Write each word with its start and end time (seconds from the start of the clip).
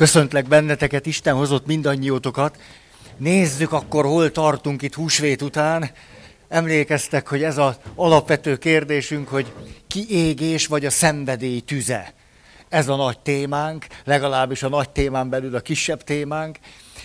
Köszöntlek 0.00 0.48
benneteket, 0.48 1.06
Isten 1.06 1.34
hozott 1.34 1.66
mindannyiótokat. 1.66 2.58
Nézzük 3.16 3.72
akkor, 3.72 4.04
hol 4.04 4.30
tartunk 4.30 4.82
itt 4.82 4.94
húsvét 4.94 5.42
után. 5.42 5.90
Emlékeztek, 6.48 7.28
hogy 7.28 7.42
ez 7.42 7.58
az 7.58 7.78
alapvető 7.94 8.56
kérdésünk, 8.56 9.28
hogy 9.28 9.52
kiégés 9.86 10.66
vagy 10.66 10.84
a 10.84 10.90
szenvedély 10.90 11.60
tüze. 11.60 12.14
Ez 12.68 12.88
a 12.88 12.96
nagy 12.96 13.18
témánk, 13.18 13.86
legalábbis 14.04 14.62
a 14.62 14.68
nagy 14.68 14.90
témán 14.90 15.28
belül 15.28 15.54
a 15.54 15.60
kisebb 15.60 16.04
témánk. 16.04 16.58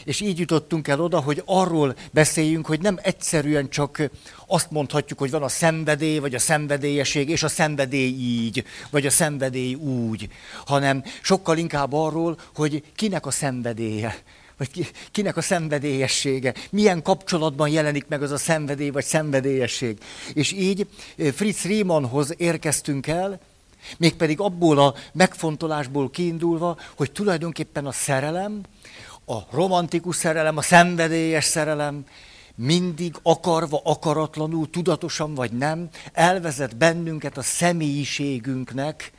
És 0.06 0.22
így 0.22 0.40
jutottunk 0.40 0.88
el 0.88 1.02
oda, 1.02 1.20
hogy 1.20 1.42
arról 1.46 1.96
beszéljünk, 2.12 2.66
hogy 2.66 2.82
nem 2.82 3.00
egyszerűen 3.02 3.70
csak 3.70 4.10
azt 4.48 4.72
mondhatjuk, 4.72 5.20
hogy 5.20 5.32
van 5.32 5.44
a 5.44 5.48
szenvedély, 5.48 6.18
vagy 6.18 6.36
a 6.36 6.40
szenvedélyesség, 6.40 7.30
és 7.30 7.44
a 7.44 7.48
szenvedély 7.48 8.14
így, 8.20 8.64
vagy 8.90 9.06
a 9.06 9.10
szenvedély 9.10 9.74
úgy, 9.74 10.30
hanem 10.66 11.04
sokkal 11.22 11.58
inkább 11.58 11.94
arról, 11.94 12.40
hogy 12.56 12.84
kinek 12.96 13.26
a 13.26 13.32
szenvedélye, 13.32 14.16
vagy 14.58 14.92
kinek 15.12 15.38
a 15.38 15.42
szenvedélyessége, 15.42 16.54
milyen 16.70 17.02
kapcsolatban 17.02 17.70
jelenik 17.70 18.08
meg 18.08 18.22
az 18.24 18.32
a 18.32 18.38
szenvedély 18.38 18.90
vagy 18.90 19.04
szenvedélyesség. 19.04 19.98
És 20.34 20.52
így 20.52 20.88
eh, 21.18 21.32
Fritz 21.32 21.64
Riemannhoz 21.64 22.34
érkeztünk 22.38 23.08
el, 23.08 23.40
mégpedig 23.98 24.40
abból 24.40 24.80
a 24.80 24.96
megfontolásból 25.14 26.10
kiindulva, 26.10 26.78
hogy 26.96 27.12
tulajdonképpen 27.12 27.86
a 27.86 27.92
szerelem, 27.92 28.62
a 29.26 29.38
romantikus 29.52 30.16
szerelem, 30.16 30.58
a 30.58 30.62
szenvedélyes 30.62 31.46
szerelem 31.46 32.06
mindig 32.56 33.16
akarva, 33.24 33.82
akaratlanul, 33.84 34.70
tudatosan 34.70 35.34
vagy 35.34 35.52
nem, 35.52 35.90
elvezet 36.14 36.78
bennünket 36.78 37.38
a 37.38 37.42
személyiségünknek 37.42 39.12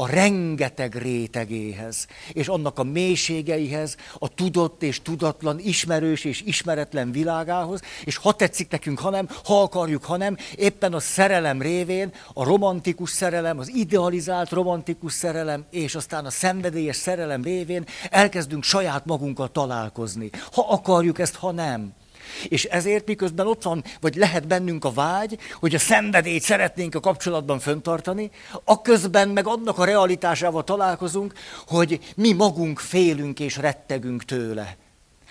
a 0.00 0.06
rengeteg 0.06 0.94
rétegéhez, 0.94 2.06
és 2.32 2.48
annak 2.48 2.78
a 2.78 2.82
mélységeihez, 2.82 3.96
a 4.18 4.34
tudott 4.34 4.82
és 4.82 5.02
tudatlan, 5.02 5.58
ismerős 5.58 6.24
és 6.24 6.42
ismeretlen 6.42 7.12
világához, 7.12 7.80
és 8.04 8.16
ha 8.16 8.32
tetszik 8.32 8.70
nekünk, 8.70 8.98
hanem, 8.98 9.28
ha 9.44 9.62
akarjuk, 9.62 10.04
hanem, 10.04 10.36
éppen 10.56 10.92
a 10.92 11.00
szerelem 11.00 11.62
révén, 11.62 12.12
a 12.34 12.44
romantikus 12.44 13.10
szerelem, 13.10 13.58
az 13.58 13.68
idealizált 13.68 14.50
romantikus 14.50 15.12
szerelem, 15.12 15.64
és 15.70 15.94
aztán 15.94 16.24
a 16.24 16.30
szenvedélyes 16.30 16.96
szerelem 16.96 17.42
révén 17.42 17.84
elkezdünk 18.10 18.62
saját 18.62 19.04
magunkkal 19.04 19.52
találkozni. 19.52 20.30
Ha 20.52 20.66
akarjuk 20.68 21.18
ezt, 21.18 21.34
ha 21.34 21.50
nem. 21.50 21.92
És 22.48 22.64
ezért 22.64 23.06
miközben 23.06 23.46
ott 23.46 23.62
van, 23.62 23.84
vagy 24.00 24.14
lehet 24.14 24.46
bennünk 24.46 24.84
a 24.84 24.92
vágy, 24.92 25.38
hogy 25.60 25.74
a 25.74 25.78
szenvedélyt 25.78 26.42
szeretnénk 26.42 26.94
a 26.94 27.00
kapcsolatban 27.00 27.58
föntartani, 27.58 28.30
a 28.64 28.82
közben 28.82 29.28
meg 29.28 29.46
annak 29.46 29.78
a 29.78 29.84
realitásával 29.84 30.64
találkozunk, 30.64 31.32
hogy 31.66 31.98
mi 32.16 32.32
magunk 32.32 32.78
félünk 32.78 33.40
és 33.40 33.56
rettegünk 33.56 34.24
tőle. 34.24 34.76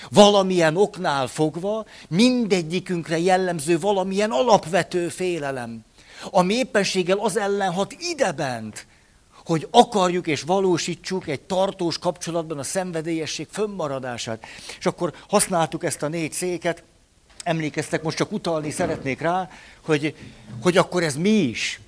Valamilyen 0.10 0.78
oknál 0.78 1.28
fogva 1.28 1.86
mindegyikünkre 2.10 3.20
jellemző 3.20 3.80
valamilyen 3.80 4.32
alapvető 4.32 5.08
félelem, 5.08 5.86
ami 6.32 6.54
éppenséggel 6.54 7.18
az 7.18 7.38
ellen 7.38 7.72
hat 7.72 7.96
idebent, 8.00 8.88
hogy 9.46 9.68
akarjuk 9.72 10.28
és 10.28 10.42
valósítsuk 10.42 11.28
egy 11.28 11.42
tartós 11.42 11.98
kapcsolatban 11.98 12.58
a 12.58 12.64
szenvedélyesség 12.64 13.48
fönnmaradását. 13.52 14.46
És 14.80 14.86
akkor 14.86 15.14
használtuk 15.30 15.84
ezt 15.84 16.04
a 16.04 16.08
négy 16.08 16.34
széket, 16.34 16.84
emlékeztek, 17.44 18.04
most 18.04 18.18
csak 18.18 18.32
utalni 18.32 18.72
szeretnék 18.72 19.22
rá, 19.22 19.50
hogy, 19.82 20.16
hogy 20.62 20.78
akkor 20.78 21.04
ez 21.04 21.16
mi 21.16 21.30
is. 21.30 21.80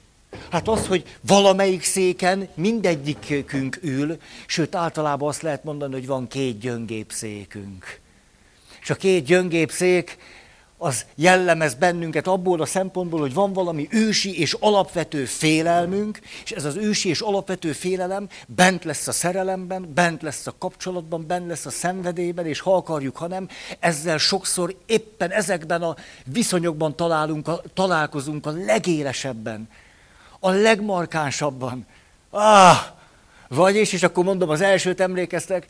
Hát 0.51 0.67
az, 0.67 0.87
hogy 0.87 1.17
valamelyik 1.21 1.83
széken 1.83 2.49
mindegyikünk 2.53 3.77
ül, 3.81 4.17
sőt 4.45 4.75
általában 4.75 5.29
azt 5.29 5.41
lehet 5.41 5.63
mondani, 5.63 5.93
hogy 5.93 6.07
van 6.07 6.27
két 6.27 6.59
gyöngép 6.59 7.11
székünk. 7.11 7.99
És 8.81 8.89
a 8.89 8.95
két 8.95 9.25
gyöngép 9.25 9.71
szék 9.71 10.17
az 10.83 11.05
jellemez 11.15 11.73
bennünket 11.73 12.27
abból 12.27 12.61
a 12.61 12.65
szempontból, 12.65 13.19
hogy 13.19 13.33
van 13.33 13.53
valami 13.53 13.87
ősi 13.91 14.39
és 14.39 14.53
alapvető 14.59 15.25
félelmünk, 15.25 16.19
és 16.43 16.51
ez 16.51 16.65
az 16.65 16.75
ősi 16.75 17.09
és 17.09 17.19
alapvető 17.19 17.71
félelem 17.71 18.27
bent 18.47 18.83
lesz 18.83 19.07
a 19.07 19.11
szerelemben, 19.11 19.91
bent 19.93 20.21
lesz 20.21 20.47
a 20.47 20.53
kapcsolatban, 20.57 21.27
bent 21.27 21.47
lesz 21.47 21.65
a 21.65 21.69
szenvedélyben, 21.69 22.45
és 22.45 22.59
ha 22.59 22.75
akarjuk, 22.75 23.17
ha 23.17 23.27
nem, 23.27 23.47
ezzel 23.79 24.17
sokszor 24.17 24.75
éppen 24.85 25.31
ezekben 25.31 25.81
a 25.81 25.95
viszonyokban 26.25 26.95
találunk, 26.95 27.47
a, 27.47 27.61
találkozunk 27.73 28.45
a 28.45 28.51
legélesebben, 28.51 29.69
a 30.39 30.49
legmarkánsabban. 30.49 31.85
Ah, 32.29 32.77
vagyis, 33.55 33.93
és 33.93 34.03
akkor 34.03 34.23
mondom, 34.23 34.49
az 34.49 34.61
elsőt 34.61 34.99
emlékeztek, 34.99 35.65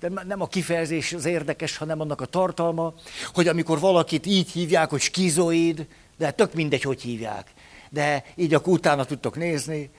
de 0.00 0.08
nem 0.26 0.40
a 0.40 0.46
kifejezés 0.46 1.12
az 1.12 1.24
érdekes, 1.24 1.76
hanem 1.76 2.00
annak 2.00 2.20
a 2.20 2.26
tartalma, 2.26 2.94
hogy 3.34 3.48
amikor 3.48 3.80
valakit 3.80 4.26
így 4.26 4.50
hívják, 4.50 4.90
hogy 4.90 5.00
skizoid, 5.00 5.86
de 6.18 6.30
tök 6.30 6.54
mindegy, 6.54 6.82
hogy 6.82 7.02
hívják. 7.02 7.50
De 7.90 8.24
így 8.34 8.54
akkor 8.54 8.72
utána 8.72 9.04
tudtok 9.04 9.36
nézni, 9.36 9.90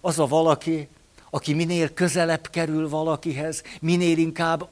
az 0.00 0.18
a 0.18 0.26
valaki, 0.26 0.88
aki 1.30 1.54
minél 1.54 1.92
közelebb 1.94 2.50
kerül 2.50 2.88
valakihez, 2.88 3.62
minél 3.80 4.18
inkább 4.18 4.68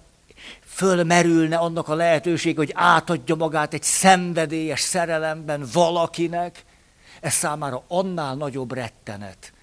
fölmerülne 0.66 1.56
annak 1.56 1.88
a 1.88 1.94
lehetőség, 1.94 2.56
hogy 2.56 2.70
átadja 2.74 3.34
magát 3.34 3.74
egy 3.74 3.82
szenvedélyes 3.82 4.80
szerelemben 4.80 5.66
valakinek, 5.72 6.64
ez 7.20 7.32
számára 7.32 7.82
annál 7.88 8.34
nagyobb 8.34 8.72
rettenet 8.72 9.53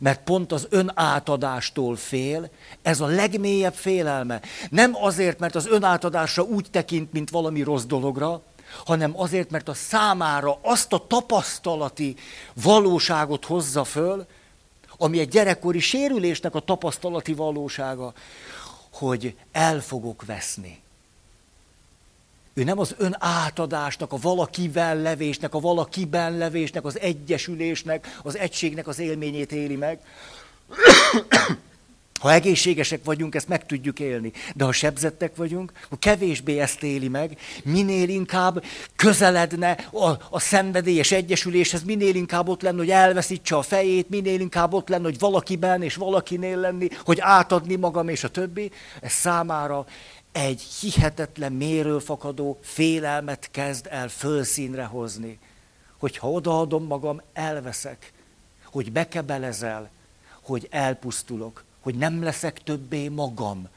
mert 0.00 0.22
pont 0.22 0.52
az 0.52 0.66
önátadástól 0.70 1.96
fél, 1.96 2.50
ez 2.82 3.00
a 3.00 3.06
legmélyebb 3.06 3.74
félelme. 3.74 4.40
Nem 4.70 4.96
azért, 4.96 5.38
mert 5.38 5.54
az 5.54 5.66
önátadásra 5.66 6.42
úgy 6.42 6.66
tekint, 6.70 7.12
mint 7.12 7.30
valami 7.30 7.62
rossz 7.62 7.84
dologra, 7.84 8.42
hanem 8.84 9.20
azért, 9.20 9.50
mert 9.50 9.68
a 9.68 9.74
számára 9.74 10.58
azt 10.62 10.92
a 10.92 11.06
tapasztalati 11.06 12.16
valóságot 12.62 13.44
hozza 13.44 13.84
föl, 13.84 14.26
ami 14.96 15.18
egy 15.18 15.28
gyerekkori 15.28 15.80
sérülésnek 15.80 16.54
a 16.54 16.60
tapasztalati 16.60 17.34
valósága, 17.34 18.12
hogy 18.92 19.36
el 19.52 19.80
fogok 19.80 20.24
veszni. 20.24 20.82
Ő 22.54 22.64
nem 22.64 22.78
az 22.78 22.94
ön 22.98 23.16
átadásnak, 23.18 24.12
a 24.12 24.16
valakivel 24.16 24.96
levésnek, 24.96 25.54
a 25.54 25.60
valakiben 25.60 26.36
levésnek, 26.36 26.84
az 26.84 27.00
egyesülésnek, 27.00 28.18
az 28.22 28.36
egységnek 28.36 28.86
az 28.86 28.98
élményét 28.98 29.52
éli 29.52 29.76
meg. 29.76 29.98
Ha 32.20 32.32
egészségesek 32.32 33.04
vagyunk, 33.04 33.34
ezt 33.34 33.48
meg 33.48 33.66
tudjuk 33.66 34.00
élni. 34.00 34.32
De 34.54 34.64
ha 34.64 34.72
sebzettek 34.72 35.36
vagyunk, 35.36 35.72
akkor 35.84 35.98
kevésbé 35.98 36.58
ezt 36.58 36.82
éli 36.82 37.08
meg. 37.08 37.38
Minél 37.64 38.08
inkább 38.08 38.64
közeledne 38.96 39.70
a, 39.92 40.08
a 40.30 40.40
szenvedélyes 40.40 41.12
egyesüléshez, 41.12 41.82
minél 41.82 42.14
inkább 42.14 42.48
ott 42.48 42.62
lenne, 42.62 42.78
hogy 42.78 42.90
elveszítse 42.90 43.56
a 43.56 43.62
fejét, 43.62 44.08
minél 44.08 44.40
inkább 44.40 44.72
ott 44.72 44.88
lenne, 44.88 45.04
hogy 45.04 45.18
valakiben 45.18 45.82
és 45.82 45.94
valakinél 45.94 46.58
lenni, 46.58 46.88
hogy 47.04 47.18
átadni 47.20 47.74
magam 47.74 48.08
és 48.08 48.24
a 48.24 48.28
többi. 48.28 48.70
Ez 49.00 49.12
számára 49.12 49.86
egy 50.34 50.60
hihetetlen 50.60 51.52
méről 51.52 52.00
fakadó 52.00 52.58
félelmet 52.62 53.48
kezd 53.50 53.86
el 53.90 54.08
fölszínre 54.08 54.84
hozni. 54.84 55.38
Hogy 55.98 56.16
ha 56.16 56.30
odaadom 56.30 56.84
magam, 56.84 57.20
elveszek. 57.32 58.12
Hogy 58.64 58.92
bekebelezel, 58.92 59.90
hogy 60.40 60.68
elpusztulok, 60.70 61.64
hogy 61.80 61.94
nem 61.94 62.22
leszek 62.22 62.62
többé 62.62 63.08
magam, 63.08 63.68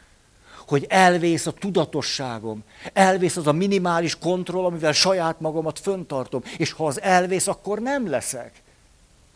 hogy 0.67 0.85
elvész 0.90 1.46
a 1.46 1.51
tudatosságom, 1.51 2.63
elvész 2.94 3.38
az 3.38 3.47
a 3.47 3.51
minimális 3.51 4.17
kontroll, 4.17 4.66
amivel 4.66 4.94
saját 4.94 5.40
magamat 5.40 5.79
föntartom, 5.79 6.44
és 6.57 6.72
ha 6.72 6.85
az 6.85 7.01
elvész, 7.01 7.47
akkor 7.47 7.79
nem 7.79 8.09
leszek. 8.09 8.62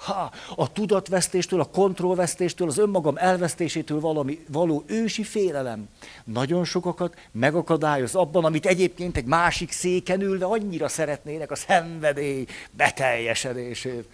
Ha, 0.02 0.32
a 0.56 0.72
tudatvesztéstől, 0.72 1.60
a 1.60 1.66
kontrollvesztéstől, 1.66 2.68
az 2.68 2.78
önmagam 2.78 3.18
elvesztésétől 3.18 4.00
valami, 4.00 4.46
való 4.48 4.84
ősi 4.88 5.24
félelem 5.24 5.90
nagyon 6.24 6.66
sokakat 6.66 7.18
megakadályoz 7.32 8.16
abban, 8.16 8.46
amit 8.46 8.66
egyébként 8.66 9.18
egy 9.18 9.26
másik 9.26 9.72
széken 9.72 10.22
ülve 10.22 10.46
annyira 10.46 10.88
szeretnének 10.88 11.52
a 11.52 11.56
szenvedély 11.56 12.46
beteljesedését. 12.72 14.08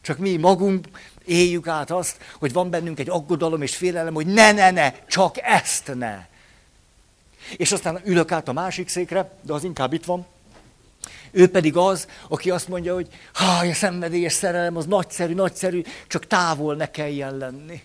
Csak 0.00 0.18
mi 0.18 0.36
magunk 0.36 0.86
éljük 1.24 1.66
át 1.66 1.90
azt, 1.90 2.16
hogy 2.38 2.52
van 2.52 2.70
bennünk 2.70 2.98
egy 2.98 3.10
aggodalom 3.10 3.62
és 3.62 3.76
félelem, 3.76 4.14
hogy 4.14 4.26
ne, 4.26 4.52
ne, 4.52 4.70
ne, 4.70 4.94
csak 5.06 5.36
ezt 5.42 5.94
ne. 5.94 6.26
És 7.56 7.72
aztán 7.72 8.00
ülök 8.04 8.32
át 8.32 8.48
a 8.48 8.52
másik 8.52 8.88
székre, 8.88 9.32
de 9.42 9.52
az 9.52 9.64
inkább 9.64 9.92
itt 9.92 10.04
van, 10.04 10.26
ő 11.38 11.48
pedig 11.48 11.76
az, 11.76 12.06
aki 12.28 12.50
azt 12.50 12.68
mondja, 12.68 12.94
hogy 12.94 13.08
ha 13.32 13.66
a 13.66 13.74
szenvedélyes 13.74 14.32
szerelem 14.32 14.76
az 14.76 14.86
nagyszerű, 14.86 15.34
nagyszerű, 15.34 15.82
csak 16.06 16.26
távol 16.26 16.74
ne 16.74 16.90
kelljen 16.90 17.36
lenni. 17.36 17.82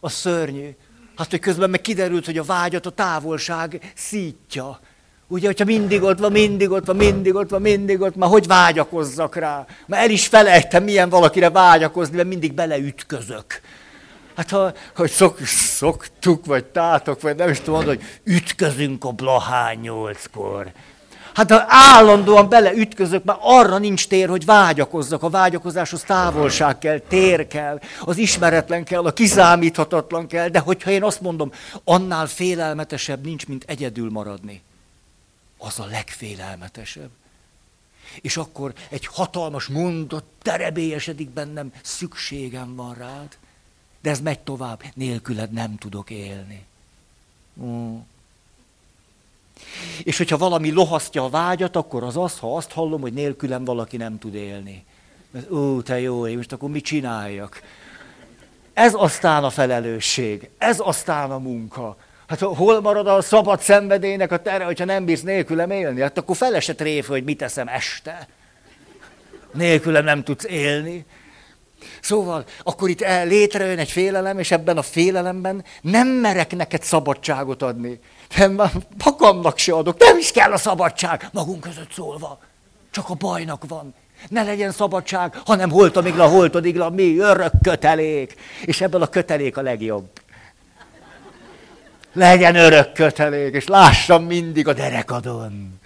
A 0.00 0.08
szörnyű. 0.08 0.68
Hát, 1.16 1.30
hogy 1.30 1.40
közben 1.40 1.70
meg 1.70 1.80
kiderült, 1.80 2.24
hogy 2.24 2.38
a 2.38 2.44
vágyat 2.44 2.86
a 2.86 2.90
távolság 2.90 3.92
szítja. 3.94 4.80
Ugye, 5.28 5.46
hogyha 5.46 5.64
mindig 5.64 6.02
ott 6.02 6.18
van, 6.18 6.32
mindig 6.32 6.70
ott 6.70 6.86
van, 6.86 6.96
mindig 6.96 7.34
ott 7.34 7.50
van, 7.50 7.60
mindig 7.60 8.00
ott 8.00 8.14
van, 8.14 8.28
hogy 8.28 8.46
vágyakozzak 8.46 9.36
rá? 9.36 9.66
Már 9.86 10.02
el 10.02 10.10
is 10.10 10.26
felejtem, 10.26 10.84
milyen 10.84 11.08
valakire 11.08 11.50
vágyakozni, 11.50 12.16
mert 12.16 12.28
mindig 12.28 12.52
beleütközök. 12.52 13.60
Hát 14.36 14.50
ha, 14.50 14.72
hogy 14.96 15.10
szok, 15.10 15.38
szoktuk, 15.46 16.46
vagy 16.46 16.64
tátok, 16.64 17.20
vagy 17.20 17.36
nem 17.36 17.50
is 17.50 17.60
tudom 17.60 17.84
hogy 17.84 18.02
ütközünk 18.24 19.04
a 19.04 19.12
Blahán 19.12 19.76
nyolckor. 19.76 20.72
Hát 21.38 21.50
ha 21.50 21.64
állandóan 21.68 22.48
beleütközök, 22.48 23.24
már 23.24 23.36
arra 23.40 23.78
nincs 23.78 24.08
tér, 24.08 24.28
hogy 24.28 24.44
vágyakozzak. 24.44 25.22
A 25.22 25.30
vágyakozáshoz 25.30 26.02
távolság 26.02 26.78
kell, 26.78 26.98
tér 26.98 27.46
kell, 27.46 27.80
az 28.00 28.16
ismeretlen 28.16 28.84
kell, 28.84 29.04
a 29.04 29.12
kiszámíthatatlan 29.12 30.26
kell, 30.26 30.48
de 30.48 30.58
hogyha 30.58 30.90
én 30.90 31.02
azt 31.02 31.20
mondom, 31.20 31.52
annál 31.84 32.26
félelmetesebb 32.26 33.24
nincs, 33.24 33.46
mint 33.46 33.64
egyedül 33.66 34.10
maradni. 34.10 34.62
Az 35.58 35.78
a 35.78 35.86
legfélelmetesebb. 35.86 37.10
És 38.20 38.36
akkor 38.36 38.72
egy 38.88 39.06
hatalmas 39.06 39.66
mondat 39.66 40.24
terebélyesedik 40.42 41.30
bennem, 41.30 41.72
szükségem 41.82 42.74
van 42.74 42.94
rád, 42.94 43.38
de 44.02 44.10
ez 44.10 44.20
megy 44.20 44.40
tovább, 44.40 44.82
nélküled 44.94 45.52
nem 45.52 45.76
tudok 45.76 46.10
élni. 46.10 46.64
Mm. 47.62 47.96
És 50.02 50.16
hogyha 50.16 50.36
valami 50.36 50.72
lohasztja 50.72 51.24
a 51.24 51.28
vágyat, 51.28 51.76
akkor 51.76 52.02
az 52.02 52.16
az, 52.16 52.38
ha 52.38 52.56
azt 52.56 52.72
hallom, 52.72 53.00
hogy 53.00 53.12
nélkülem 53.12 53.64
valaki 53.64 53.96
nem 53.96 54.18
tud 54.18 54.34
élni. 54.34 54.84
Ó, 55.50 55.82
te 55.82 56.00
jó, 56.00 56.26
én 56.26 56.36
most 56.36 56.52
akkor 56.52 56.70
mit 56.70 56.84
csináljak? 56.84 57.62
Ez 58.72 58.92
aztán 58.96 59.44
a 59.44 59.50
felelősség, 59.50 60.50
ez 60.58 60.80
aztán 60.80 61.30
a 61.30 61.38
munka. 61.38 61.96
Hát 62.28 62.40
hol 62.40 62.80
marad 62.80 63.06
a 63.06 63.22
szabad 63.22 63.60
szenvedélynek 63.60 64.32
a 64.32 64.42
tere, 64.42 64.64
hogyha 64.64 64.84
nem 64.84 65.04
bírsz 65.04 65.22
nélkülem 65.22 65.70
élni? 65.70 66.00
Hát 66.00 66.18
akkor 66.18 66.36
felesett 66.36 66.76
tréf, 66.76 67.06
hogy 67.06 67.24
mit 67.24 67.38
teszem 67.38 67.68
este. 67.68 68.28
Nélkülem 69.52 70.04
nem 70.04 70.22
tudsz 70.22 70.44
élni. 70.44 71.06
Szóval 72.00 72.44
akkor 72.62 72.88
itt 72.88 73.04
létrejön 73.24 73.78
egy 73.78 73.90
félelem, 73.90 74.38
és 74.38 74.50
ebben 74.50 74.76
a 74.76 74.82
félelemben 74.82 75.64
nem 75.80 76.08
merek 76.08 76.56
neked 76.56 76.82
szabadságot 76.82 77.62
adni. 77.62 78.00
Nem, 78.36 78.60
magamnak 79.04 79.58
se 79.58 79.72
adok. 79.72 79.98
Nem 79.98 80.18
is 80.18 80.30
kell 80.30 80.52
a 80.52 80.56
szabadság, 80.56 81.28
magunk 81.32 81.60
között 81.60 81.92
szólva. 81.92 82.38
Csak 82.90 83.08
a 83.08 83.14
bajnak 83.14 83.64
van. 83.68 83.94
Ne 84.28 84.42
legyen 84.42 84.72
szabadság, 84.72 85.40
hanem 85.44 85.70
holtomigla, 85.70 86.28
holtodigla, 86.28 86.90
mi 86.90 87.18
örök 87.18 87.52
kötelék. 87.62 88.34
És 88.64 88.80
ebből 88.80 89.02
a 89.02 89.06
kötelék 89.06 89.56
a 89.56 89.62
legjobb. 89.62 90.08
Legyen 92.12 92.54
örök 92.54 92.92
kötelék, 92.92 93.54
és 93.54 93.66
lássam 93.66 94.24
mindig 94.24 94.68
a 94.68 94.72
derekadon. 94.72 95.80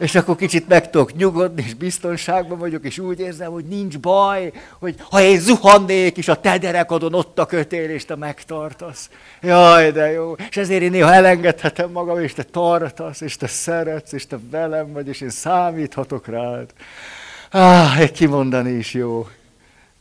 És 0.00 0.14
akkor 0.14 0.36
kicsit 0.36 0.68
meg 0.68 0.90
tudok 0.90 1.16
nyugodni, 1.16 1.64
és 1.66 1.74
biztonságban 1.74 2.58
vagyok, 2.58 2.84
és 2.84 2.98
úgy 2.98 3.20
érzem, 3.20 3.50
hogy 3.52 3.64
nincs 3.64 3.98
baj, 3.98 4.52
hogy 4.78 4.94
ha 5.10 5.20
én 5.20 5.40
zuhannék, 5.40 6.16
és 6.16 6.28
a 6.28 6.40
te 6.40 6.58
derekadon 6.58 7.14
ott 7.14 7.38
a 7.38 7.46
kötél, 7.46 7.90
és 7.90 8.04
te 8.04 8.16
megtartasz. 8.16 9.10
Jaj, 9.40 9.90
de 9.90 10.10
jó. 10.10 10.32
És 10.48 10.56
ezért 10.56 10.82
én 10.82 10.90
néha 10.90 11.12
elengedhetem 11.12 11.90
magam, 11.90 12.18
és 12.18 12.32
te 12.32 12.42
tartasz, 12.42 13.20
és 13.20 13.36
te 13.36 13.46
szeretsz, 13.46 14.12
és 14.12 14.26
te 14.26 14.38
velem 14.50 14.92
vagy, 14.92 15.08
és 15.08 15.20
én 15.20 15.30
számíthatok 15.30 16.26
rád. 16.26 16.70
Ah, 17.50 17.98
egy 17.98 18.12
kimondani 18.12 18.70
is 18.70 18.94
jó. 18.94 19.28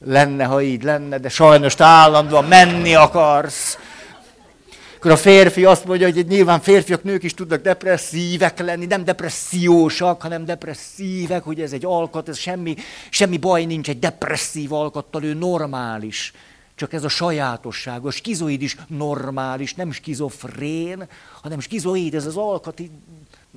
Lenne, 0.06 0.44
ha 0.44 0.62
így 0.62 0.84
lenne, 0.84 1.18
de 1.18 1.30
sajnos 1.30 1.76
te 1.76 1.84
állandóan 1.84 2.46
menni 2.46 2.96
akarsz. 2.96 3.78
Akkor 5.00 5.12
a 5.12 5.18
férfi 5.18 5.66
azt 5.66 5.86
mondja, 5.86 6.12
hogy 6.12 6.28
nyilván 6.28 6.62
férfiak, 6.62 7.04
nők 7.04 7.24
is 7.24 7.34
tudnak 7.34 7.62
depresszívek 7.62 8.60
lenni, 8.60 8.86
nem 8.86 9.04
depressziósak, 9.04 10.22
hanem 10.22 10.46
depresszívek, 10.46 11.44
hogy 11.44 11.62
ez 11.62 11.72
egy 11.72 11.86
alkat, 11.86 12.30
ez 12.30 12.38
semmi, 12.38 12.76
semmi 13.10 13.38
baj 13.38 13.66
nincs 13.66 13.90
egy 13.90 14.00
depresszív 14.00 14.74
alkattal, 14.74 15.24
ő 15.24 15.34
normális. 15.34 16.34
Csak 16.76 16.94
ez 16.94 17.04
a 17.04 17.08
sajátosság, 17.08 18.06
a 18.06 18.12
skizoid 18.12 18.62
is 18.62 18.78
normális, 18.88 19.74
nem 19.74 19.92
skizofrén, 19.92 21.08
hanem 21.42 21.60
skizoid, 21.60 22.16
ez 22.16 22.26
az 22.26 22.38
alkati, 22.38 22.92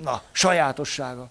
na, 0.03 0.23
sajátossága. 0.33 1.31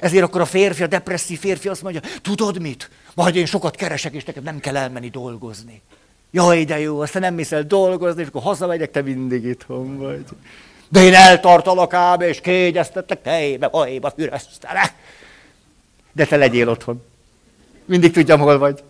Ezért 0.00 0.24
akkor 0.24 0.40
a 0.40 0.46
férfi, 0.46 0.82
a 0.82 0.86
depresszív 0.86 1.38
férfi 1.38 1.68
azt 1.68 1.82
mondja, 1.82 2.00
tudod 2.22 2.60
mit? 2.60 2.90
Majd 3.14 3.36
én 3.36 3.46
sokat 3.46 3.76
keresek, 3.76 4.12
és 4.12 4.24
neked 4.24 4.42
nem 4.42 4.60
kell 4.60 4.76
elmenni 4.76 5.08
dolgozni. 5.08 5.82
Jaj, 6.34 6.64
de 6.64 6.78
jó, 6.78 7.00
aztán 7.00 7.22
nem 7.22 7.34
mész 7.34 7.52
el 7.52 7.62
dolgozni, 7.62 8.22
és 8.22 8.28
akkor 8.28 8.42
hazamegyek, 8.42 8.90
te 8.90 9.02
mindig 9.02 9.44
itthon 9.44 9.98
vagy. 9.98 10.24
De 10.88 11.02
én 11.02 11.14
eltartalak 11.14 11.94
ám, 11.94 12.20
és 12.20 12.40
kényeztetek 12.40 13.22
tejbe, 13.22 13.68
bajba 13.68 14.10
füresztelek. 14.10 14.92
De 16.12 16.24
te 16.26 16.36
legyél 16.36 16.68
otthon. 16.68 17.02
Mindig 17.84 18.12
tudjam, 18.12 18.40
hol 18.40 18.58
vagy. 18.58 18.82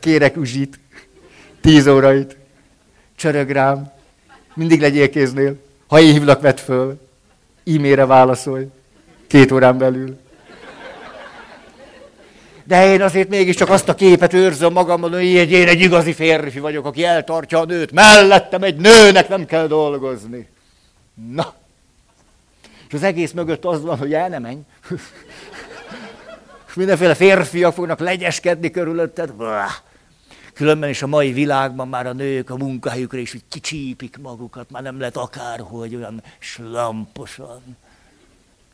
Kérek 0.00 0.36
uzsit, 0.36 0.78
tíz 1.60 1.86
órait, 1.86 2.36
csörög 3.16 3.50
rám, 3.50 3.92
mindig 4.54 4.80
legyél 4.80 5.10
kéznél. 5.10 5.56
Ha 5.86 6.00
én 6.00 6.12
hívlak, 6.12 6.40
vedd 6.40 6.56
föl, 6.56 7.00
e-mailre 7.66 8.06
válaszolj, 8.06 8.66
két 9.26 9.52
órán 9.52 9.78
belül 9.78 10.18
de 12.68 12.92
én 12.92 13.02
azért 13.02 13.28
mégiscsak 13.28 13.68
azt 13.68 13.88
a 13.88 13.94
képet 13.94 14.32
őrzöm 14.32 14.72
magamban, 14.72 15.12
hogy 15.12 15.24
én 15.24 15.68
egy 15.68 15.80
igazi 15.80 16.12
férfi 16.12 16.58
vagyok, 16.58 16.86
aki 16.86 17.04
eltartja 17.04 17.58
a 17.58 17.64
nőt. 17.64 17.92
Mellettem 17.92 18.62
egy 18.62 18.76
nőnek 18.76 19.28
nem 19.28 19.46
kell 19.46 19.66
dolgozni. 19.66 20.48
Na. 21.32 21.54
És 22.88 22.94
az 22.94 23.02
egész 23.02 23.32
mögött 23.32 23.64
az 23.64 23.82
van, 23.82 23.98
hogy 23.98 24.12
el 24.12 24.28
nem 24.28 24.42
menj. 24.42 24.58
És 26.68 26.74
mindenféle 26.74 27.14
férfiak 27.14 27.74
fognak 27.74 27.98
legyeskedni 27.98 28.70
körülötted. 28.70 29.32
Különben 30.52 30.88
is 30.88 31.02
a 31.02 31.06
mai 31.06 31.32
világban 31.32 31.88
már 31.88 32.06
a 32.06 32.12
nők 32.12 32.50
a 32.50 32.56
munkahelyükre 32.56 33.18
is 33.18 33.36
kicsípik 33.48 34.18
magukat, 34.22 34.70
már 34.70 34.82
nem 34.82 34.98
lehet 34.98 35.16
akárhogy 35.16 35.94
olyan 35.94 36.22
slamposan. 36.38 37.76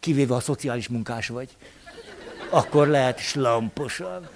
Kivéve 0.01 0.35
a 0.35 0.41
szociális 0.41 0.89
munkás 0.89 1.29
vagy 1.29 1.49
akkor 2.51 2.89
lehet 2.89 3.19
slamposan. 3.19 4.29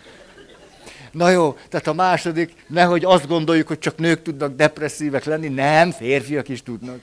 Na 1.11 1.31
jó, 1.31 1.57
tehát 1.69 1.87
a 1.87 1.93
második, 1.93 2.55
nehogy 2.67 3.05
azt 3.05 3.27
gondoljuk, 3.27 3.69
hogy 3.69 3.79
csak 3.79 3.97
nők 3.97 4.23
tudnak 4.23 4.57
depresszívek 4.57 5.25
lenni, 5.25 5.49
nem, 5.49 5.91
férfiak 5.91 6.49
is 6.49 6.63
tudnak. 6.63 6.99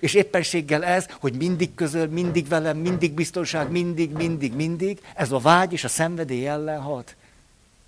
És 0.00 0.14
éppenséggel 0.14 0.84
ez, 0.84 1.06
hogy 1.20 1.34
mindig 1.34 1.74
közöl, 1.74 2.06
mindig 2.06 2.48
velem, 2.48 2.76
mindig 2.76 3.12
biztonság, 3.12 3.70
mindig, 3.70 4.10
mindig, 4.10 4.54
mindig, 4.54 5.00
ez 5.14 5.32
a 5.32 5.38
vágy 5.38 5.72
és 5.72 5.84
a 5.84 5.88
szenvedély 5.88 6.46
ellen 6.46 6.80
hat. 6.80 7.16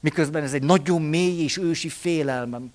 Miközben 0.00 0.42
ez 0.42 0.52
egy 0.52 0.62
nagyon 0.62 1.02
mély 1.02 1.42
és 1.42 1.56
ősi 1.56 1.88
félelmem. 1.88 2.72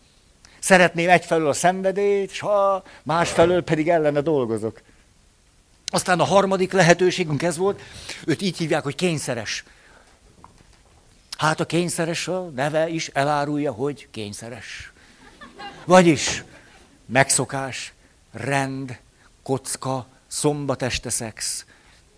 Szeretném 0.60 1.10
egyfelől 1.10 1.48
a 1.48 1.54
szenvedélyt, 1.54 2.32
és 2.32 2.40
ha 2.40 2.84
másfelől 3.04 3.62
pedig 3.62 3.90
ellene 3.90 4.22
dolgozok. 4.22 4.82
Aztán 5.88 6.20
a 6.20 6.24
harmadik 6.24 6.72
lehetőségünk 6.72 7.44
ez 7.44 7.58
volt, 7.58 7.82
őt 8.26 8.42
így 8.42 8.58
hívják, 8.58 8.84
hogy 8.84 8.96
kényszeres. 8.96 9.64
Hát 11.38 11.60
a 11.60 11.66
kényszeres 11.66 12.28
a 12.28 12.52
neve 12.56 12.90
is 12.90 13.08
elárulja, 13.08 13.72
hogy 13.72 14.08
kényszeres. 14.12 14.94
Vagyis 15.86 16.44
megszokás, 17.06 17.94
rend, 18.32 19.00
kocka, 19.44 20.08
szombat 20.28 20.86
szex. 21.04 21.66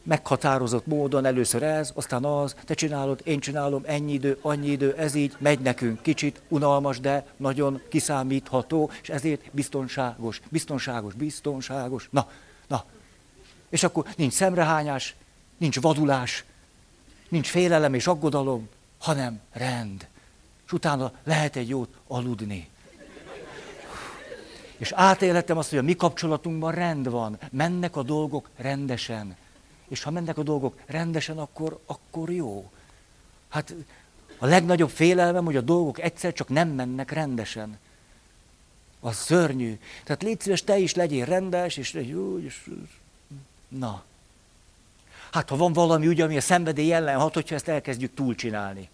Meghatározott 0.03 0.85
módon 0.85 1.25
először 1.25 1.63
ez, 1.63 1.91
aztán 1.95 2.25
az, 2.25 2.55
te 2.65 2.73
csinálod, 2.73 3.21
én 3.23 3.39
csinálom, 3.39 3.81
ennyi 3.85 4.13
idő, 4.13 4.37
annyi 4.41 4.67
idő, 4.67 4.95
ez 4.97 5.15
így 5.15 5.35
megy 5.39 5.59
nekünk. 5.59 6.01
Kicsit 6.01 6.41
unalmas, 6.47 6.99
de 6.99 7.25
nagyon 7.37 7.81
kiszámítható, 7.89 8.91
és 9.01 9.09
ezért 9.09 9.41
biztonságos, 9.51 10.41
biztonságos, 10.49 11.13
biztonságos. 11.13 12.07
Na, 12.11 12.29
na. 12.67 12.83
És 13.69 13.83
akkor 13.83 14.05
nincs 14.15 14.33
szemrehányás, 14.33 15.15
nincs 15.57 15.81
vadulás, 15.81 16.43
nincs 17.29 17.49
félelem 17.49 17.93
és 17.93 18.07
aggodalom, 18.07 18.69
hanem 19.07 19.39
rend. 19.51 20.07
És 20.65 20.71
utána 20.71 21.11
lehet 21.23 21.55
egy 21.55 21.69
jót 21.69 21.95
aludni. 22.07 22.69
És 24.77 24.91
átélhetem 24.91 25.57
azt, 25.57 25.69
hogy 25.69 25.79
a 25.79 25.81
mi 25.81 25.95
kapcsolatunkban 25.95 26.71
rend 26.71 27.09
van. 27.09 27.37
Mennek 27.51 27.95
a 27.95 28.03
dolgok 28.03 28.49
rendesen. 28.55 29.35
És 29.87 30.03
ha 30.03 30.11
mennek 30.11 30.37
a 30.37 30.43
dolgok 30.43 30.79
rendesen, 30.85 31.37
akkor, 31.37 31.79
akkor 31.85 32.31
jó. 32.31 32.71
Hát 33.49 33.73
a 34.37 34.45
legnagyobb 34.45 34.89
félelmem, 34.89 35.45
hogy 35.45 35.55
a 35.55 35.61
dolgok 35.61 35.99
egyszer 35.99 36.33
csak 36.33 36.49
nem 36.49 36.69
mennek 36.69 37.11
rendesen. 37.11 37.77
Az 38.99 39.15
szörnyű. 39.15 39.79
Tehát 40.03 40.23
légy 40.23 40.41
szíves, 40.41 40.63
te 40.63 40.77
is 40.77 40.93
legyél 40.93 41.25
rendes, 41.25 41.77
és 41.77 41.93
jó, 41.93 42.39
és... 42.39 42.69
Na. 43.67 44.03
Hát 45.31 45.49
ha 45.49 45.55
van 45.55 45.73
valami 45.73 46.07
ugye, 46.07 46.23
ami 46.23 46.37
a 46.37 46.41
szenvedély 46.41 46.93
ellen 46.93 47.19
hat, 47.19 47.33
hogyha 47.33 47.55
ezt 47.55 47.67
elkezdjük 47.67 48.13
túlcsinálni 48.13 48.89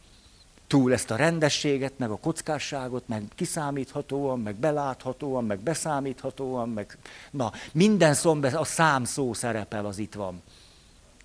túl 0.74 0.94
ezt 0.94 1.12
a 1.12 1.15
rendességet, 1.15 1.94
meg 1.98 2.10
a 2.10 2.18
kockásságot, 2.18 3.08
meg 3.08 3.24
kiszámíthatóan, 3.36 4.39
meg 4.39 4.56
beláthatóan, 4.56 5.46
meg 5.46 5.60
beszámíthatóan, 5.60 6.70
meg... 6.70 6.98
Na, 7.32 7.51
minden 7.72 8.13
szombe 8.13 8.48
a 8.48 8.63
szám 8.63 9.03
szó 9.03 9.34
szerepel, 9.34 9.86
az 9.86 9.98
itt 9.98 10.13
van. 10.13 10.42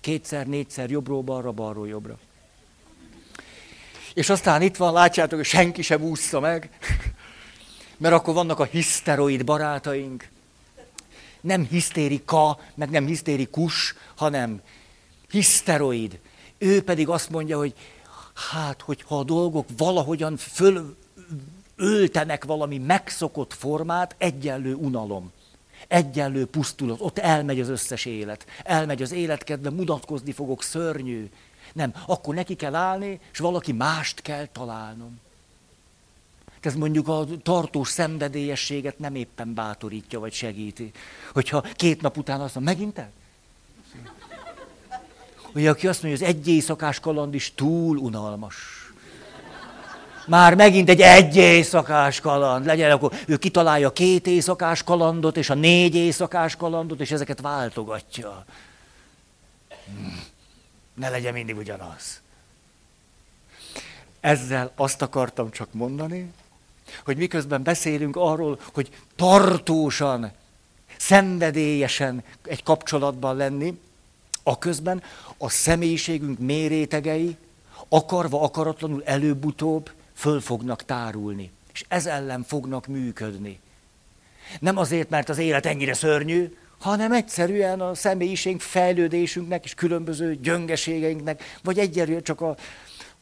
Kétszer, 0.01 0.47
négyszer, 0.47 0.89
jobbról 0.89 1.21
balra, 1.21 1.51
balról 1.51 1.87
jobbra. 1.87 2.17
És 4.13 4.29
aztán 4.29 4.61
itt 4.61 4.75
van, 4.77 4.93
látjátok, 4.93 5.37
hogy 5.37 5.47
senki 5.47 5.81
sem 5.81 6.01
úszta 6.01 6.39
meg. 6.39 6.69
Mert 7.97 8.15
akkor 8.15 8.33
vannak 8.33 8.59
a 8.59 8.63
hiszteroid 8.63 9.43
barátaink. 9.45 10.27
Nem 11.41 11.65
hisztérika, 11.65 12.59
meg 12.75 12.89
nem 12.89 13.05
hisztérikus, 13.05 13.95
hanem 14.15 14.61
hiszteroid. 15.29 16.19
Ő 16.57 16.83
pedig 16.83 17.07
azt 17.07 17.29
mondja, 17.29 17.57
hogy 17.57 17.73
hát, 18.51 18.81
hogyha 18.81 19.19
a 19.19 19.23
dolgok 19.23 19.67
valahogyan 19.77 20.37
föl 20.37 20.97
valami 22.45 22.77
megszokott 22.77 23.53
formát, 23.53 24.15
egyenlő 24.17 24.73
unalom. 24.73 25.31
Egyenlő 25.87 26.45
pusztulat. 26.45 27.01
Ott 27.01 27.17
elmegy 27.17 27.59
az 27.59 27.69
összes 27.69 28.05
élet. 28.05 28.45
Elmegy 28.63 29.01
az 29.01 29.11
életkedve, 29.11 29.69
mutatkozni 29.69 30.31
fogok, 30.31 30.63
szörnyű. 30.63 31.29
Nem, 31.73 31.93
akkor 32.05 32.35
neki 32.35 32.55
kell 32.55 32.75
állni, 32.75 33.19
és 33.31 33.39
valaki 33.39 33.71
mást 33.71 34.21
kell 34.21 34.45
találnom. 34.45 35.19
Ez 36.59 36.75
mondjuk 36.75 37.07
a 37.07 37.25
tartós 37.43 37.89
szenvedélyességet 37.89 38.99
nem 38.99 39.15
éppen 39.15 39.53
bátorítja, 39.53 40.19
vagy 40.19 40.33
segíti. 40.33 40.91
Hogyha 41.33 41.61
két 41.61 42.01
nap 42.01 42.17
után 42.17 42.41
azt 42.41 42.55
mondja, 42.55 42.73
megint 42.73 42.97
el? 42.97 43.11
Ugye, 45.53 45.69
aki 45.69 45.87
azt 45.87 46.03
mondja, 46.03 46.25
hogy 46.25 46.35
az 46.35 46.35
egy 46.35 46.47
éjszakás 46.47 46.99
kaland 46.99 47.33
is 47.33 47.53
túl 47.55 47.97
unalmas. 47.97 48.55
Már 50.27 50.55
megint 50.55 50.89
egy 50.89 51.01
egy 51.01 51.35
éjszakás 51.35 52.19
kaland 52.19 52.65
legyen, 52.65 52.91
akkor 52.91 53.13
ő 53.25 53.37
kitalálja 53.37 53.93
két 53.93 54.27
éjszakás 54.27 54.83
kalandot, 54.83 55.37
és 55.37 55.49
a 55.49 55.53
négy 55.53 55.95
éjszakás 55.95 56.55
kalandot, 56.55 56.99
és 56.99 57.11
ezeket 57.11 57.41
váltogatja. 57.41 58.45
Ne 60.93 61.09
legyen 61.09 61.33
mindig 61.33 61.57
ugyanaz. 61.57 62.21
Ezzel 64.19 64.71
azt 64.75 65.01
akartam 65.01 65.51
csak 65.51 65.73
mondani, 65.73 66.31
hogy 67.05 67.17
miközben 67.17 67.63
beszélünk 67.63 68.15
arról, 68.15 68.59
hogy 68.73 68.89
tartósan, 69.15 70.31
szenvedélyesen 70.97 72.23
egy 72.43 72.63
kapcsolatban 72.63 73.35
lenni, 73.35 73.79
a 74.43 74.57
közben 74.57 75.03
a 75.41 75.49
személyiségünk 75.49 76.39
mérétegei 76.39 77.37
akarva, 77.89 78.41
akaratlanul 78.41 79.03
előbb-utóbb 79.05 79.91
föl 80.13 80.41
fognak 80.41 80.85
tárulni, 80.85 81.51
és 81.73 81.85
ez 81.87 82.05
ellen 82.05 82.43
fognak 82.43 82.87
működni. 82.87 83.59
Nem 84.59 84.77
azért, 84.77 85.09
mert 85.09 85.29
az 85.29 85.37
élet 85.37 85.65
ennyire 85.65 85.93
szörnyű, 85.93 86.57
hanem 86.79 87.11
egyszerűen 87.11 87.81
a 87.81 87.95
személyiség 87.95 88.61
fejlődésünknek 88.61 89.65
és 89.65 89.73
különböző 89.73 90.35
gyöngeségeinknek, 90.35 91.43
vagy 91.63 91.79
egyelőre 91.79 92.21
csak 92.21 92.41
a 92.41 92.55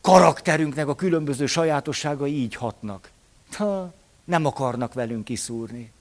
karakterünknek 0.02 0.88
a 0.88 0.96
különböző 0.96 1.46
sajátosságai 1.46 2.34
így 2.42 2.56
hatnak. 2.56 3.10
Ha, 3.52 3.94
nem 4.24 4.46
akarnak 4.46 4.94
velünk 4.94 5.26
kiszúrni. 5.26 5.92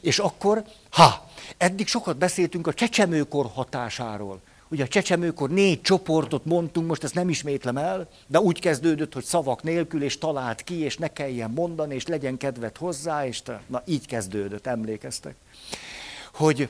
És 0.00 0.18
akkor, 0.18 0.64
ha, 0.90 1.30
eddig 1.56 1.86
sokat 1.86 2.16
beszéltünk 2.16 2.66
a 2.66 2.74
csecsemőkor 2.74 3.50
hatásáról. 3.54 4.40
Ugye 4.68 4.84
a 4.84 4.88
csecsemőkor 4.88 5.50
négy 5.50 5.80
csoportot 5.80 6.44
mondtunk, 6.44 6.86
most 6.86 7.04
ezt 7.04 7.14
nem 7.14 7.28
ismétlem 7.28 7.76
el, 7.76 8.08
de 8.26 8.40
úgy 8.40 8.60
kezdődött, 8.60 9.12
hogy 9.12 9.24
szavak 9.24 9.62
nélkül, 9.62 10.02
és 10.02 10.18
talált 10.18 10.62
ki, 10.62 10.74
és 10.74 10.96
ne 10.96 11.08
kelljen 11.08 11.50
mondani, 11.50 11.94
és 11.94 12.06
legyen 12.06 12.36
kedvet 12.36 12.76
hozzá, 12.76 13.26
és 13.26 13.42
te, 13.42 13.60
na 13.66 13.82
így 13.86 14.06
kezdődött, 14.06 14.66
emlékeztek. 14.66 15.34
Hogy 16.32 16.68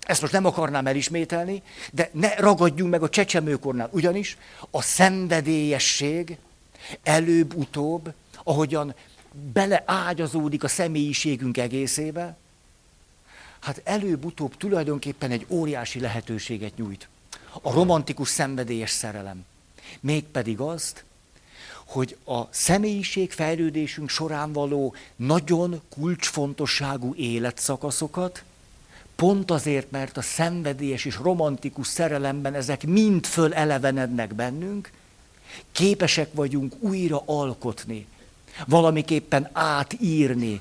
ezt 0.00 0.20
most 0.20 0.32
nem 0.32 0.44
akarnám 0.44 0.86
elismételni, 0.86 1.62
de 1.92 2.10
ne 2.12 2.34
ragadjunk 2.34 2.90
meg 2.90 3.02
a 3.02 3.08
csecsemőkornál, 3.08 3.88
ugyanis 3.92 4.36
a 4.70 4.82
szenvedélyesség 4.82 6.36
előbb-utóbb 7.02 8.12
ahogyan 8.44 8.94
beleágyazódik 9.52 10.64
a 10.64 10.68
személyiségünk 10.68 11.56
egészébe, 11.56 12.36
hát 13.60 13.80
előbb-utóbb 13.84 14.56
tulajdonképpen 14.56 15.30
egy 15.30 15.46
óriási 15.48 16.00
lehetőséget 16.00 16.76
nyújt. 16.76 17.08
A 17.60 17.72
romantikus 17.72 18.28
szenvedélyes 18.28 18.90
szerelem. 18.90 19.44
Mégpedig 20.00 20.60
azt, 20.60 21.04
hogy 21.84 22.16
a 22.24 22.42
személyiség 22.50 23.32
fejlődésünk 23.32 24.08
során 24.08 24.52
való 24.52 24.94
nagyon 25.16 25.80
kulcsfontosságú 25.88 27.14
életszakaszokat, 27.14 28.42
pont 29.16 29.50
azért, 29.50 29.90
mert 29.90 30.16
a 30.16 30.22
szenvedélyes 30.22 31.04
és 31.04 31.16
romantikus 31.16 31.86
szerelemben 31.86 32.54
ezek 32.54 32.86
mind 32.86 33.26
fölelevenednek 33.26 34.34
bennünk, 34.34 34.90
képesek 35.72 36.28
vagyunk 36.32 36.74
újra 36.78 37.22
alkotni, 37.26 38.06
valamiképpen 38.66 39.48
átírni. 39.52 40.60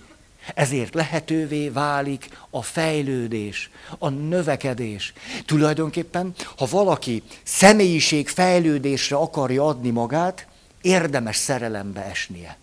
Ezért 0.55 0.93
lehetővé 0.93 1.69
válik 1.69 2.39
a 2.50 2.62
fejlődés, 2.62 3.69
a 3.98 4.10
növekedés. 4.10 5.13
Tulajdonképpen, 5.45 6.33
ha 6.57 6.67
valaki 6.69 7.24
személyiség 7.43 8.29
fejlődésre 8.29 9.15
akarja 9.15 9.67
adni 9.67 9.89
magát, 9.89 10.48
érdemes 10.81 11.36
szerelembe 11.36 12.05
esnie. 12.05 12.57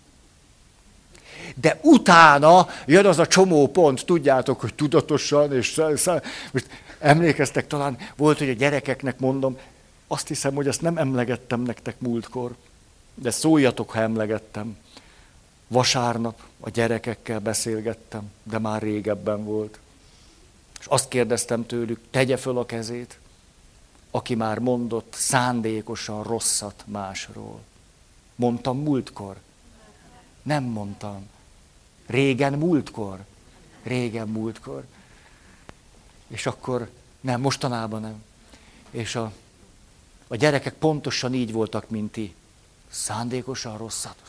De 1.54 1.78
utána 1.82 2.68
jön 2.86 3.06
az 3.06 3.18
a 3.18 3.26
csomó 3.26 3.68
pont, 3.68 4.04
tudjátok, 4.04 4.60
hogy 4.60 4.74
tudatosan, 4.74 5.52
és 5.52 5.80
most 6.52 6.66
emlékeztek 6.98 7.66
talán, 7.66 7.98
volt, 8.16 8.38
hogy 8.38 8.48
a 8.48 8.52
gyerekeknek 8.52 9.18
mondom, 9.18 9.58
azt 10.06 10.28
hiszem, 10.28 10.54
hogy 10.54 10.66
ezt 10.66 10.80
nem 10.80 10.98
emlegettem 10.98 11.60
nektek 11.60 12.00
múltkor, 12.00 12.54
de 13.14 13.30
szóljatok, 13.30 13.90
ha 13.90 14.00
emlegettem. 14.00 14.76
Vasárnap 15.68 16.40
a 16.60 16.70
gyerekekkel 16.70 17.38
beszélgettem, 17.40 18.30
de 18.42 18.58
már 18.58 18.82
régebben 18.82 19.44
volt. 19.44 19.78
És 20.80 20.86
azt 20.86 21.08
kérdeztem 21.08 21.66
tőlük, 21.66 22.00
tegye 22.10 22.36
föl 22.36 22.58
a 22.58 22.66
kezét, 22.66 23.18
aki 24.10 24.34
már 24.34 24.58
mondott 24.58 25.14
szándékosan 25.14 26.22
rosszat 26.22 26.84
másról. 26.86 27.60
Mondtam 28.34 28.78
múltkor? 28.78 29.36
Nem 30.42 30.64
mondtam. 30.64 31.28
Régen 32.06 32.52
múltkor? 32.52 33.24
Régen 33.82 34.28
múltkor. 34.28 34.84
És 36.28 36.46
akkor 36.46 36.90
nem, 37.20 37.40
mostanában 37.40 38.00
nem. 38.00 38.22
És 38.90 39.16
a, 39.16 39.32
a 40.26 40.36
gyerekek 40.36 40.74
pontosan 40.74 41.34
így 41.34 41.52
voltak, 41.52 41.90
mint 41.90 42.12
ti. 42.12 42.34
Szándékosan 42.90 43.76
rosszat 43.76 44.27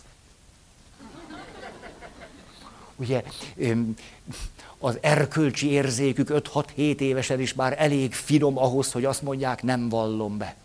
ugye 3.00 3.22
az 4.80 4.98
erkölcsi 5.02 5.72
érzékük 5.72 6.30
5-6-7 6.32 7.00
évesen 7.00 7.40
is 7.40 7.54
már 7.54 7.76
elég 7.78 8.14
finom 8.14 8.58
ahhoz, 8.58 8.92
hogy 8.92 9.06
azt 9.06 9.22
mondják, 9.22 9.64
nem 9.64 9.90
vallom 9.90 10.38
be. 10.38 10.56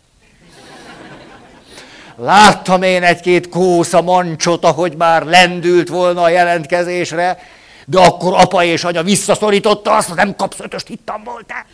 Láttam 2.16 2.82
én 2.82 3.02
egy-két 3.02 3.48
kósza 3.48 4.02
mancsot, 4.02 4.64
ahogy 4.64 4.96
már 4.96 5.22
lendült 5.22 5.88
volna 5.88 6.22
a 6.22 6.28
jelentkezésre, 6.28 7.38
de 7.86 8.00
akkor 8.00 8.34
apa 8.34 8.64
és 8.64 8.84
anya 8.84 9.02
visszaszorította 9.02 9.96
azt, 9.96 10.08
hogy 10.08 10.16
nem 10.16 10.36
kapsz 10.36 10.60
ötöst, 10.60 10.86
hittam 10.86 11.24
volt 11.24 11.50
-e. 11.50 11.66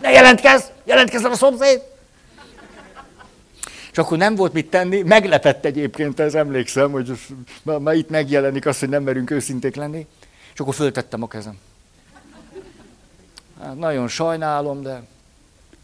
Ne 0.00 0.10
jelentkezz, 0.10 0.62
jelentkezzen 0.84 1.30
a 1.30 1.34
szomszéd. 1.34 1.91
És 3.92 3.98
akkor 3.98 4.18
nem 4.18 4.34
volt 4.34 4.52
mit 4.52 4.70
tenni, 4.70 5.02
meglepett 5.02 5.64
egyébként, 5.64 6.20
ez 6.20 6.34
emlékszem, 6.34 6.90
hogy 6.90 7.18
már 7.62 7.94
itt 7.94 8.08
megjelenik 8.08 8.66
az, 8.66 8.78
hogy 8.78 8.88
nem 8.88 9.02
merünk 9.02 9.30
őszinték 9.30 9.74
lenni, 9.74 10.06
és 10.52 10.60
akkor 10.60 10.74
föltettem 10.74 11.22
a 11.22 11.28
kezem. 11.28 11.58
Hát 13.60 13.78
nagyon 13.78 14.08
sajnálom, 14.08 14.82
de 14.82 15.02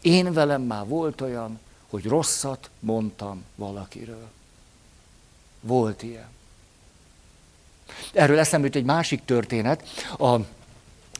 én 0.01 0.33
velem 0.33 0.61
már 0.61 0.87
volt 0.87 1.21
olyan, 1.21 1.59
hogy 1.89 2.05
rosszat 2.05 2.69
mondtam 2.79 3.43
valakiről. 3.55 4.27
Volt 5.61 6.03
ilyen. 6.03 6.27
Erről 8.13 8.39
eszembe 8.39 8.65
jut 8.65 8.75
egy 8.75 8.83
másik 8.83 9.25
történet. 9.25 9.87
A, 10.17 10.35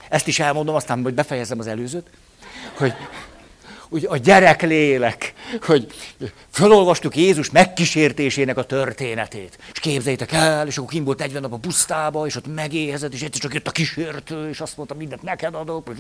ezt 0.10 0.28
is 0.28 0.40
elmondom, 0.40 0.76
aztán 0.76 1.04
hogy 1.04 1.14
befejezem 1.14 1.60
az 1.60 1.68
előzőt, 1.68 2.10
hogy 2.78 2.94
úgy 3.90 4.06
a 4.10 4.18
gyereklélek, 4.18 5.34
hogy 5.62 5.88
felolvastuk 6.50 7.16
Jézus 7.16 7.50
megkísértésének 7.50 8.58
a 8.58 8.64
történetét. 8.64 9.60
És 9.74 9.80
képzeljétek 9.80 10.32
el, 10.32 10.68
és 10.68 10.78
akkor 10.78 10.90
kim 10.90 11.04
volt 11.04 11.20
40 11.20 11.42
nap 11.42 11.54
a 11.54 11.58
pusztába, 11.58 12.26
és 12.26 12.36
ott 12.36 12.54
megéhezett, 12.54 13.14
és 13.14 13.22
egyszer 13.22 13.42
csak 13.42 13.54
jött 13.54 13.68
a 13.68 13.72
kísértő, 13.72 14.50
és 14.50 14.60
azt 14.60 14.78
mondta, 14.78 14.96
mindent 14.96 15.22
neked 15.22 15.56
adok. 15.56 15.92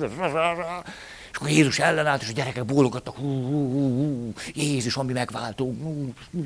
És 1.31 1.37
akkor 1.37 1.49
Jézus 1.49 1.79
ellenállt, 1.79 2.21
és 2.21 2.29
a 2.29 2.33
gyerekek 2.33 2.65
bólogattak, 2.65 3.15
hú, 3.15 3.43
hú, 3.43 3.71
hú, 3.71 3.97
hú, 3.97 4.33
Jézus, 4.53 4.97
ami 4.97 5.13
megváltó. 5.13 5.75
Hú, 5.81 6.13
hú. 6.31 6.45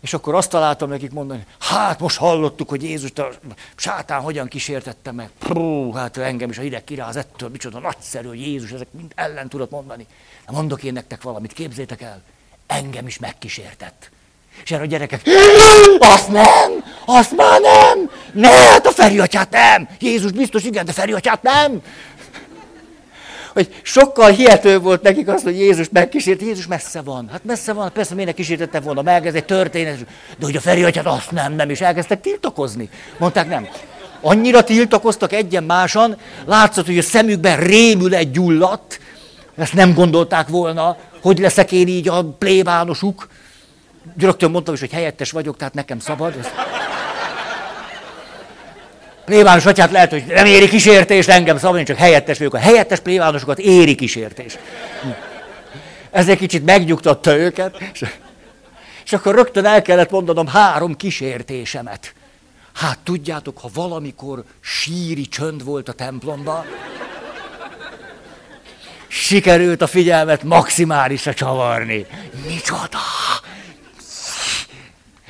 És 0.00 0.14
akkor 0.14 0.34
azt 0.34 0.50
találtam 0.50 0.88
nekik 0.88 1.12
mondani, 1.12 1.46
hát 1.58 2.00
most 2.00 2.16
hallottuk, 2.16 2.68
hogy 2.68 2.82
Jézus 2.82 3.10
a 3.14 3.28
sátán 3.76 4.20
hogyan 4.20 4.48
kísértette 4.48 5.12
meg. 5.12 5.30
Pú, 5.38 5.92
hát 5.92 6.16
engem 6.16 6.50
is 6.50 6.58
a 6.58 6.62
hideg 6.62 6.84
kiráz 6.84 7.16
ettől, 7.16 7.48
micsoda 7.48 7.78
nagyszerű, 7.78 8.28
hogy 8.28 8.40
Jézus 8.40 8.70
ezek 8.70 8.88
mind 8.90 9.12
ellen 9.14 9.48
tudott 9.48 9.70
mondani. 9.70 10.06
De 10.46 10.52
mondok 10.52 10.82
én 10.82 10.92
nektek 10.92 11.22
valamit, 11.22 11.52
képzétek 11.52 12.00
el, 12.00 12.22
engem 12.66 13.06
is 13.06 13.18
megkísértett. 13.18 14.10
És 14.64 14.70
erre 14.70 14.82
a 14.82 14.86
gyerekek, 14.86 15.22
azt 15.98 16.28
nem, 16.28 16.84
azt 17.04 17.36
már 17.36 17.60
nem, 17.60 18.10
ne, 18.32 18.48
hát 18.48 18.86
a 18.86 18.90
Feri 18.90 19.18
atyát 19.18 19.50
nem. 19.50 19.88
Jézus 19.98 20.32
biztos 20.32 20.64
igen, 20.64 20.84
de 20.84 20.92
Feri 20.92 21.12
atyát 21.12 21.42
nem. 21.42 21.82
Hogy 23.58 23.80
sokkal 23.82 24.30
hihető 24.30 24.78
volt 24.78 25.02
nekik 25.02 25.28
az, 25.28 25.42
hogy 25.42 25.58
Jézus 25.58 25.88
megkísért. 25.92 26.40
Jézus 26.40 26.66
messze 26.66 27.00
van. 27.02 27.28
Hát 27.32 27.44
messze 27.44 27.72
van, 27.72 27.92
persze 27.92 28.14
miért 28.14 28.34
kísértette 28.34 28.80
volna 28.80 29.02
meg, 29.02 29.26
ez 29.26 29.34
egy 29.34 29.44
történet. 29.44 29.98
De 30.38 30.44
hogy 30.44 30.56
a 30.56 30.60
Feri 30.60 30.84
atyát 30.84 31.06
azt 31.06 31.30
nem, 31.30 31.52
nem, 31.52 31.70
és 31.70 31.80
elkezdtek 31.80 32.20
tiltakozni. 32.20 32.88
Mondták 33.18 33.48
nem. 33.48 33.68
Annyira 34.20 34.64
tiltakoztak 34.64 35.32
egyen-másan, 35.32 36.16
látszott, 36.46 36.86
hogy 36.86 36.98
a 36.98 37.02
szemükben 37.02 37.60
rémület 37.60 38.32
gyulladt, 38.32 39.00
ezt 39.56 39.74
nem 39.74 39.94
gondolták 39.94 40.48
volna, 40.48 40.96
hogy 41.22 41.38
leszek 41.38 41.72
én 41.72 41.88
így 41.88 42.08
a 42.08 42.24
plébánosuk. 42.24 43.28
Rögtön 44.18 44.50
mondtam 44.50 44.74
is, 44.74 44.80
hogy 44.80 44.92
helyettes 44.92 45.30
vagyok, 45.30 45.56
tehát 45.56 45.74
nekem 45.74 45.98
szabad. 45.98 46.34
Ez... 46.38 46.77
Plébános 49.28 49.66
atyát 49.66 49.90
lehet, 49.90 50.10
hogy 50.10 50.24
nem 50.26 50.46
éri 50.46 50.68
kísértés, 50.68 51.26
engem 51.26 51.58
szabad, 51.58 51.78
én 51.78 51.84
csak 51.84 51.96
helyettes 51.96 52.38
vagyok. 52.38 52.54
A 52.54 52.58
helyettes 52.58 53.00
plébánosokat 53.00 53.58
éri 53.58 53.94
kísértés. 53.94 54.58
Ez 56.10 56.28
egy 56.28 56.38
kicsit 56.38 56.64
megnyugtatta 56.64 57.36
őket. 57.36 57.76
És 59.04 59.12
akkor 59.12 59.34
rögtön 59.34 59.64
el 59.64 59.82
kellett 59.82 60.10
mondanom 60.10 60.46
három 60.46 60.96
kísértésemet. 60.96 62.14
Hát 62.74 62.98
tudjátok, 63.04 63.58
ha 63.58 63.70
valamikor 63.74 64.44
síri 64.60 65.26
csönd 65.26 65.64
volt 65.64 65.88
a 65.88 65.92
templomban, 65.92 66.64
sikerült 69.08 69.82
a 69.82 69.86
figyelmet 69.86 70.42
maximálisra 70.42 71.34
csavarni. 71.34 72.06
Micsoda! 72.46 72.98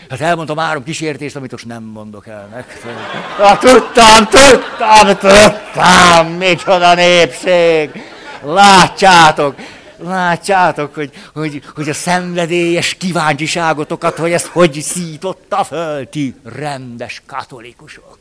Hát 0.08 0.20
elmondtam 0.20 0.56
három 0.56 0.82
kísértést, 0.82 1.36
amit 1.36 1.50
most 1.50 1.66
nem 1.66 1.82
mondok 1.82 2.26
el 2.26 2.46
nektek. 2.46 2.98
Hát, 3.36 3.60
tudtam, 3.60 4.24
tudtam, 4.24 5.16
tudtam, 5.16 6.32
micsoda 6.32 6.94
népség! 6.94 8.02
Látjátok, 8.42 9.54
látjátok, 9.98 10.94
hogy, 10.94 11.10
hogy, 11.32 11.62
hogy 11.74 11.88
a 11.88 11.94
szenvedélyes 11.94 12.94
kíváncsiságotokat, 12.94 14.16
hogy 14.16 14.32
ezt 14.32 14.46
hogy 14.46 14.80
szította 14.82 15.64
föl 15.64 16.08
ti 16.08 16.34
rendes 16.42 17.22
katolikusok. 17.26 18.18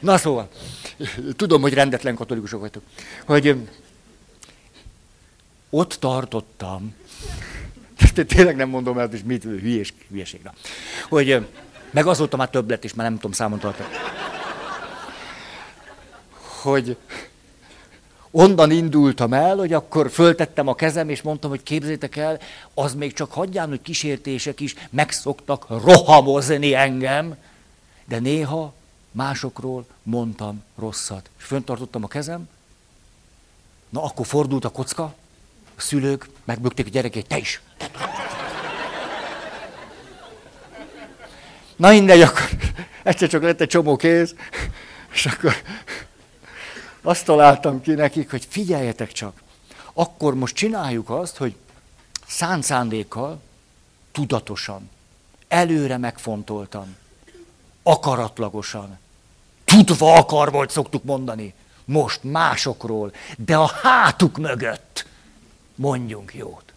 Na 0.00 0.18
szóval, 0.18 0.48
tudom, 1.36 1.60
hogy 1.60 1.74
rendetlen 1.74 2.14
katolikusok 2.14 2.60
vagytok, 2.60 2.82
hogy 3.26 3.56
ott 5.70 5.96
tartottam, 6.00 6.94
tényleg 8.26 8.56
nem 8.56 8.68
mondom 8.68 8.98
el, 8.98 9.08
hogy 9.08 9.22
mit 9.24 9.42
hülyés, 9.42 9.94
hülyeség. 10.08 10.40
Na. 10.42 10.52
Hogy, 11.08 11.46
meg 11.90 12.06
azóta 12.06 12.36
már 12.36 12.50
több 12.50 12.70
lett 12.70 12.84
is, 12.84 12.94
már 12.94 13.06
nem 13.06 13.14
tudom 13.14 13.32
számon 13.32 13.58
tartani. 13.58 13.88
Hogy 16.62 16.96
onnan 18.30 18.70
indultam 18.70 19.32
el, 19.32 19.56
hogy 19.56 19.72
akkor 19.72 20.10
föltettem 20.10 20.68
a 20.68 20.74
kezem, 20.74 21.08
és 21.08 21.22
mondtam, 21.22 21.50
hogy 21.50 21.62
képzétek 21.62 22.16
el, 22.16 22.40
az 22.74 22.94
még 22.94 23.12
csak 23.12 23.32
hagyján, 23.32 23.68
hogy 23.68 23.82
kísértések 23.82 24.60
is 24.60 24.74
megszoktak 24.90 25.66
rohamozni 25.68 26.74
engem, 26.74 27.36
de 28.04 28.18
néha 28.18 28.74
másokról 29.10 29.86
mondtam 30.02 30.62
rosszat. 30.78 31.30
És 31.38 31.44
föntartottam 31.44 32.04
a 32.04 32.08
kezem, 32.08 32.48
na 33.88 34.02
akkor 34.02 34.26
fordult 34.26 34.64
a 34.64 34.68
kocka, 34.68 35.14
a 35.78 35.80
szülők 35.80 36.28
megbökték 36.44 36.86
a 36.86 36.90
gyerekét, 36.90 37.26
te 37.26 37.38
is. 37.38 37.60
Na 41.76 41.88
mindegy, 41.88 42.20
akkor 42.20 42.48
egyszer 43.02 43.28
csak 43.28 43.42
lett 43.42 43.60
egy 43.60 43.68
csomó 43.68 43.96
kéz, 43.96 44.34
és 45.12 45.26
akkor 45.26 45.54
azt 47.02 47.24
találtam 47.24 47.80
ki 47.80 47.94
nekik, 47.94 48.30
hogy 48.30 48.46
figyeljetek 48.48 49.12
csak, 49.12 49.42
akkor 49.92 50.34
most 50.34 50.54
csináljuk 50.54 51.10
azt, 51.10 51.36
hogy 51.36 51.56
szánt 52.26 52.64
szándékkal, 52.64 53.40
tudatosan, 54.12 54.90
előre 55.48 55.96
megfontoltan, 55.96 56.96
akaratlagosan, 57.82 58.98
tudva 59.64 60.14
akar 60.14 60.50
volt, 60.50 60.70
szoktuk 60.70 61.04
mondani, 61.04 61.54
most 61.84 62.22
másokról, 62.22 63.12
de 63.36 63.56
a 63.56 63.70
hátuk 63.82 64.38
mögött 64.38 65.06
mondjunk 65.78 66.34
jót. 66.34 66.72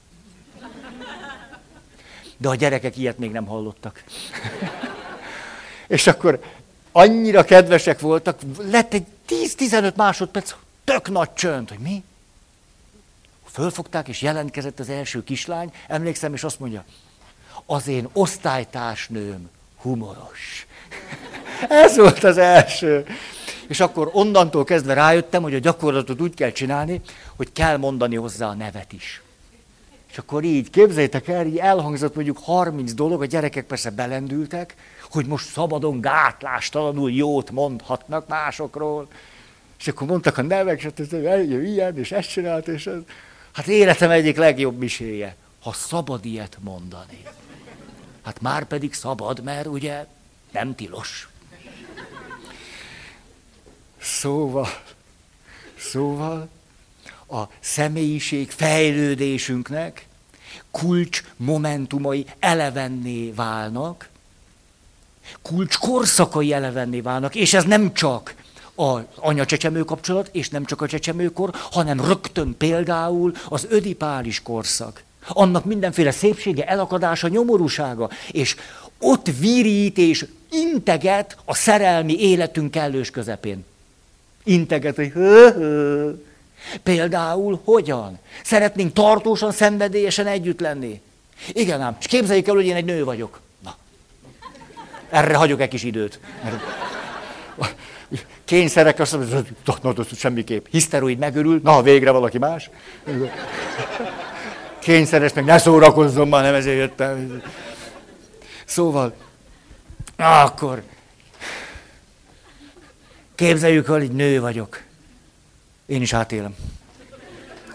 De 2.38 2.50
a 2.50 2.56
gyerekek 2.56 2.98
ilyet 2.98 3.18
még 3.18 3.32
nem 3.32 3.46
hallottak. 3.46 4.04
És 5.88 6.08
akkor 6.08 6.44
annyira 6.92 7.44
kedvesek 7.44 8.00
voltak, 8.00 8.40
lett 8.58 8.94
egy 8.94 9.06
10-15 9.28 9.96
másodperc, 9.96 10.54
tök 10.84 11.10
nagy 11.10 11.34
csönd, 11.34 11.70
hogy 11.70 11.80
mi? 11.80 12.04
Fölfogták, 13.52 14.08
és 14.08 14.22
jelentkezett 14.22 14.80
az 14.80 14.90
első 14.90 15.24
kislány, 15.24 15.74
emlékszem, 15.88 16.34
és 16.34 16.44
azt 16.44 16.60
mondja, 16.60 16.84
az 17.66 17.88
én 17.88 18.08
osztálytársnőm 18.14 19.50
humoros. 19.76 20.68
Ez 21.70 21.98
volt 21.98 22.24
az 22.24 22.38
első. 22.38 23.06
És 23.72 23.80
akkor 23.80 24.10
onnantól 24.14 24.64
kezdve 24.64 24.94
rájöttem, 24.94 25.42
hogy 25.42 25.54
a 25.54 25.60
gyakorlatot 25.60 26.22
úgy 26.22 26.34
kell 26.34 26.52
csinálni, 26.52 27.02
hogy 27.36 27.52
kell 27.54 27.78
mondani 27.78 28.16
hozzá 28.16 28.48
a 28.48 28.54
nevet 28.54 28.94
is. 28.94 29.22
És 30.12 30.18
akkor 30.18 30.44
így, 30.44 30.70
képzeljétek 30.70 31.28
el, 31.28 31.46
így 31.46 31.58
elhangzott 31.58 32.16
mondjuk 32.16 32.40
30 32.44 32.94
dolog, 32.94 33.22
a 33.22 33.26
gyerekek 33.26 33.66
persze 33.66 33.90
belendültek, 33.90 34.76
hogy 35.10 35.26
most 35.26 35.50
szabadon 35.50 36.02
gátlástalanul 36.02 37.12
jót 37.12 37.52
mondhatnak 37.52 38.28
másokról. 38.28 39.08
És 39.80 39.88
akkor 39.88 40.08
mondtak 40.08 40.38
a 40.38 40.42
nevek, 40.42 40.78
és 40.78 40.84
hát 40.84 41.00
ez 41.00 41.14
ilyen, 41.50 41.98
és 41.98 42.12
ezt 42.12 42.30
csinált, 42.30 42.68
és 42.68 42.88
ez. 42.88 43.00
Hát 43.52 43.68
életem 43.68 44.10
egyik 44.10 44.38
legjobb 44.38 44.78
miséje, 44.78 45.36
ha 45.62 45.74
szabad 45.74 46.26
ilyet 46.26 46.58
mondani. 46.60 47.24
Hát 48.22 48.42
már 48.42 48.64
pedig 48.66 48.94
szabad, 48.94 49.44
mert 49.44 49.68
ugye 49.68 50.06
nem 50.52 50.76
tilos. 50.76 51.31
Szóval, 54.22 54.68
szóval 55.78 56.50
a 57.30 57.42
személyiség 57.60 58.52
fejlődésünknek 58.52 60.08
kulcs 60.72 61.24
momentumai 61.38 62.26
elevenné 62.40 63.32
válnak, 63.32 64.10
kulcs 65.42 65.78
korszakai 65.78 66.54
elevenné 66.54 67.00
válnak, 67.00 67.36
és 67.36 67.54
ez 67.54 67.64
nem 67.64 67.94
csak 67.94 68.36
az 68.76 69.02
anya-csecsemő 69.16 69.84
kapcsolat, 69.84 70.30
és 70.32 70.50
nem 70.50 70.66
csak 70.66 70.82
a 70.82 70.88
csecsemőkor, 70.88 71.50
hanem 71.72 72.06
rögtön 72.06 72.58
például 72.58 73.34
az 73.50 73.68
ödipális 73.70 74.42
korszak. 74.42 75.04
Annak 75.28 75.66
mindenféle 75.66 76.12
szépsége, 76.12 76.68
elakadása, 76.68 77.28
nyomorúsága, 77.28 78.10
és 78.32 78.56
ott 79.00 79.28
virít 79.40 79.98
és 79.98 80.26
integet 80.50 81.38
a 81.46 81.56
szerelmi 81.56 82.20
életünk 82.20 82.72
kellős 82.72 83.10
közepén. 83.10 83.70
Integet, 84.44 84.96
hogy 84.96 85.12
hö, 85.12 85.52
hö. 85.52 86.12
Például 86.84 87.62
hogyan? 87.64 88.20
Szeretnénk 88.44 88.94
tartósan, 88.94 89.52
szenvedélyesen 89.52 90.28
együtt 90.28 90.60
lenni. 90.60 91.02
Igen 91.48 91.82
ám, 91.82 91.96
és 92.00 92.06
képzeljük 92.06 92.48
el, 92.48 92.56
hogy 92.56 92.66
én 92.66 92.76
egy 92.76 92.86
nő 92.86 93.04
vagyok. 93.04 93.40
Na, 93.64 93.76
erre 95.10 95.36
hagyok 95.36 95.62
egy 95.62 95.70
kis 95.70 95.84
időt. 95.84 96.20
Kényszerek, 98.46 99.00
azt 99.00 99.12
mondom, 99.12 99.46
hogy 99.96 100.08
semmiképp. 100.18 100.66
Hiszteroid 100.70 101.18
megörül, 101.18 101.60
na, 101.64 101.82
végre 101.82 102.12
valaki 102.12 102.38
más. 102.38 102.70
Kényszeres, 104.80 105.34
meg 105.34 105.44
ne 105.44 105.58
szórakozzon 105.58 106.28
már, 106.28 106.44
nem 106.44 106.54
ezért 106.54 106.78
jöttem. 106.78 107.42
Szóval, 108.66 109.14
akkor 110.18 110.84
Képzeljük 113.42 113.88
el, 113.88 113.94
hogy 113.94 114.12
nő 114.12 114.42
vagyok. 114.42 114.84
Én 115.86 116.02
is 116.02 116.14
átélem. 116.14 116.56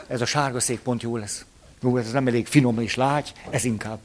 Ez 0.06 0.20
a 0.20 0.24
sárga 0.24 0.60
szék 0.60 0.80
pont 0.80 1.02
jó 1.02 1.16
lesz. 1.16 1.44
Jó, 1.82 1.96
ez 1.96 2.10
nem 2.10 2.26
elég 2.26 2.46
finom 2.46 2.80
és 2.80 2.94
lágy, 2.94 3.32
ez 3.50 3.64
inkább. 3.64 3.98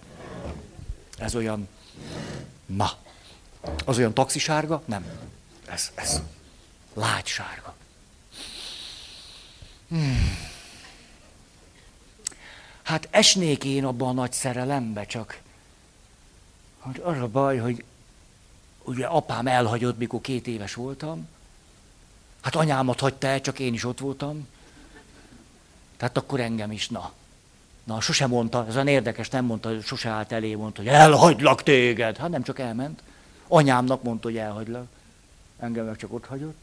Ez 1.17 1.35
olyan, 1.35 1.67
na, 2.65 2.91
az 3.85 3.97
olyan 3.97 4.13
taxisárga? 4.13 4.83
Nem. 4.85 5.05
Ez, 5.65 5.91
ez 5.95 6.21
lágy 6.93 7.25
sárga. 7.25 7.75
Hmm. 9.89 10.37
Hát 12.81 13.07
esnék 13.11 13.63
én 13.63 13.85
abban 13.85 14.09
a 14.09 14.13
nagy 14.13 14.33
szerelembe, 14.33 15.05
csak 15.05 15.39
hogy 16.79 17.01
az 17.03 17.19
a 17.19 17.27
baj, 17.27 17.57
hogy 17.57 17.83
ugye 18.83 19.05
apám 19.05 19.47
elhagyott, 19.47 19.97
mikor 19.97 20.21
két 20.21 20.47
éves 20.47 20.73
voltam, 20.73 21.27
Hát 22.41 22.55
anyámat 22.55 22.99
hagyta 22.99 23.27
el, 23.27 23.41
csak 23.41 23.59
én 23.59 23.73
is 23.73 23.83
ott 23.83 23.99
voltam. 23.99 24.47
Tehát 25.97 26.17
akkor 26.17 26.39
engem 26.39 26.71
is, 26.71 26.89
na. 26.89 27.11
Na, 27.83 28.01
sose 28.01 28.27
mondta, 28.27 28.65
ez 28.67 28.73
olyan 28.73 28.87
érdekes, 28.87 29.29
nem 29.29 29.45
mondta, 29.45 29.81
sose 29.81 30.09
állt 30.09 30.31
elé, 30.31 30.55
mondta, 30.55 30.81
hogy 30.81 30.91
elhagylak 30.91 31.63
téged. 31.63 32.17
Hát 32.17 32.29
nem 32.29 32.43
csak 32.43 32.59
elment. 32.59 33.03
Anyámnak 33.47 34.03
mondta, 34.03 34.27
hogy 34.27 34.37
elhagylak. 34.37 34.87
Engem 35.59 35.85
meg 35.85 35.97
csak 35.97 36.13
ott 36.13 36.25
hagyott. 36.25 36.57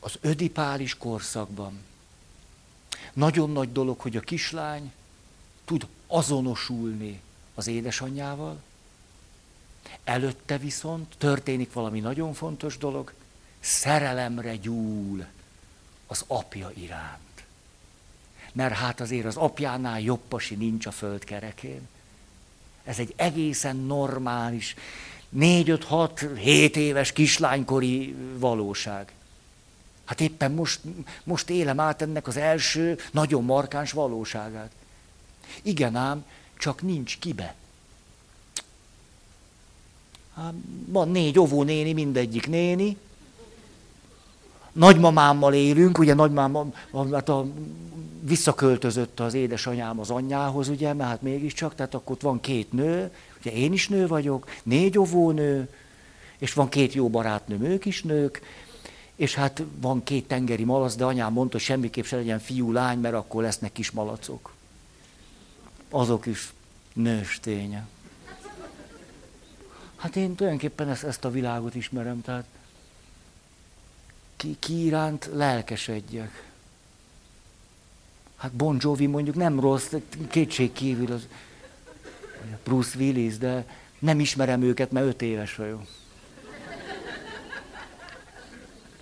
Az 0.00 0.18
ödipális 0.20 0.96
korszakban 0.96 1.84
nagyon 3.12 3.50
nagy 3.50 3.72
dolog, 3.72 4.00
hogy 4.00 4.16
a 4.16 4.20
kislány 4.20 4.92
tud 5.64 5.86
azonosulni 6.06 7.20
az 7.54 7.66
édesanyjával, 7.66 8.62
előtte 10.06 10.58
viszont 10.58 11.14
történik 11.18 11.72
valami 11.72 12.00
nagyon 12.00 12.34
fontos 12.34 12.78
dolog, 12.78 13.12
szerelemre 13.60 14.56
gyúl 14.56 15.24
az 16.06 16.24
apja 16.26 16.70
iránt. 16.74 17.44
Mert 18.52 18.74
hát 18.74 19.00
azért 19.00 19.24
az 19.24 19.36
apjánál 19.36 20.00
jobb 20.00 20.20
pasi 20.28 20.54
nincs 20.54 20.86
a 20.86 20.90
földkerekén. 20.90 21.88
Ez 22.84 22.98
egy 22.98 23.12
egészen 23.16 23.76
normális, 23.76 24.74
négy, 25.28 25.70
öt, 25.70 25.84
hat, 25.84 26.26
hét 26.36 26.76
éves 26.76 27.12
kislánykori 27.12 28.14
valóság. 28.38 29.12
Hát 30.04 30.20
éppen 30.20 30.52
most, 30.52 30.80
most 31.24 31.50
élem 31.50 31.80
át 31.80 32.02
ennek 32.02 32.26
az 32.26 32.36
első 32.36 32.98
nagyon 33.10 33.44
markáns 33.44 33.92
valóságát. 33.92 34.70
Igen 35.62 35.96
ám, 35.96 36.24
csak 36.58 36.82
nincs 36.82 37.18
kibe. 37.18 37.54
Hát, 40.36 40.52
van 40.86 41.08
négy 41.08 41.38
óvónéni, 41.38 41.92
mindegyik 41.92 42.48
néni. 42.48 42.96
Nagymamámmal 44.72 45.54
élünk, 45.54 45.98
ugye 45.98 46.14
nagymám, 46.14 46.72
hát 47.12 47.28
a, 47.28 47.46
visszaköltözött 48.20 49.20
az 49.20 49.34
édesanyám 49.34 50.00
az 50.00 50.10
anyjához, 50.10 50.68
ugye, 50.68 50.92
mert 50.92 51.08
hát 51.08 51.22
mégiscsak, 51.22 51.74
tehát 51.74 51.94
akkor 51.94 52.14
ott 52.14 52.22
van 52.22 52.40
két 52.40 52.72
nő, 52.72 53.10
ugye 53.38 53.52
én 53.52 53.72
is 53.72 53.88
nő 53.88 54.06
vagyok, 54.06 54.50
négy 54.62 54.98
óvónő, 54.98 55.68
és 56.38 56.52
van 56.52 56.68
két 56.68 56.92
jó 56.92 57.08
barátnőm, 57.08 57.62
ők 57.62 57.84
is 57.84 58.02
nők, 58.02 58.40
és 59.14 59.34
hát 59.34 59.62
van 59.80 60.02
két 60.02 60.28
tengeri 60.28 60.64
malac, 60.64 60.94
de 60.94 61.04
anyám 61.04 61.32
mondta, 61.32 61.56
hogy 61.56 61.66
semmiképp 61.66 62.04
se 62.04 62.16
legyen 62.16 62.38
fiú-lány, 62.38 62.98
mert 62.98 63.14
akkor 63.14 63.42
lesznek 63.42 63.72
kis 63.72 63.90
malacok. 63.90 64.52
Azok 65.90 66.26
is 66.26 66.52
nősténye. 66.92 67.86
Hát 69.96 70.16
én 70.16 70.34
tulajdonképpen 70.34 70.88
ezt, 70.88 71.04
ezt 71.04 71.24
a 71.24 71.30
világot 71.30 71.74
ismerem, 71.74 72.22
tehát 72.22 72.44
ki, 74.36 74.56
ki 74.58 74.84
iránt 74.84 75.28
lelkesedjek. 75.32 76.44
Hát 78.36 78.52
Bon 78.52 78.76
Jovi 78.80 79.06
mondjuk 79.06 79.36
nem 79.36 79.60
rossz, 79.60 79.92
kétség 80.30 80.72
kívül 80.72 81.12
az 81.12 81.28
Bruce 82.64 82.98
Willis, 82.98 83.38
de 83.38 83.66
nem 83.98 84.20
ismerem 84.20 84.62
őket, 84.62 84.90
mert 84.90 85.06
öt 85.06 85.22
éves 85.22 85.54
vagyok. 85.54 85.86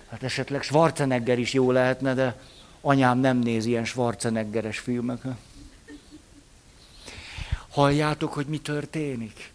Hát 0.09 0.23
esetleg 0.23 0.61
Schwarzenegger 0.61 1.39
is 1.39 1.53
jó 1.53 1.71
lehetne, 1.71 2.13
de 2.13 2.39
anyám 2.81 3.17
nem 3.17 3.37
néz 3.37 3.65
ilyen 3.65 3.85
Schwarzeneggeres 3.85 4.79
filmeket. 4.79 5.37
Halljátok, 7.69 8.33
hogy 8.33 8.45
mi 8.45 8.59
történik? 8.59 9.53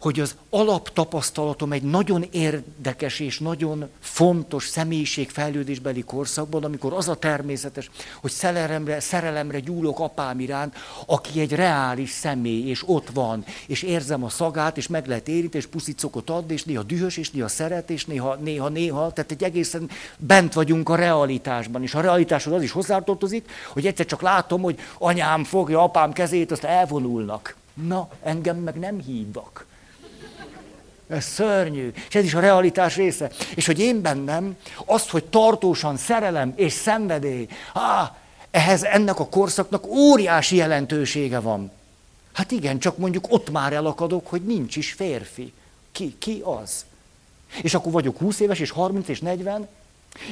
Hogy 0.00 0.20
az 0.20 0.34
alaptapasztalatom 0.50 1.72
egy 1.72 1.82
nagyon 1.82 2.24
érdekes 2.30 3.20
és 3.20 3.38
nagyon 3.38 3.88
fontos 4.00 4.66
személyiségfejlődésbeli 4.66 6.02
korszakban, 6.02 6.64
amikor 6.64 6.92
az 6.92 7.08
a 7.08 7.14
természetes, 7.14 7.90
hogy 8.20 8.30
szerelemre, 8.30 9.00
szerelemre 9.00 9.60
gyúlok 9.60 9.98
apám 9.98 10.40
iránt, 10.40 10.76
aki 11.06 11.40
egy 11.40 11.52
reális 11.52 12.10
személy, 12.10 12.68
és 12.68 12.82
ott 12.86 13.08
van, 13.10 13.44
és 13.66 13.82
érzem 13.82 14.24
a 14.24 14.28
szagát, 14.28 14.76
és 14.76 14.86
meg 14.86 15.06
lehet 15.06 15.28
érinteni, 15.28 15.64
és 15.64 15.70
puszicokot 15.70 16.30
ad, 16.30 16.50
és 16.50 16.64
néha 16.64 16.82
dühös, 16.82 17.16
és 17.16 17.30
néha 17.30 17.48
szeret, 17.48 17.90
és 17.90 18.04
néha, 18.04 18.34
néha, 18.34 18.68
néha, 18.68 19.12
tehát 19.12 19.30
egy 19.30 19.42
egészen 19.42 19.90
bent 20.18 20.52
vagyunk 20.52 20.88
a 20.88 20.94
realitásban, 20.94 21.82
és 21.82 21.94
a 21.94 22.00
realitáshoz 22.00 22.52
az 22.52 22.62
is 22.62 22.70
hozzátartozik, 22.70 23.50
hogy 23.72 23.86
egyszer 23.86 24.06
csak 24.06 24.20
látom, 24.20 24.62
hogy 24.62 24.78
anyám 24.98 25.44
fogja 25.44 25.82
apám 25.82 26.12
kezét, 26.12 26.50
azt 26.50 26.64
elvonulnak. 26.64 27.56
Na, 27.74 28.08
engem 28.22 28.56
meg 28.56 28.78
nem 28.78 29.00
hívnak. 29.00 29.66
Ez 31.10 31.24
szörnyű. 31.24 31.92
És 32.08 32.14
ez 32.14 32.24
is 32.24 32.34
a 32.34 32.40
realitás 32.40 32.96
része. 32.96 33.30
És 33.54 33.66
hogy 33.66 33.78
én 33.78 34.00
bennem 34.00 34.56
azt, 34.84 35.10
hogy 35.10 35.24
tartósan 35.24 35.96
szerelem 35.96 36.52
és 36.56 36.72
szenvedély, 36.72 37.48
á, 37.74 38.16
ehhez 38.50 38.82
ennek 38.82 39.18
a 39.18 39.28
korszaknak 39.28 39.86
óriási 39.86 40.56
jelentősége 40.56 41.40
van. 41.40 41.70
Hát 42.32 42.50
igen, 42.50 42.78
csak 42.78 42.98
mondjuk 42.98 43.24
ott 43.28 43.50
már 43.50 43.72
elakadok, 43.72 44.26
hogy 44.26 44.42
nincs 44.42 44.76
is 44.76 44.92
férfi. 44.92 45.52
Ki, 45.92 46.14
ki 46.18 46.42
az? 46.44 46.84
És 47.62 47.74
akkor 47.74 47.92
vagyok 47.92 48.18
20 48.18 48.40
éves, 48.40 48.58
és 48.58 48.70
30, 48.70 49.08
és 49.08 49.20
40, 49.20 49.68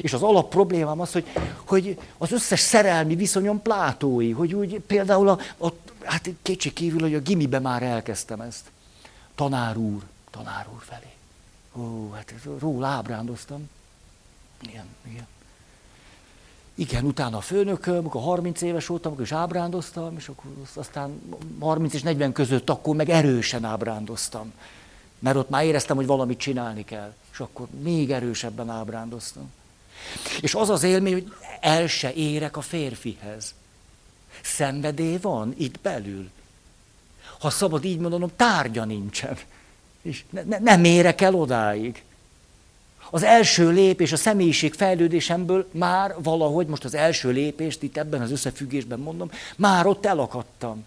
és 0.00 0.12
az 0.12 0.22
alap 0.22 0.50
problémám 0.50 1.00
az, 1.00 1.12
hogy, 1.12 1.26
hogy 1.64 1.98
az 2.18 2.32
összes 2.32 2.60
szerelmi 2.60 3.14
viszonyom 3.14 3.62
plátói, 3.62 4.30
hogy 4.30 4.54
úgy 4.54 4.80
például 4.86 5.28
a, 5.28 5.38
a 5.58 5.72
hát 6.02 6.30
kétség 6.42 6.72
kívül, 6.72 7.00
hogy 7.00 7.14
a 7.14 7.20
gimibe 7.20 7.58
már 7.58 7.82
elkezdtem 7.82 8.40
ezt. 8.40 8.64
Tanár 9.34 9.76
úr, 9.76 10.02
tanár 10.38 10.66
úr 10.74 10.83
felé. 10.83 11.12
Ó, 11.77 12.11
hát 12.11 12.35
róla 12.59 12.87
ábrándoztam. 12.87 13.70
Igen, 14.61 14.87
igen. 15.03 15.27
Igen, 16.74 17.05
utána 17.05 17.37
a 17.37 17.40
főnököm, 17.40 17.96
amikor 17.96 18.22
30 18.22 18.62
éves 18.62 18.87
voltam, 18.87 19.12
akkor 19.12 19.24
is 19.24 19.33
ábrándoztam, 19.33 20.16
és 20.16 20.29
akkor 20.29 20.51
aztán 20.74 21.20
30 21.59 21.94
és 21.94 22.03
40 22.03 22.33
között 22.33 22.70
akkor 22.70 22.96
meg 22.96 23.09
erősen 23.09 23.64
ábrándoztam. 23.64 24.53
Mert 25.18 25.37
ott 25.37 25.48
már 25.48 25.64
éreztem, 25.64 25.96
hogy 25.96 26.07
valamit 26.07 26.38
csinálni 26.38 26.85
kell. 26.85 27.14
És 27.33 27.40
akkor 27.40 27.66
még 27.81 28.11
erősebben 28.11 28.70
ábrándoztam. 28.70 29.53
És 30.40 30.55
az 30.55 30.70
az 30.70 30.83
élmény, 30.83 31.12
hogy 31.12 31.33
el 31.61 31.87
se 31.87 32.12
érek 32.12 32.57
a 32.57 32.61
férfihez. 32.61 33.55
Szenvedély 34.42 35.16
van 35.16 35.55
itt 35.57 35.81
belül. 35.81 36.31
Ha 37.38 37.51
szabad 37.51 37.85
így 37.85 37.98
mondanom, 37.98 38.31
tárgya 38.37 38.85
nincsen. 38.85 39.38
És 40.09 40.23
ne, 40.31 40.42
ne, 40.42 40.59
nem 40.59 40.85
érek 40.85 41.21
el 41.21 41.35
odáig. 41.35 42.03
Az 43.11 43.23
első 43.23 43.71
lépés 43.71 44.12
a 44.12 44.16
személyiség 44.16 44.75
fejlődésemből 44.75 45.68
már 45.71 46.14
valahogy, 46.23 46.66
most 46.66 46.85
az 46.85 46.94
első 46.94 47.31
lépést 47.31 47.83
itt 47.83 47.97
ebben 47.97 48.21
az 48.21 48.31
összefüggésben 48.31 48.99
mondom, 48.99 49.31
már 49.57 49.87
ott 49.87 50.07
elakadtam. 50.07 50.85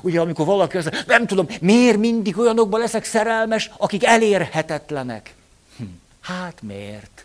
Ugye, 0.00 0.20
amikor 0.20 0.46
valaki 0.46 0.76
azt 0.76 0.90
mondja, 0.90 1.04
nem 1.06 1.26
tudom, 1.26 1.46
miért 1.60 1.96
mindig 1.96 2.38
olyanokban 2.38 2.80
leszek 2.80 3.04
szerelmes, 3.04 3.70
akik 3.76 4.04
elérhetetlenek? 4.04 5.34
Hm, 5.76 5.84
hát 6.20 6.62
miért? 6.62 7.24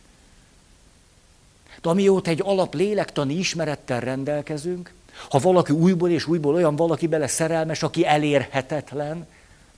De 1.82 1.90
amióta 1.90 2.30
egy 2.30 2.42
alap 2.44 2.74
lélektani 2.74 3.34
ismerettel 3.34 4.00
rendelkezünk, 4.00 4.94
ha 5.30 5.40
valaki 5.40 5.72
újból 5.72 6.10
és 6.10 6.28
újból 6.28 6.54
olyan 6.54 6.76
valaki 6.76 7.08
bele 7.08 7.28
szerelmes, 7.28 7.84
aki 7.84 8.06
elérhetetlen, 8.06 9.28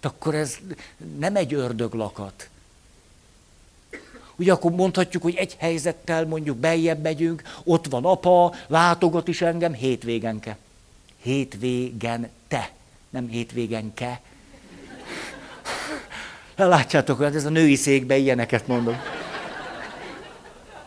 akkor 0.06 0.36
ez 0.36 0.58
nem 1.18 1.36
egy 1.36 1.54
ördöglakat. 1.54 2.50
Ugye 4.36 4.52
akkor 4.52 4.72
mondhatjuk, 4.72 5.24
hogy 5.24 5.36
egy 5.36 5.56
helyzettel 5.60 6.26
mondjuk 6.26 6.58
beljebb 6.58 7.02
megyünk, 7.02 7.42
ott 7.64 7.86
van 7.86 8.06
apa, 8.06 8.56
látogat 8.68 9.28
is 9.28 9.42
engem 9.42 9.74
hétvégenke. 9.74 10.58
Hétvégen 11.22 12.30
te, 12.48 12.72
nem 13.10 13.28
hétvégenke. 13.28 14.22
Látjátok, 16.56 17.18
hogy 17.18 17.36
ez 17.36 17.46
a 17.46 17.50
női 17.50 17.76
székben 17.76 18.18
ilyeneket 18.18 18.68
mondom. 18.68 19.02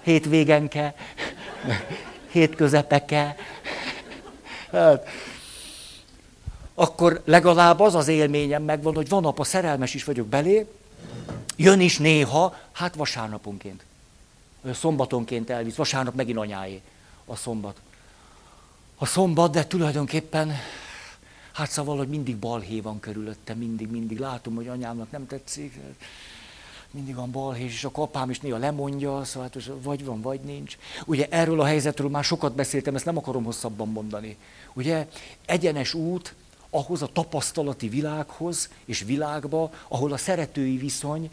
Hétvégenke, 0.02 0.94
hétközepeke. 2.32 3.36
Hát, 4.72 5.08
akkor 6.80 7.22
legalább 7.24 7.80
az 7.80 7.94
az 7.94 8.08
élményem 8.08 8.62
megvan, 8.62 8.94
hogy 8.94 9.08
van 9.08 9.24
apa, 9.24 9.44
szerelmes 9.44 9.94
is 9.94 10.04
vagyok 10.04 10.26
belé, 10.26 10.66
jön 11.56 11.80
is 11.80 11.98
néha, 11.98 12.56
hát 12.72 12.94
vasárnaponként. 12.94 13.84
Szombatonként 14.72 15.50
elvisz, 15.50 15.74
vasárnap 15.74 16.14
megint 16.14 16.38
anyáé 16.38 16.80
a 17.24 17.36
szombat. 17.36 17.80
A 18.96 19.06
szombat, 19.06 19.52
de 19.52 19.66
tulajdonképpen, 19.66 20.52
hát 21.52 21.70
szóval, 21.70 21.96
hogy 21.96 22.08
mindig 22.08 22.36
balhé 22.36 22.80
van 22.80 23.00
körülötte, 23.00 23.54
mindig, 23.54 23.90
mindig 23.90 24.18
látom, 24.18 24.54
hogy 24.54 24.68
anyámnak 24.68 25.10
nem 25.10 25.26
tetszik, 25.26 25.80
mindig 26.90 27.14
van 27.14 27.30
balhés, 27.30 27.72
és 27.72 27.84
a 27.84 27.90
apám 27.92 28.30
is 28.30 28.40
néha 28.40 28.58
lemondja, 28.58 29.24
szóval 29.24 29.50
hát 29.52 29.70
vagy 29.82 30.04
van, 30.04 30.20
vagy 30.20 30.40
nincs. 30.40 30.78
Ugye 31.04 31.26
erről 31.30 31.60
a 31.60 31.64
helyzetről 31.64 32.08
már 32.08 32.24
sokat 32.24 32.54
beszéltem, 32.54 32.94
ezt 32.94 33.04
nem 33.04 33.16
akarom 33.16 33.44
hosszabban 33.44 33.88
mondani. 33.88 34.36
Ugye 34.72 35.08
egyenes 35.46 35.94
út, 35.94 36.34
ahhoz 36.70 37.02
a 37.02 37.12
tapasztalati 37.12 37.88
világhoz 37.88 38.68
és 38.84 39.02
világba, 39.02 39.72
ahol 39.88 40.12
a 40.12 40.16
szeretői 40.16 40.76
viszony 40.76 41.30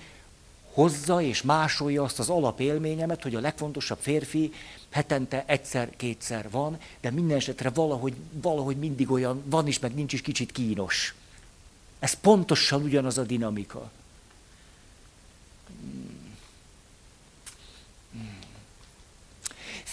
hozza 0.74 1.22
és 1.22 1.42
másolja 1.42 2.04
azt 2.04 2.20
az 2.20 2.30
alapélményemet, 2.30 3.24
hogy 3.24 3.36
a 3.36 3.40
legfontosabb 3.40 3.98
férfi 4.02 4.54
hetente 4.90 5.44
egyszer-kétszer 5.48 6.50
van, 6.50 6.78
de 7.02 7.12
minden 7.12 7.38
esetre 7.38 7.70
valahogy, 7.70 8.14
valahogy 8.32 8.78
mindig 8.78 9.12
olyan 9.12 9.44
van 9.46 9.68
is, 9.68 9.80
meg 9.80 9.94
nincs 9.94 10.14
is 10.14 10.22
kicsit 10.22 10.52
kínos. 10.52 11.16
Ez 12.00 12.14
pontosan 12.14 12.84
ugyanaz 12.84 13.18
a 13.18 13.24
dinamika. 13.24 13.92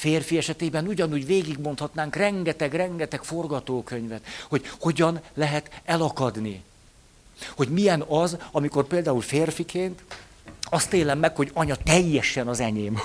Férfi 0.02 0.36
esetében 0.36 0.86
ugyanúgy 0.86 1.26
végigmondhatnánk 1.26 2.16
rengeteg-rengeteg 2.16 3.22
forgatókönyvet, 3.22 4.20
hogy 4.48 4.70
hogyan 4.80 5.20
lehet 5.34 5.70
elakadni. 5.84 6.62
Hogy 7.56 7.68
milyen 7.68 8.00
az, 8.08 8.36
amikor 8.52 8.84
például 8.84 9.20
férfiként 9.20 10.02
azt 10.70 10.92
élem 10.92 11.18
meg, 11.18 11.36
hogy 11.36 11.50
anya 11.54 11.76
teljesen 11.84 12.48
az 12.48 12.60
enyém. 12.60 12.98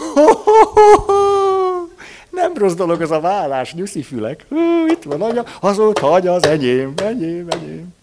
Nem 2.30 2.54
rossz 2.54 2.74
dolog 2.74 3.02
az 3.02 3.12
a 3.12 3.20
vállás, 3.20 3.74
nyuszifülek. 3.74 4.46
Itt 4.88 5.04
van 5.04 5.22
anya, 5.22 5.46
azóta 5.60 6.12
anya 6.12 6.34
az 6.34 6.46
enyém, 6.46 6.94
enyém, 6.96 7.48
enyém. 7.50 7.96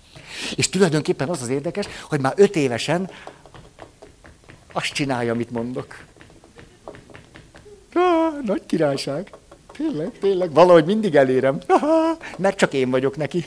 És 0.56 0.68
tulajdonképpen 0.68 1.28
az 1.28 1.42
az 1.42 1.48
érdekes, 1.48 1.86
hogy 2.08 2.20
már 2.20 2.32
öt 2.36 2.56
évesen 2.56 3.10
azt 4.72 4.92
csinálja, 4.92 5.32
amit 5.32 5.50
mondok. 5.50 5.96
Ah, 7.94 8.44
nagy 8.44 8.62
királyság. 8.66 9.30
Tényleg, 9.76 10.10
tényleg, 10.20 10.52
valahogy 10.52 10.84
mindig 10.84 11.14
elérem. 11.14 11.58
Aha, 11.66 12.16
mert 12.36 12.56
csak 12.56 12.72
én 12.72 12.90
vagyok 12.90 13.16
neki. 13.16 13.44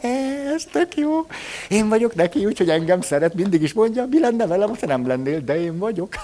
Ez 0.54 0.64
tök 0.72 0.96
jó. 0.96 1.26
Én 1.68 1.88
vagyok 1.88 2.14
neki, 2.14 2.46
úgyhogy 2.46 2.70
engem 2.70 3.00
szeret, 3.00 3.34
mindig 3.34 3.62
is 3.62 3.72
mondja, 3.72 4.06
mi 4.10 4.20
lenne 4.20 4.46
velem, 4.46 4.68
ha 4.80 4.86
nem 4.86 5.06
lennél, 5.06 5.40
de 5.40 5.60
én 5.60 5.78
vagyok. 5.78 6.14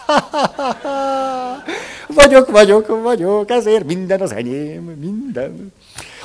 vagyok, 2.20 2.50
vagyok, 2.50 3.02
vagyok, 3.02 3.50
ezért 3.50 3.84
minden 3.84 4.20
az 4.20 4.32
enyém, 4.32 4.82
minden. 4.82 5.72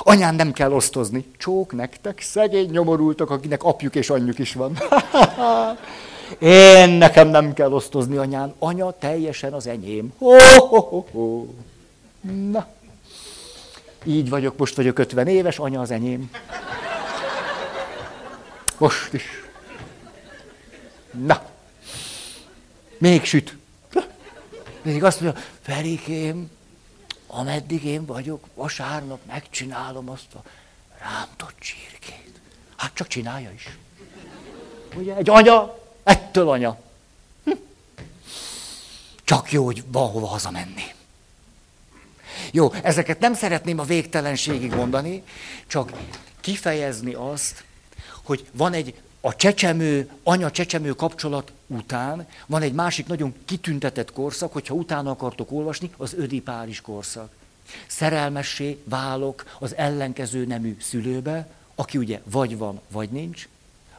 Anyán 0.03 0.35
nem 0.35 0.51
kell 0.51 0.71
osztozni. 0.71 1.25
Csók 1.37 1.73
nektek, 1.73 2.21
szegény 2.21 2.69
nyomorultak, 2.69 3.29
akinek 3.29 3.63
apjuk 3.63 3.95
és 3.95 4.09
anyjuk 4.09 4.39
is 4.39 4.53
van. 4.53 4.77
Én 6.39 6.89
nekem 6.89 7.27
nem 7.27 7.53
kell 7.53 7.71
osztozni 7.71 8.17
anyán. 8.17 8.53
Anya 8.59 8.91
teljesen 8.91 9.53
az 9.53 9.67
enyém. 9.67 10.13
Ho, 10.17 10.37
ho, 10.57 10.79
ho, 10.79 11.05
ho. 11.11 11.45
Na. 12.49 12.67
Így 14.03 14.29
vagyok, 14.29 14.57
most 14.57 14.75
vagyok 14.75 14.99
50 14.99 15.27
éves, 15.27 15.59
anya 15.59 15.81
az 15.81 15.91
enyém. 15.91 16.31
Most 18.77 19.13
is. 19.13 19.23
Na. 21.11 21.41
Még 22.97 23.23
süt. 23.23 23.57
Még 24.81 25.03
azt 25.03 25.21
mondja, 25.21 25.41
Ferikém, 25.61 26.49
ameddig 27.27 27.83
én 27.83 28.05
vagyok, 28.05 28.45
vasárnap 28.53 29.19
megcsinálom 29.27 30.09
azt 30.09 30.33
a 30.33 30.41
rántott 30.99 31.55
csirkét. 31.59 32.39
Hát 32.75 32.91
csak 32.93 33.07
csinálja 33.07 33.51
is. 33.51 33.77
Ugye, 34.95 35.15
egy 35.15 35.29
anya, 35.29 35.77
ettől 36.07 36.49
anya. 36.49 36.79
Hm. 37.43 37.51
Csak 39.23 39.51
jó, 39.51 39.65
hogy 39.65 39.83
van 39.91 40.09
hova 40.09 40.27
hazamenni. 40.27 40.83
Jó, 42.51 42.71
ezeket 42.83 43.19
nem 43.19 43.33
szeretném 43.33 43.79
a 43.79 43.83
végtelenségig 43.83 44.73
mondani, 44.73 45.23
csak 45.67 45.91
kifejezni 46.39 47.13
azt, 47.13 47.63
hogy 48.23 48.45
van 48.51 48.73
egy 48.73 48.93
a 49.21 49.35
csecsemő, 49.35 50.09
anya-csecsemő 50.23 50.91
kapcsolat 50.93 51.51
után 51.67 52.27
van 52.45 52.61
egy 52.61 52.73
másik 52.73 53.07
nagyon 53.07 53.33
kitüntetett 53.45 54.11
korszak, 54.11 54.53
hogyha 54.53 54.73
utána 54.73 55.11
akartok 55.11 55.51
olvasni, 55.51 55.91
az 55.97 56.13
ödipális 56.13 56.81
korszak. 56.81 57.31
Szerelmessé 57.87 58.77
válok 58.83 59.45
az 59.59 59.75
ellenkező 59.75 60.45
nemű 60.45 60.77
szülőbe, 60.81 61.47
aki 61.75 61.97
ugye 61.97 62.21
vagy 62.23 62.57
van, 62.57 62.81
vagy 62.87 63.09
nincs, 63.09 63.47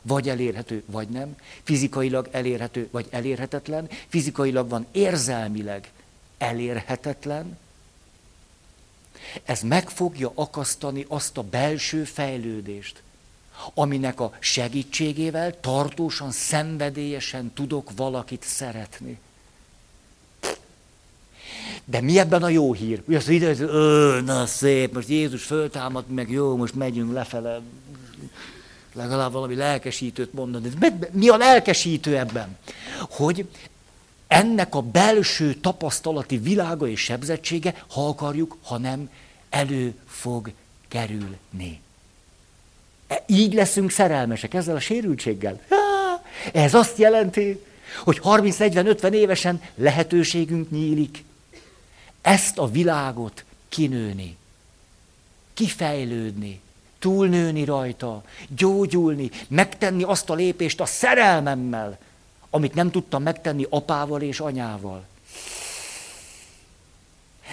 vagy 0.02 0.28
elérhető, 0.28 0.82
vagy 0.86 1.08
nem, 1.08 1.36
fizikailag 1.62 2.28
elérhető, 2.32 2.88
vagy 2.90 3.06
elérhetetlen, 3.10 3.88
fizikailag 4.08 4.68
van 4.68 4.86
érzelmileg 4.92 5.90
elérhetetlen, 6.38 7.58
ez 9.44 9.60
meg 9.60 9.88
fogja 9.88 10.32
akasztani 10.34 11.04
azt 11.08 11.38
a 11.38 11.42
belső 11.42 12.04
fejlődést, 12.04 13.02
aminek 13.74 14.20
a 14.20 14.32
segítségével 14.38 15.60
tartósan, 15.60 16.30
szenvedélyesen 16.30 17.52
tudok 17.54 17.90
valakit 17.96 18.42
szeretni. 18.42 19.18
De 21.84 22.00
mi 22.00 22.18
ebben 22.18 22.42
a 22.42 22.48
jó 22.48 22.72
hír? 22.72 23.02
Ugye 23.06 23.16
az 23.16 23.26
hogy 23.26 24.24
na 24.24 24.46
szép, 24.46 24.94
most 24.94 25.08
Jézus 25.08 25.44
föltámad, 25.44 26.08
meg 26.08 26.30
jó, 26.30 26.56
most 26.56 26.74
megyünk 26.74 27.12
lefele, 27.12 27.60
legalább 28.92 29.32
valami 29.32 29.54
lelkesítőt 29.54 30.32
mondani. 30.32 30.70
Mi 31.10 31.28
a 31.28 31.36
lelkesítő 31.36 32.18
ebben? 32.18 32.56
Hogy 33.10 33.48
ennek 34.26 34.74
a 34.74 34.82
belső 34.82 35.54
tapasztalati 35.54 36.38
világa 36.38 36.88
és 36.88 37.00
sebzettsége, 37.00 37.84
ha 37.88 38.08
akarjuk, 38.08 38.56
ha 38.62 38.78
nem, 38.78 39.10
elő 39.50 39.94
fog 40.06 40.52
kerülni. 40.88 41.80
E, 43.06 43.24
így 43.26 43.54
leszünk 43.54 43.90
szerelmesek 43.90 44.54
ezzel 44.54 44.76
a 44.76 44.80
sérültséggel. 44.80 45.60
Ez 46.52 46.74
azt 46.74 46.98
jelenti, 46.98 47.64
hogy 48.04 48.20
30-40-50 48.24 49.12
évesen 49.12 49.62
lehetőségünk 49.74 50.70
nyílik 50.70 51.24
ezt 52.22 52.58
a 52.58 52.70
világot 52.70 53.44
kinőni, 53.68 54.36
kifejlődni, 55.54 56.60
túlnőni 56.98 57.64
rajta, 57.64 58.22
gyógyulni, 58.48 59.30
megtenni 59.48 60.02
azt 60.02 60.30
a 60.30 60.34
lépést 60.34 60.80
a 60.80 60.86
szerelmemmel, 60.86 61.98
amit 62.50 62.74
nem 62.74 62.90
tudtam 62.90 63.22
megtenni 63.22 63.66
apával 63.70 64.22
és 64.22 64.40
anyával. 64.40 65.04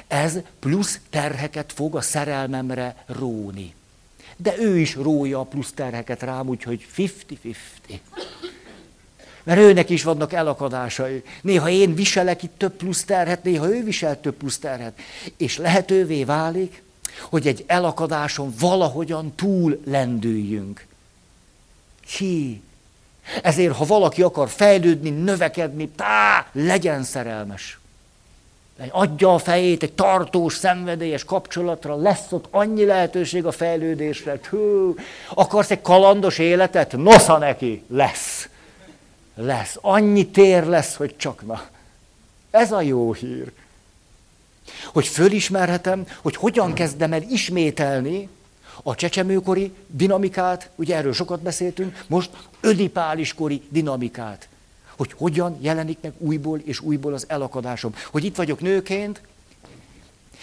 Ez 0.08 0.38
plusz 0.60 1.00
terheket 1.10 1.74
fog 1.74 1.96
a 1.96 2.02
szerelmemre 2.02 3.04
róni. 3.06 3.74
De 4.38 4.58
ő 4.58 4.78
is 4.80 4.96
rója 4.96 5.40
a 5.40 5.44
plusz 5.44 5.72
terheket 5.72 6.22
rám, 6.22 6.48
úgyhogy 6.48 6.88
50-50. 6.98 7.54
Mert 9.44 9.60
őnek 9.60 9.90
is 9.90 10.04
vannak 10.04 10.34
elakadásai. 10.34 11.24
Néha 11.42 11.70
én 11.70 11.96
viselek 11.96 12.44
itt 12.44 12.58
több 12.58 12.74
plusz 12.74 13.04
terhet, 13.04 13.44
néha 13.44 13.70
ő 13.70 13.84
visel 13.84 14.22
több 14.22 14.36
plusz 14.36 14.58
terhet. 14.58 15.00
És 15.38 15.58
lehetővé 15.58 16.24
válik, 16.24 16.84
hogy 17.22 17.48
egy 17.48 17.64
elakadáson 17.68 18.54
valahogyan 18.60 19.34
túl 19.36 19.82
lendüljünk. 19.86 20.86
Hi. 22.18 22.62
Ezért, 23.42 23.76
ha 23.76 23.86
valaki 23.86 24.22
akar 24.22 24.50
fejlődni, 24.50 25.10
növekedni, 25.10 25.90
tá, 25.90 26.48
legyen 26.52 27.04
szerelmes. 27.04 27.80
Adja 28.90 29.34
a 29.34 29.38
fejét 29.38 29.84
egy 29.84 29.94
tartós, 29.94 30.56
szenvedélyes 30.56 31.24
kapcsolatra, 31.24 31.96
lesz 31.96 32.32
ott 32.32 32.48
annyi 32.52 32.86
lehetőség 32.86 33.46
a 33.46 33.52
fejlődésre. 33.52 34.40
Hú, 34.50 34.96
akarsz 35.34 35.72
egy 35.72 35.82
kalandos 35.82 36.38
életet? 36.38 36.98
Nosza 36.98 37.38
neki, 37.38 37.84
lesz. 37.88 38.50
Lesz. 39.36 39.78
Annyi 39.82 40.28
tér 40.28 40.66
lesz, 40.66 40.96
hogy 40.96 41.18
csak 41.18 41.46
na. 41.46 41.62
Ez 42.52 42.72
a 42.72 42.82
jó 42.82 43.14
hír. 43.14 43.52
Hogy 44.94 45.08
fölismerhetem, 45.08 46.08
hogy 46.22 46.36
hogyan 46.36 46.74
kezdem 46.74 47.14
el 47.14 47.22
ismételni 47.22 48.30
a 48.84 48.96
csecsemőkori 48.96 49.74
dinamikát, 49.88 50.70
ugye 50.76 50.96
erről 50.96 51.14
sokat 51.14 51.42
beszéltünk, 51.42 52.04
most 52.08 52.30
ödipáliskori 52.62 53.62
dinamikát 53.70 54.48
hogy 54.98 55.14
hogyan 55.18 55.58
jelenik 55.62 55.98
meg 56.02 56.14
újból 56.18 56.60
és 56.60 56.80
újból 56.80 57.14
az 57.14 57.26
elakadásom. 57.28 57.96
Hogy 58.12 58.24
itt 58.24 58.36
vagyok 58.36 58.60
nőként, 58.60 59.22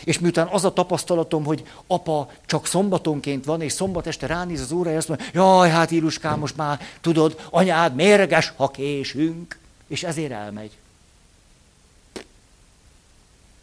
és 0.05 0.19
miután 0.19 0.47
az 0.47 0.65
a 0.65 0.73
tapasztalatom, 0.73 1.45
hogy 1.45 1.65
apa 1.87 2.31
csak 2.47 2.67
szombatonként 2.67 3.45
van, 3.45 3.61
és 3.61 3.73
szombat 3.73 4.07
este 4.07 4.27
ránéz 4.27 4.61
az 4.61 4.73
órája, 4.73 4.97
azt 4.97 5.09
mondja, 5.09 5.27
jaj, 5.33 5.71
hát 5.71 5.91
Iluskám, 5.91 6.39
most 6.39 6.57
már 6.57 6.81
tudod, 7.01 7.41
anyád 7.51 7.95
mérges, 7.95 8.53
ha 8.57 8.69
késünk, 8.69 9.59
és 9.89 10.03
ezért 10.03 10.33
elmegy. 10.33 10.71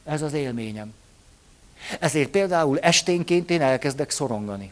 Ez 0.04 0.22
az 0.22 0.34
élményem. 0.34 0.94
Ezért 2.00 2.30
például 2.30 2.80
esténként 2.80 3.50
én 3.50 3.62
elkezdek 3.62 4.10
szorongani. 4.10 4.72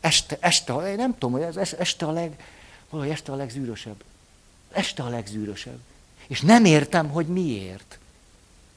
Este, 0.00 0.36
este, 0.40 0.90
én 0.90 0.96
nem 0.96 1.12
tudom, 1.12 1.32
hogy 1.32 1.56
ez 1.56 1.72
este 1.72 2.06
a 2.06 2.10
leg, 2.10 2.44
valahogy 2.90 3.12
este 3.12 3.32
a 3.32 3.36
legzűrösebb. 3.36 4.02
Este 4.72 5.02
a 5.02 5.08
legzűrösebb. 5.08 5.78
És 6.26 6.40
nem 6.40 6.64
értem, 6.64 7.08
hogy 7.08 7.26
miért. 7.26 7.98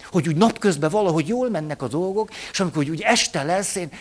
Hogy 0.03 0.27
úgy 0.27 0.35
napközben 0.35 0.89
valahogy 0.89 1.27
jól 1.27 1.49
mennek 1.49 1.81
a 1.81 1.87
dolgok, 1.87 2.29
és 2.51 2.59
amikor 2.59 2.89
úgy 2.89 3.01
este 3.01 3.43
lesz, 3.43 3.75
én 3.75 3.91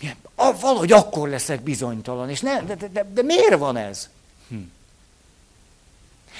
milyen, 0.00 0.16
a, 0.34 0.58
valahogy 0.60 0.92
akkor 0.92 1.28
leszek 1.28 1.60
bizonytalan. 1.60 2.30
És 2.30 2.40
ne, 2.40 2.62
de, 2.62 2.74
de, 2.74 2.88
de, 2.88 3.06
de 3.12 3.22
miért 3.22 3.58
van 3.58 3.76
ez? 3.76 4.08
Hm. 4.48 4.56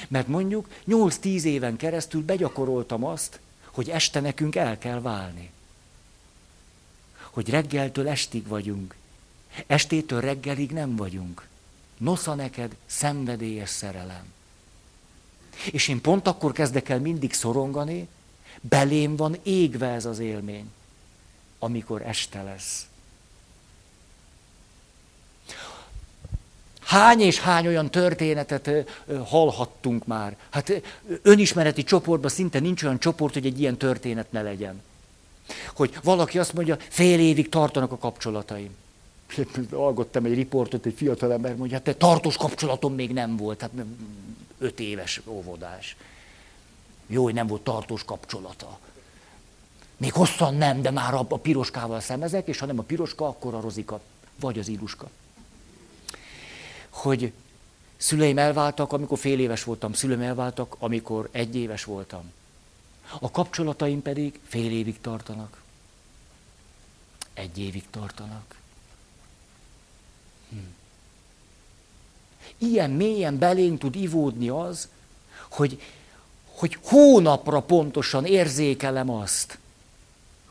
Mert 0.08 0.28
mondjuk 0.28 0.68
8-10 0.88 1.42
éven 1.42 1.76
keresztül 1.76 2.22
begyakoroltam 2.24 3.04
azt, 3.04 3.40
hogy 3.72 3.88
este 3.90 4.20
nekünk 4.20 4.56
el 4.56 4.78
kell 4.78 5.00
válni. 5.00 5.50
Hogy 7.30 7.50
reggeltől 7.50 8.08
estig 8.08 8.46
vagyunk. 8.46 8.94
Estétől 9.66 10.20
reggelig 10.20 10.70
nem 10.70 10.96
vagyunk. 10.96 11.46
Nosza 11.96 12.34
neked 12.34 12.76
szenvedélyes 12.86 13.70
szerelem. 13.70 14.32
És 15.72 15.88
én 15.88 16.00
pont 16.00 16.26
akkor 16.26 16.52
kezdek 16.52 16.88
el 16.88 17.00
mindig 17.00 17.32
szorongani, 17.32 18.08
belém 18.60 19.16
van 19.16 19.38
égve 19.42 19.88
ez 19.88 20.04
az 20.04 20.18
élmény, 20.18 20.70
amikor 21.58 22.02
este 22.02 22.42
lesz. 22.42 22.86
Hány 26.92 27.20
és 27.20 27.40
hány 27.40 27.66
olyan 27.66 27.90
történetet 27.90 28.70
hallhattunk 29.24 30.06
már. 30.06 30.36
Hát 30.50 30.82
önismereti 31.22 31.84
csoportban 31.84 32.30
szinte 32.30 32.58
nincs 32.60 32.82
olyan 32.82 32.98
csoport, 32.98 33.32
hogy 33.32 33.46
egy 33.46 33.60
ilyen 33.60 33.76
történet 33.76 34.32
ne 34.32 34.42
legyen. 34.42 34.82
Hogy 35.74 35.98
valaki 36.02 36.38
azt 36.38 36.52
mondja, 36.52 36.76
fél 36.88 37.20
évig 37.20 37.48
tartanak 37.48 37.92
a 37.92 37.98
kapcsolataim. 37.98 38.74
Algottam 39.70 40.24
egy 40.24 40.34
riportot, 40.34 40.86
egy 40.86 40.94
fiatal 40.96 41.32
ember 41.32 41.56
mondja, 41.56 41.80
hát 41.84 41.96
tartós 41.96 42.36
kapcsolatom 42.36 42.94
még 42.94 43.12
nem 43.12 43.36
volt, 43.36 43.60
hát 43.60 43.70
öt 44.58 44.80
éves 44.80 45.20
óvodás. 45.26 45.96
Jó, 47.06 47.22
hogy 47.22 47.34
nem 47.34 47.46
volt 47.46 47.62
tartós 47.62 48.04
kapcsolata. 48.04 48.78
Még 49.96 50.12
hosszan 50.12 50.54
nem, 50.54 50.82
de 50.82 50.90
már 50.90 51.14
a, 51.14 51.26
a 51.28 51.38
piroskával 51.38 52.00
szemezek, 52.00 52.48
és 52.48 52.58
ha 52.58 52.66
nem 52.66 52.78
a 52.78 52.82
piroska, 52.82 53.26
akkor 53.26 53.54
a 53.54 53.60
rozika, 53.60 54.00
vagy 54.40 54.58
az 54.58 54.68
iluska 54.68 55.08
hogy 56.92 57.32
szüleim 57.96 58.38
elváltak, 58.38 58.92
amikor 58.92 59.18
fél 59.18 59.38
éves 59.38 59.64
voltam, 59.64 59.92
szüleim 59.92 60.20
elváltak, 60.20 60.76
amikor 60.78 61.28
egy 61.32 61.56
éves 61.56 61.84
voltam. 61.84 62.32
A 63.20 63.30
kapcsolataim 63.30 64.02
pedig 64.02 64.40
fél 64.46 64.70
évig 64.70 65.00
tartanak. 65.00 65.62
Egy 67.34 67.58
évig 67.58 67.84
tartanak. 67.90 68.56
Hm. 70.48 70.56
Ilyen 72.58 72.90
mélyen 72.90 73.38
belénk 73.38 73.78
tud 73.78 73.94
ivódni 73.94 74.48
az, 74.48 74.88
hogy, 75.50 75.82
hogy 76.44 76.78
hónapra 76.82 77.60
pontosan 77.60 78.24
érzékelem 78.24 79.10
azt, 79.10 79.58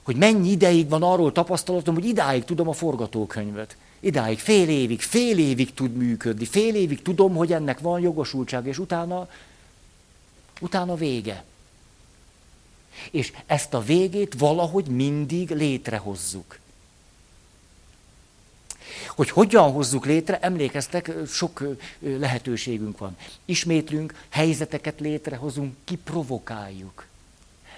hogy 0.01 0.15
mennyi 0.15 0.49
ideig 0.49 0.89
van 0.89 1.04
arról 1.04 1.32
tapasztalatom, 1.32 1.93
hogy 1.93 2.06
idáig 2.06 2.43
tudom 2.43 2.67
a 2.67 2.73
forgatókönyvet. 2.73 3.75
Idáig, 4.03 4.39
fél 4.39 4.69
évig, 4.69 5.01
fél 5.01 5.37
évig 5.37 5.73
tud 5.73 5.95
működni, 5.95 6.45
fél 6.45 6.75
évig 6.75 7.01
tudom, 7.01 7.35
hogy 7.35 7.53
ennek 7.53 7.79
van 7.79 7.99
jogosultság, 7.99 8.67
és 8.67 8.77
utána, 8.77 9.29
utána 10.59 10.95
vége. 10.95 11.43
És 13.11 13.33
ezt 13.45 13.73
a 13.73 13.81
végét 13.81 14.33
valahogy 14.37 14.85
mindig 14.85 15.49
létrehozzuk. 15.49 16.59
Hogy 19.07 19.29
hogyan 19.29 19.71
hozzuk 19.71 20.05
létre, 20.05 20.39
emlékeztek, 20.39 21.11
sok 21.27 21.63
lehetőségünk 21.99 22.97
van. 22.97 23.17
Ismétlünk, 23.45 24.25
helyzeteket 24.29 24.99
létrehozunk, 24.99 25.75
kiprovokáljuk. 25.83 27.05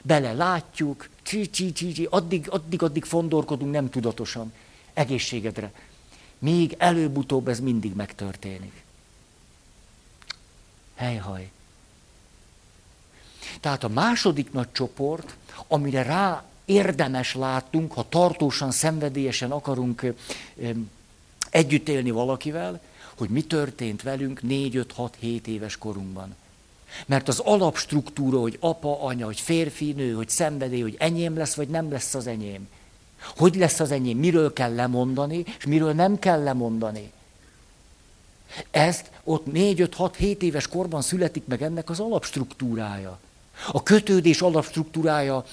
Bele 0.01 0.33
látjuk, 0.33 1.09
csi, 1.21 1.49
csi, 1.49 1.71
csi, 1.71 1.91
csi, 1.91 2.07
addig, 2.09 2.49
addig, 2.49 2.81
addig 2.81 3.03
fondorkodunk 3.03 3.71
nem 3.71 3.89
tudatosan. 3.89 4.53
Egészségedre 4.93 5.71
míg 6.43 6.75
előbb-utóbb 6.77 7.47
ez 7.47 7.59
mindig 7.59 7.95
megtörténik. 7.95 8.83
Helyhaj. 10.95 11.51
Tehát 13.59 13.83
a 13.83 13.87
második 13.87 14.51
nagy 14.51 14.71
csoport, 14.71 15.35
amire 15.67 16.01
rá 16.01 16.43
érdemes 16.65 17.35
látnunk, 17.35 17.93
ha 17.93 18.09
tartósan, 18.09 18.71
szenvedélyesen 18.71 19.51
akarunk 19.51 20.13
együtt 21.49 21.89
élni 21.89 22.11
valakivel, 22.11 22.81
hogy 23.17 23.29
mi 23.29 23.43
történt 23.43 24.01
velünk 24.01 24.39
4-5-6-7 24.47 25.45
éves 25.45 25.77
korunkban. 25.77 26.35
Mert 27.05 27.27
az 27.27 27.39
alapstruktúra, 27.39 28.39
hogy 28.39 28.57
apa, 28.59 29.01
anya, 29.01 29.25
hogy 29.25 29.39
férfi, 29.39 29.91
nő, 29.91 30.13
hogy 30.13 30.29
szenvedély, 30.29 30.81
hogy 30.81 30.95
enyém 30.99 31.37
lesz, 31.37 31.53
vagy 31.53 31.67
nem 31.67 31.91
lesz 31.91 32.13
az 32.13 32.27
enyém. 32.27 32.67
Hogy 33.37 33.55
lesz 33.55 33.79
az 33.79 33.91
enyém, 33.91 34.17
miről 34.17 34.53
kell 34.53 34.75
lemondani, 34.75 35.43
és 35.57 35.65
miről 35.65 35.93
nem 35.93 36.19
kell 36.19 36.43
lemondani. 36.43 37.11
Ezt 38.71 39.11
ott 39.23 39.45
4-5-6-7 39.53 40.41
éves 40.41 40.67
korban 40.67 41.01
születik 41.01 41.45
meg 41.45 41.61
ennek 41.61 41.89
az 41.89 41.99
alapstruktúrája. 41.99 43.19
A 43.71 43.83
kötődés 43.83 44.41
alapstruktúrája 44.41 45.45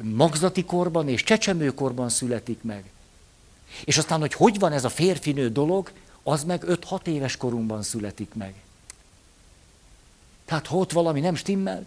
magzati 0.00 0.64
korban 0.64 1.08
és 1.08 1.22
csecsemőkorban 1.22 2.08
születik 2.08 2.62
meg. 2.62 2.84
És 3.84 3.98
aztán, 3.98 4.20
hogy 4.20 4.32
hogy 4.32 4.58
van 4.58 4.72
ez 4.72 4.84
a 4.84 4.88
férfinő 4.88 5.50
dolog, 5.50 5.90
az 6.22 6.44
meg 6.44 6.64
5-6 6.66 7.06
éves 7.06 7.36
korunkban 7.36 7.82
születik 7.82 8.34
meg. 8.34 8.54
Tehát 10.44 10.66
ha 10.66 10.76
ott 10.76 10.92
valami 10.92 11.20
nem 11.20 11.34
stimmel, 11.34 11.86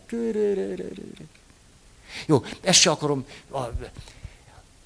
jó, 2.26 2.44
ezt 2.62 2.80
se 2.80 2.90
akarom, 2.90 3.26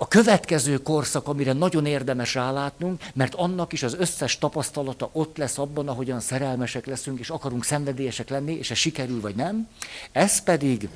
a 0.04 0.08
következő 0.08 0.78
korszak, 0.78 1.28
amire 1.28 1.54
nagyon 1.54 1.86
érdemes 1.86 2.34
rálátnunk, 2.34 3.04
mert 3.14 3.36
annak 3.36 3.74
is 3.74 3.84
az 3.84 3.94
összes 3.94 4.38
tapasztalata 4.38 5.10
ott 5.12 5.38
lesz 5.38 5.58
abban, 5.58 5.88
ahogyan 5.88 6.20
szerelmesek 6.20 6.86
leszünk, 6.86 7.20
és 7.20 7.30
akarunk 7.30 7.64
szenvedélyesek 7.64 8.30
lenni, 8.30 8.54
és 8.54 8.72
ez 8.72 8.78
sikerül 8.78 9.22
vagy 9.22 9.36
nem. 9.36 9.68
Ez 10.12 10.44
pedig 10.44 10.90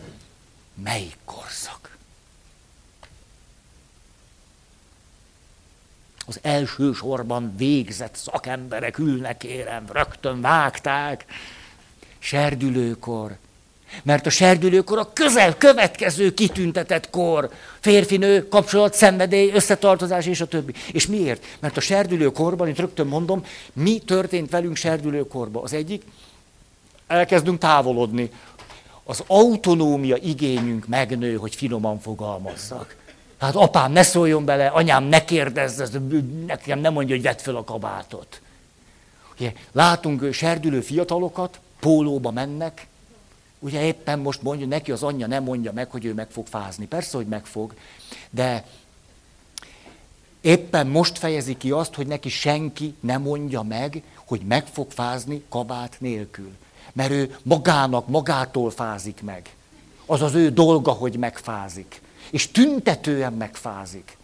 melyik 0.84 1.17
korszak? 1.26 1.98
Az 6.26 6.39
első 6.41 6.93
sorban 6.93 7.56
végzett 7.58 8.15
szakemberek 8.15 8.98
ülnek, 8.98 9.43
érem, 9.43 9.86
rögtön 9.91 10.41
vágták, 10.41 11.26
serdülőkor, 12.20 13.38
mert 14.04 14.26
a 14.26 14.30
serdülőkor 14.30 14.97
a 14.97 15.13
közel 15.13 15.58
következő 15.58 16.34
kitüntetett 16.34 17.10
kor, 17.10 17.50
férfinő, 17.80 18.47
kapcsolat, 18.47 18.93
szenvedély, 18.93 19.52
összetartozás 19.52 20.26
és 20.26 20.41
a 20.41 20.45
többi. 20.45 20.73
És 20.91 21.08
miért? 21.08 21.45
Mert 21.60 21.78
a 21.78 21.82
serdülőkorban, 21.82 22.67
itt 22.67 22.80
rögtön 22.80 23.08
mondom, 23.08 23.43
mi 23.73 23.97
történt 23.97 24.50
velünk 24.50 24.76
serdülőkorban. 24.76 25.63
Az 25.63 25.73
egyik, 25.73 26.04
elkezdünk 27.08 27.60
távolodni. 27.60 28.32
Az 29.04 29.23
autonómia 29.28 30.15
igényünk 30.15 30.88
megnő, 30.88 31.36
hogy 31.36 31.56
finoman 31.56 32.00
fogalmazzak. 32.00 32.95
Hát 33.38 33.56
apám 33.56 33.91
ne 33.91 34.04
szóljon 34.04 34.45
bele, 34.45 34.67
anyám 34.67 35.04
ne 35.04 35.26
kérdezz, 35.26 35.82
nekem 36.45 36.80
nem 36.80 36.93
mondja, 36.93 37.15
hogy 37.15 37.23
vedd 37.23 37.38
fel 37.38 37.56
a 37.56 37.63
kabátot. 37.63 38.41
Ugye, 39.39 39.54
látunk 39.71 40.34
serdülő 40.34 40.82
fiatalokat, 40.82 41.60
pólóba 41.80 42.32
mennek, 42.32 42.88
Ugye 43.60 43.84
éppen 43.84 44.20
most 44.20 44.41
mondja, 44.41 44.67
neki 44.67 44.91
az 44.91 45.04
anyja 45.04 45.28
nem 45.28 45.43
mondja 45.43 45.72
meg, 45.72 45.91
hogy 45.91 46.06
ő 46.06 46.13
meg 46.13 46.30
fog 46.30 46.48
fázni. 46.48 46.88
Persze, 46.88 47.17
hogy 47.17 47.28
meg 47.28 47.46
fog, 47.46 47.74
de 48.30 48.65
éppen 50.41 50.88
most 50.88 51.17
fejezi 51.17 51.58
ki 51.58 51.72
azt, 51.72 51.93
hogy 51.93 52.08
neki 52.08 52.30
senki 52.30 52.96
nem 53.00 53.22
mondja 53.22 53.62
meg, 53.62 54.04
hogy 54.26 54.41
meg 54.41 54.67
fog 54.67 54.91
fázni 54.91 55.43
kabát 55.50 55.96
nélkül. 56.00 56.52
Mert 56.93 57.12
ő 57.12 57.38
magának, 57.43 58.08
magától 58.08 58.72
fázik 58.72 59.22
meg. 59.22 59.56
Az 60.06 60.22
az 60.22 60.34
ő 60.34 60.50
dolga, 60.50 60.91
hogy 60.91 61.17
megfázik. 61.17 62.02
És 62.32 62.52
tüntetően 62.52 63.34
megfázik. 63.34 64.17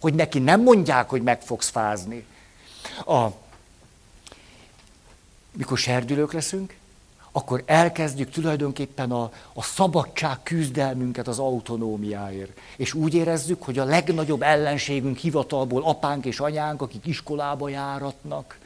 Hogy 0.00 0.14
neki 0.14 0.38
nem 0.38 0.62
mondják, 0.62 1.08
hogy 1.08 1.22
meg 1.22 1.42
fogsz 1.42 1.68
fázni. 1.68 2.24
A, 3.06 3.26
mikor 5.52 5.78
serdülők 5.78 6.32
leszünk, 6.32 6.76
akkor 7.32 7.62
elkezdjük 7.66 8.30
tulajdonképpen 8.30 9.10
a, 9.10 9.30
a 9.52 9.62
szabadság 9.62 10.42
küzdelmünket 10.42 11.28
az 11.28 11.38
autonómiáért. 11.38 12.58
És 12.76 12.94
úgy 12.94 13.14
érezzük, 13.14 13.62
hogy 13.62 13.78
a 13.78 13.84
legnagyobb 13.84 14.42
ellenségünk 14.42 15.16
hivatalból 15.16 15.82
apánk 15.82 16.24
és 16.24 16.40
anyánk, 16.40 16.82
akik 16.82 17.06
iskolába 17.06 17.68
járatnak. 17.68 18.58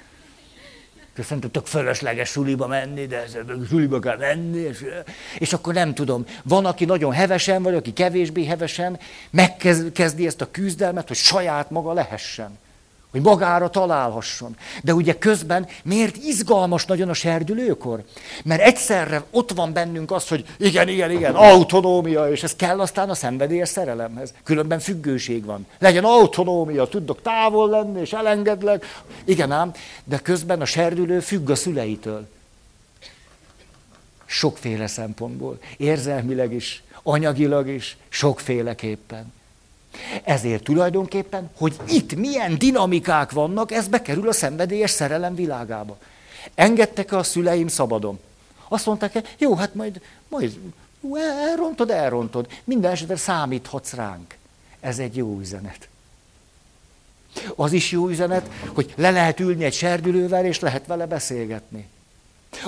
Szerintem 1.18 1.50
tök 1.50 1.66
fölösleges 1.66 2.28
suliba 2.28 2.66
menni, 2.66 3.06
de 3.06 3.24
suliba 3.68 3.98
kell 3.98 4.16
menni. 4.16 4.58
És, 4.58 4.84
és 5.38 5.52
akkor 5.52 5.74
nem 5.74 5.94
tudom, 5.94 6.26
van, 6.42 6.64
aki 6.64 6.84
nagyon 6.84 7.12
hevesen, 7.12 7.62
vagy 7.62 7.74
aki 7.74 7.92
kevésbé 7.92 8.44
hevesen, 8.44 8.98
megkezdi 9.30 10.26
ezt 10.26 10.40
a 10.40 10.50
küzdelmet, 10.50 11.08
hogy 11.08 11.16
saját 11.16 11.70
maga 11.70 11.92
lehessen 11.92 12.58
hogy 13.14 13.22
magára 13.22 13.70
találhasson. 13.70 14.56
De 14.82 14.94
ugye 14.94 15.18
közben 15.18 15.66
miért 15.84 16.16
izgalmas 16.16 16.84
nagyon 16.84 17.08
a 17.08 17.14
serdülőkor? 17.14 18.02
Mert 18.44 18.60
egyszerre 18.60 19.24
ott 19.30 19.52
van 19.52 19.72
bennünk 19.72 20.10
az, 20.10 20.28
hogy 20.28 20.44
igen, 20.58 20.88
igen, 20.88 21.10
igen, 21.10 21.34
autonómia, 21.34 22.30
és 22.30 22.42
ez 22.42 22.56
kell 22.56 22.80
aztán 22.80 23.10
a 23.10 23.14
szenvedélyes 23.14 23.68
szerelemhez. 23.68 24.34
Különben 24.44 24.78
függőség 24.78 25.44
van. 25.44 25.66
Legyen 25.78 26.04
autonómia, 26.04 26.86
tudok 26.86 27.22
távol 27.22 27.68
lenni, 27.68 28.00
és 28.00 28.12
elengedlek. 28.12 28.84
Igen 29.24 29.52
ám, 29.52 29.72
de 30.04 30.18
közben 30.18 30.60
a 30.60 30.64
serdülő 30.64 31.20
függ 31.20 31.50
a 31.50 31.54
szüleitől. 31.54 32.28
sokféle 34.26 34.86
szempontból. 34.86 35.58
Érzelmileg 35.76 36.52
is, 36.52 36.82
anyagilag 37.02 37.68
is, 37.68 37.96
sokféleképpen. 38.08 39.32
Ezért 40.24 40.62
tulajdonképpen, 40.62 41.50
hogy 41.56 41.76
itt 41.88 42.14
milyen 42.14 42.58
dinamikák 42.58 43.30
vannak, 43.30 43.72
ez 43.72 43.88
bekerül 43.88 44.28
a 44.28 44.32
szenvedélyes 44.32 44.90
szerelem 44.90 45.34
világába. 45.34 45.98
Engedtek 46.54 47.12
a 47.12 47.22
szüleim 47.22 47.68
szabadon. 47.68 48.18
Azt 48.68 48.86
mondták, 48.86 49.34
jó, 49.38 49.54
hát 49.54 49.74
majd, 49.74 50.00
majd 50.28 50.58
elrontod, 51.50 51.90
elrontod. 51.90 52.46
Minden 52.64 52.90
esetre 52.90 53.16
számíthatsz 53.16 53.92
ránk. 53.92 54.36
Ez 54.80 54.98
egy 54.98 55.16
jó 55.16 55.38
üzenet. 55.40 55.88
Az 57.56 57.72
is 57.72 57.90
jó 57.90 58.08
üzenet, 58.08 58.50
hogy 58.74 58.92
le 58.96 59.10
lehet 59.10 59.40
ülni 59.40 59.64
egy 59.64 59.74
serdülővel, 59.74 60.44
és 60.44 60.60
lehet 60.60 60.86
vele 60.86 61.06
beszélgetni. 61.06 61.88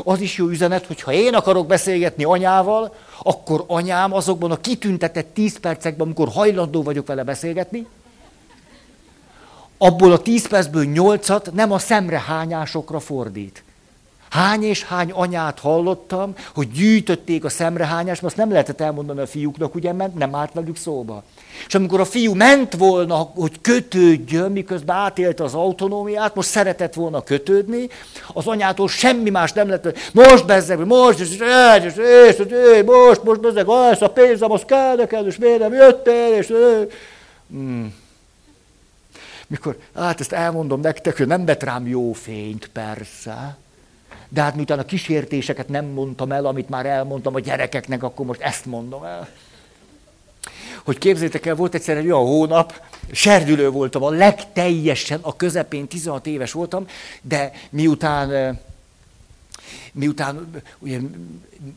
Az 0.05 0.21
is 0.21 0.37
jó 0.37 0.49
üzenet, 0.49 0.87
hogy 0.87 1.01
ha 1.01 1.13
én 1.13 1.35
akarok 1.35 1.67
beszélgetni 1.67 2.25
anyával, 2.25 2.95
akkor 3.23 3.65
anyám 3.67 4.13
azokban 4.13 4.51
a 4.51 4.61
kitüntetett 4.61 5.35
tíz 5.35 5.59
percekben, 5.59 6.07
amikor 6.07 6.29
hajlandó 6.29 6.83
vagyok 6.83 7.07
vele 7.07 7.23
beszélgetni, 7.23 7.87
abból 9.79 10.13
a 10.13 10.23
tíz 10.23 10.49
percből 10.49 10.85
nyolcat 10.85 11.53
nem 11.53 11.73
a 11.73 11.79
szemrehányásokra 11.79 13.01
fordít. 13.01 13.63
Hány 14.31 14.63
és 14.63 14.85
hány 14.85 15.11
anyát 15.11 15.59
hallottam, 15.59 16.35
hogy 16.55 16.71
gyűjtötték 16.71 17.45
a 17.45 17.49
szemrehányást, 17.49 18.23
mert 18.23 18.35
azt 18.35 18.37
nem 18.37 18.51
lehetett 18.51 18.81
elmondani 18.81 19.21
a 19.21 19.27
fiúknak, 19.27 19.75
ugye, 19.75 19.93
mert 19.93 20.15
nem 20.15 20.35
állt 20.35 20.53
velük 20.53 20.77
szóba. 20.77 21.23
És 21.67 21.75
amikor 21.75 22.01
a 22.01 22.05
fiú 22.05 22.35
ment 22.35 22.75
volna, 22.75 23.15
hogy 23.15 23.61
kötődjön, 23.61 24.53
miközben 24.53 24.97
átélte 24.97 25.45
az 25.45 25.55
autonómiát, 25.55 26.35
most 26.35 26.49
szeretett 26.49 26.95
volna 26.95 27.23
kötődni, 27.23 27.89
az 28.33 28.47
anyától 28.47 28.89
semmi 28.89 29.31
más 29.31 29.53
nem 29.53 29.69
lett, 29.69 30.13
most 30.13 30.47
bezzeg, 30.47 30.87
most, 30.87 31.19
és, 31.19 31.31
és, 31.31 31.97
és, 32.29 32.39
és, 32.39 32.83
most, 32.85 33.23
most 33.23 33.41
bezzeg, 33.41 33.67
ez 33.91 34.03
a 34.03 34.11
pénzem, 34.11 34.51
az 34.51 34.63
kell 34.67 34.97
neked, 34.97 35.27
és 35.27 35.37
miért 35.37 35.59
nem 35.59 35.73
jöttél, 35.73 36.33
és... 36.33 36.53
Hmm. 37.51 37.95
Mikor, 39.47 39.77
hát 39.95 40.21
ezt 40.21 40.33
elmondom 40.33 40.81
nektek, 40.81 41.17
hogy 41.17 41.27
nem 41.27 41.45
vett 41.45 41.63
rám 41.63 41.87
jó 41.87 42.13
fényt, 42.13 42.71
persze. 42.73 43.57
De 44.29 44.43
hát 44.43 44.55
miután 44.55 44.79
a 44.79 44.85
kísértéseket 44.85 45.69
nem 45.69 45.85
mondtam 45.85 46.33
el, 46.33 46.47
amit 46.47 46.69
már 46.69 46.87
elmondtam 46.87 47.35
a 47.35 47.41
gyerekeknek, 47.41 48.03
akkor 48.03 48.27
most 48.27 48.41
ezt 48.41 48.67
mondom 48.67 49.05
el 49.05 49.29
hogy 50.87 50.99
képzétek 50.99 51.47
el, 51.47 51.55
volt 51.55 51.75
egyszer 51.75 51.97
egy 51.97 52.05
olyan 52.05 52.27
hónap, 52.27 52.83
serdülő 53.13 53.71
voltam, 53.71 54.03
a 54.03 54.11
legteljesen 54.11 55.19
a 55.23 55.37
közepén, 55.37 55.87
16 55.87 56.27
éves 56.27 56.53
voltam, 56.53 56.87
de 57.23 57.53
miután, 57.71 58.33
eh, 58.33 58.57
miután 59.93 60.63
ugye, 60.79 60.99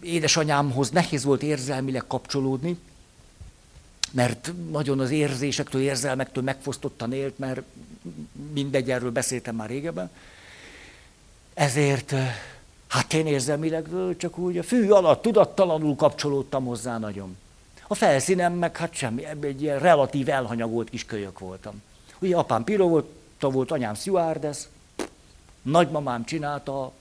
édesanyámhoz 0.02 0.90
nehéz 0.90 1.24
volt 1.24 1.44
érzelmileg 1.44 2.04
kapcsolódni, 2.08 2.78
mert 4.12 4.54
nagyon 4.72 5.00
az 5.00 5.12
érzésektől, 5.12 5.82
érzelmektől 5.82 6.44
megfosztottan 6.44 7.14
élt, 7.14 7.40
mert 7.40 7.62
mindegy, 8.54 8.92
erről 8.92 9.12
beszéltem 9.12 9.56
már 9.56 9.70
régebben. 9.70 10.10
Ezért, 11.54 12.12
eh, 12.12 12.36
hát 12.88 13.14
én 13.14 13.28
érzelmileg 13.28 13.88
csak 14.18 14.38
úgy 14.38 14.58
a 14.58 14.64
fű 14.64 14.90
alatt 14.90 15.22
tudattalanul 15.22 15.96
kapcsolódtam 15.96 16.66
hozzá 16.66 16.98
nagyon. 16.98 17.38
A 17.92 17.96
felszínem 17.96 18.54
meg 18.54 18.78
hát 18.78 18.94
semmi, 18.94 19.26
egy 19.42 19.62
ilyen 19.62 19.80
relatív 19.80 20.30
elhanyagolt 20.30 20.90
kis 20.90 21.06
kölyök 21.06 21.40
voltam. 21.40 21.82
Ugye 22.20 22.36
apám 22.36 22.64
pilóta 22.64 23.50
volt, 23.50 23.72
anyám 23.72 23.96
stewardess, 23.96 24.58
nagymamám 25.62 26.26
csinálta 26.26 26.84
a 26.84 26.92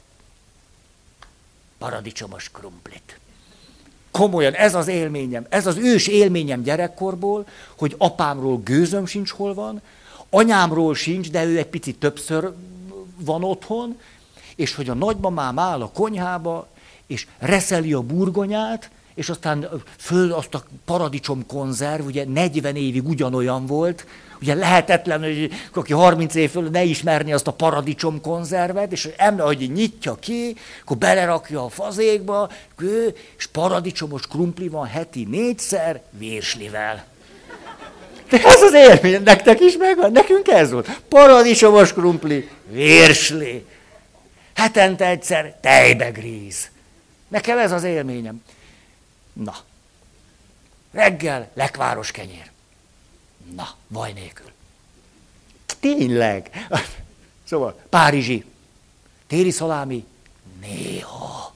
paradicsomos 1.79 2.51
krumplit. 2.51 3.19
Komolyan, 4.11 4.53
ez 4.53 4.75
az 4.75 4.89
élményem, 4.89 5.47
ez 5.49 5.67
az 5.67 5.77
ős 5.77 6.07
élményem 6.07 6.63
gyerekkorból, 6.63 7.47
hogy 7.77 7.95
apámról 7.99 8.61
gőzöm 8.65 9.07
sincs 9.07 9.31
hol 9.31 9.55
van, 9.55 9.81
anyámról 10.31 10.95
sincs, 10.95 11.31
de 11.31 11.45
ő 11.45 11.59
egy 11.59 11.67
picit 11.67 11.99
többször 11.99 12.53
van 13.17 13.45
otthon, 13.45 14.01
és 14.57 14.75
hogy 14.75 14.89
a 14.89 14.95
nagymamám 14.95 15.59
áll 15.59 15.83
a 15.83 15.91
konyhába, 15.91 16.69
és 17.07 17.27
reszeli 17.39 17.93
a 17.93 18.03
burgonyát, 18.03 18.91
és 19.19 19.29
aztán 19.29 19.69
föl 19.99 20.33
azt 20.33 20.55
a 20.55 20.63
paradicsom 20.85 21.47
konzerv, 21.47 22.07
ugye 22.07 22.25
40 22.25 22.77
évig 22.77 23.09
ugyanolyan 23.09 23.67
volt, 23.67 24.07
ugye 24.41 24.55
lehetetlen, 24.55 25.23
hogy 25.23 25.51
aki 25.75 25.93
30 25.93 26.35
év 26.35 26.51
föl 26.51 26.69
ne 26.69 26.83
ismerni 26.83 27.33
azt 27.33 27.47
a 27.47 27.53
paradicsom 27.53 28.21
konzervet, 28.21 28.93
és 28.93 29.09
emle, 29.17 29.43
hogy 29.43 29.71
nyitja 29.73 30.15
ki, 30.15 30.57
akkor 30.83 30.97
belerakja 30.97 31.65
a 31.65 31.69
fazékba, 31.69 32.51
és 33.39 33.47
paradicsomos 33.47 34.27
krumpli 34.27 34.69
van 34.69 34.87
heti 34.87 35.25
négyszer, 35.25 36.03
vérslivel. 36.11 37.05
De 38.31 38.43
ez 38.45 38.63
az 38.63 38.75
élmény, 38.75 39.23
nektek 39.23 39.61
is 39.61 39.77
megvan, 39.77 40.13
nekünk 40.13 40.49
ez 40.49 40.71
volt. 40.71 41.01
Paradicsomos 41.09 41.93
krumpli, 41.93 42.49
vérsli. 42.71 43.65
Hetente 44.55 45.07
egyszer 45.07 45.57
tejbegríz. 45.61 46.71
Nekem 47.29 47.59
ez 47.59 47.73
az 47.73 47.85
élményem. 47.85 48.43
Na. 49.45 49.57
Reggel 50.91 51.51
lekváros 51.55 52.11
kenyér. 52.11 52.51
Na, 53.55 53.69
vaj 53.89 54.13
nélkül. 54.13 54.51
Tényleg. 55.81 56.69
Szóval, 57.45 57.81
Párizsi. 57.89 58.45
Téri 59.27 59.51
szalámi. 59.51 60.07
Néha. 60.61 61.55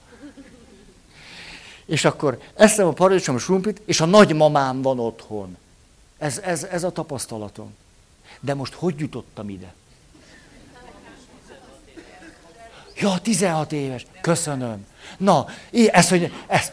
És 1.85 2.05
akkor 2.05 2.41
eszem 2.55 2.87
a 2.87 2.93
paradicsomos 2.93 3.49
rumplit, 3.49 3.81
és 3.85 4.01
a 4.01 4.05
nagymamám 4.05 4.83
van 4.83 4.99
otthon. 4.99 5.57
Ez, 6.19 6.39
ez, 6.39 6.63
ez 6.65 6.85
a 6.85 6.93
tapasztalatom. 6.93 7.75
De 8.41 8.55
most 8.55 8.73
hogy 8.73 8.99
jutottam 8.99 9.49
ide? 9.49 9.75
Ja, 12.97 13.19
16 13.19 13.73
éves. 13.73 14.07
Köszönöm. 14.21 14.87
Na, 15.17 15.47
ezt, 15.71 16.09
hogy 16.09 16.33
ezt, 16.47 16.73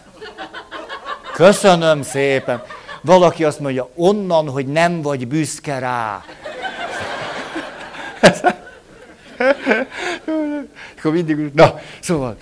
Köszönöm 1.40 2.02
szépen. 2.02 2.64
Valaki 3.02 3.44
azt 3.44 3.60
mondja, 3.60 3.90
onnan, 3.96 4.50
hogy 4.50 4.68
nem 4.68 5.02
vagy 5.02 5.28
büszke 5.28 5.80
rá. 5.80 6.24
Akkor 10.98 11.12
mindig, 11.12 11.52
na, 11.54 11.80
szóval, 12.00 12.38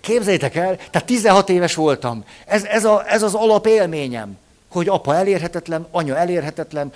képzeljétek 0.00 0.54
el, 0.54 0.76
tehát 0.76 1.06
16 1.06 1.48
éves 1.48 1.74
voltam. 1.74 2.24
Ez, 2.46 2.64
ez, 2.64 2.84
a, 2.84 3.04
ez 3.06 3.22
az 3.22 3.34
alapélményem, 3.34 4.38
hogy 4.68 4.88
apa 4.88 5.14
elérhetetlen, 5.14 5.86
anya 5.90 6.16
elérhetetlen, 6.16 6.92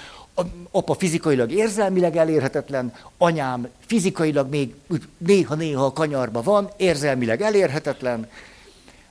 apa 0.70 0.94
fizikailag 0.94 1.52
érzelmileg 1.52 2.16
elérhetetlen, 2.16 2.94
anyám 3.18 3.68
fizikailag 3.86 4.48
még 4.48 4.74
néha-néha 5.18 5.84
a 5.84 5.92
kanyarba 5.92 6.42
van, 6.42 6.70
érzelmileg 6.76 7.42
elérhetetlen, 7.42 8.28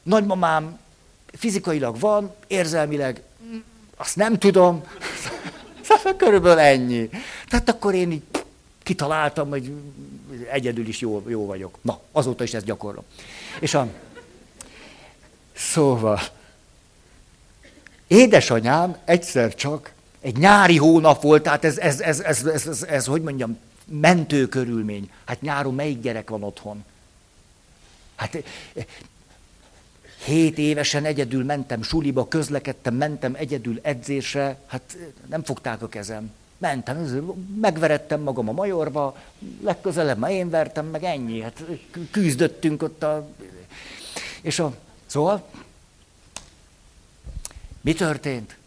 nagymamám 0.03 0.81
fizikailag 1.33 1.99
van, 1.99 2.33
érzelmileg 2.47 3.21
azt 3.97 4.15
nem 4.15 4.39
tudom. 4.39 4.83
Körülbelül 6.17 6.59
ennyi. 6.59 7.09
Tehát 7.47 7.69
akkor 7.69 7.93
én 7.93 8.11
így 8.11 8.23
kitaláltam, 8.83 9.49
hogy 9.49 9.73
egyedül 10.51 10.87
is 10.87 10.99
jó, 10.99 11.23
jó 11.27 11.45
vagyok. 11.45 11.77
Na, 11.81 11.99
azóta 12.11 12.43
is 12.43 12.53
ezt 12.53 12.65
gyakorlom. 12.65 13.03
És 13.59 13.73
a... 13.73 13.87
Szóval, 15.55 16.19
édesanyám 18.07 18.97
egyszer 19.05 19.55
csak 19.55 19.93
egy 20.21 20.37
nyári 20.37 20.77
hónap 20.77 21.21
volt, 21.21 21.43
tehát 21.43 21.65
ez, 21.65 21.77
ez, 21.77 21.99
ez, 21.99 22.19
ez, 22.19 22.45
ez, 22.45 22.67
ez, 22.67 22.83
ez 22.83 23.05
hogy 23.05 23.21
mondjam, 23.21 23.57
mentő 23.85 24.47
körülmény. 24.47 25.11
Hát 25.25 25.41
nyáron 25.41 25.75
melyik 25.75 26.01
gyerek 26.01 26.29
van 26.29 26.43
otthon? 26.43 26.83
Hát 28.15 28.43
Hét 30.23 30.57
évesen 30.57 31.05
egyedül 31.05 31.43
mentem 31.43 31.81
suliba, 31.81 32.27
közlekedtem, 32.27 32.95
mentem 32.95 33.35
egyedül 33.35 33.79
edzésre, 33.81 34.57
hát 34.65 34.97
nem 35.29 35.43
fogták 35.43 35.81
a 35.81 35.89
kezem. 35.89 36.31
Mentem, 36.57 37.25
megverettem 37.61 38.21
magam 38.21 38.49
a 38.49 38.51
majorba, 38.51 39.17
legközelebb 39.61 40.17
már 40.17 40.31
én 40.31 40.49
vertem, 40.49 40.85
meg 40.85 41.03
ennyi. 41.03 41.41
Hát 41.41 41.63
küzdöttünk 42.11 42.83
ott 42.83 43.03
a... 43.03 43.27
És 44.41 44.59
a... 44.59 44.75
Szóval, 45.05 45.47
mi 47.81 47.93
történt? 47.93 48.57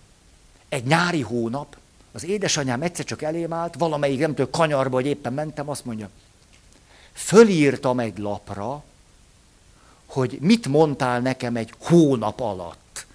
Egy 0.68 0.84
nyári 0.84 1.20
hónap, 1.20 1.76
az 2.12 2.24
édesanyám 2.24 2.82
egyszer 2.82 3.04
csak 3.04 3.22
elém 3.22 3.52
állt, 3.52 3.74
valamelyik 3.74 4.18
nem 4.18 4.34
tudom, 4.34 4.50
kanyarba, 4.50 4.94
hogy 4.94 5.06
éppen 5.06 5.32
mentem, 5.32 5.68
azt 5.68 5.84
mondja, 5.84 6.08
fölírtam 7.12 8.00
egy 8.00 8.18
lapra, 8.18 8.84
hogy 10.06 10.38
mit 10.40 10.68
mondtál 10.68 11.20
nekem 11.20 11.56
egy 11.56 11.72
hónap 11.78 12.40
alatt. 12.40 13.06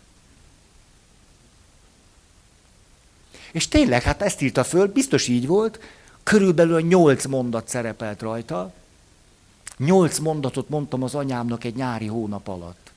És 3.52 3.68
tényleg, 3.68 4.02
hát 4.02 4.22
ezt 4.22 4.42
írta 4.42 4.64
föl, 4.64 4.88
biztos 4.88 5.28
így 5.28 5.48
volt, 5.48 5.80
körülbelül 6.24 6.76
a 6.76 6.80
nyolc 6.80 7.26
mondat 7.26 7.68
szerepelt 7.68 8.22
rajta. 8.22 8.74
Nyolc 9.78 10.20
mondatot 10.20 10.70
mondtam 10.70 11.04
az 11.04 11.16
anyámnak 11.16 11.64
egy 11.64 11.76
nyári 11.76 12.08
hónap 12.08 12.48
alatt. 12.48 12.92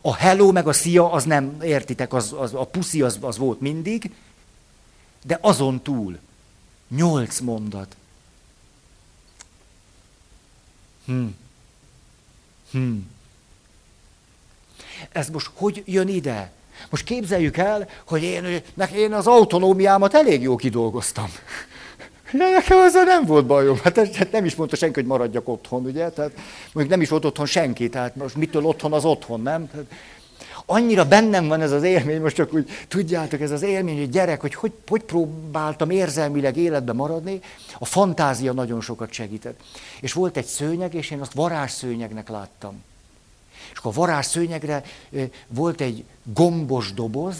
A 0.00 0.14
hello 0.14 0.52
meg 0.52 0.66
a 0.66 0.72
szia, 0.72 1.12
az 1.12 1.24
nem, 1.24 1.62
értitek, 1.62 2.12
az, 2.12 2.34
az, 2.38 2.54
a 2.54 2.64
puszi 2.64 3.02
az, 3.02 3.18
az 3.20 3.38
volt 3.38 3.60
mindig, 3.60 4.14
de 5.24 5.38
azon 5.40 5.82
túl 5.82 6.18
nyolc 6.88 7.40
mondat. 7.40 7.96
Hm. 11.06 11.26
Hm. 12.70 12.96
Ez 15.12 15.28
most 15.28 15.50
hogy 15.54 15.82
jön 15.86 16.08
ide? 16.08 16.52
Most 16.90 17.04
képzeljük 17.04 17.56
el, 17.56 17.88
hogy 18.06 18.22
én, 18.22 18.62
én 18.94 19.12
az 19.12 19.26
autonómiámat 19.26 20.14
elég 20.14 20.42
jó 20.42 20.56
kidolgoztam. 20.56 21.26
Ja, 22.38 22.50
nekem 22.50 22.78
azzal 22.78 23.04
nem 23.04 23.24
volt 23.24 23.46
bajom. 23.46 23.78
Hát, 23.82 24.14
hát 24.16 24.32
nem 24.32 24.44
is 24.44 24.54
mondta 24.54 24.76
senki, 24.76 24.94
hogy 24.94 25.08
maradjak 25.08 25.48
otthon, 25.48 25.84
ugye? 25.84 26.10
Tehát 26.10 26.32
mondjuk 26.64 26.88
nem 26.88 27.00
is 27.00 27.08
volt 27.08 27.24
otthon 27.24 27.46
senki, 27.46 27.88
tehát 27.88 28.16
most 28.16 28.36
mitől 28.36 28.64
otthon 28.64 28.92
az 28.92 29.04
otthon, 29.04 29.40
nem? 29.40 29.70
Tehát, 29.70 29.86
annyira 30.66 31.08
bennem 31.08 31.48
van 31.48 31.60
ez 31.60 31.72
az 31.72 31.82
élmény, 31.82 32.20
most 32.20 32.34
csak 32.34 32.54
úgy 32.54 32.70
tudjátok, 32.88 33.40
ez 33.40 33.50
az 33.50 33.62
élmény, 33.62 33.98
hogy 33.98 34.10
gyerek, 34.10 34.40
hogy 34.40 34.54
hogy, 34.54 34.72
hogy 34.88 35.02
próbáltam 35.02 35.90
érzelmileg 35.90 36.56
életbe 36.56 36.92
maradni, 36.92 37.40
a 37.78 37.84
fantázia 37.84 38.52
nagyon 38.52 38.80
sokat 38.80 39.12
segített. 39.12 39.60
És 40.00 40.12
volt 40.12 40.36
egy 40.36 40.46
szőnyeg, 40.46 40.94
és 40.94 41.10
én 41.10 41.20
azt 41.20 41.32
varázsszőnyegnek 41.32 42.28
láttam. 42.28 42.82
És 43.72 43.78
akkor 43.78 43.92
a 43.94 44.00
varázsszőnyegre 44.00 44.84
volt 45.48 45.80
egy 45.80 46.04
gombos 46.22 46.92
doboz, 46.92 47.36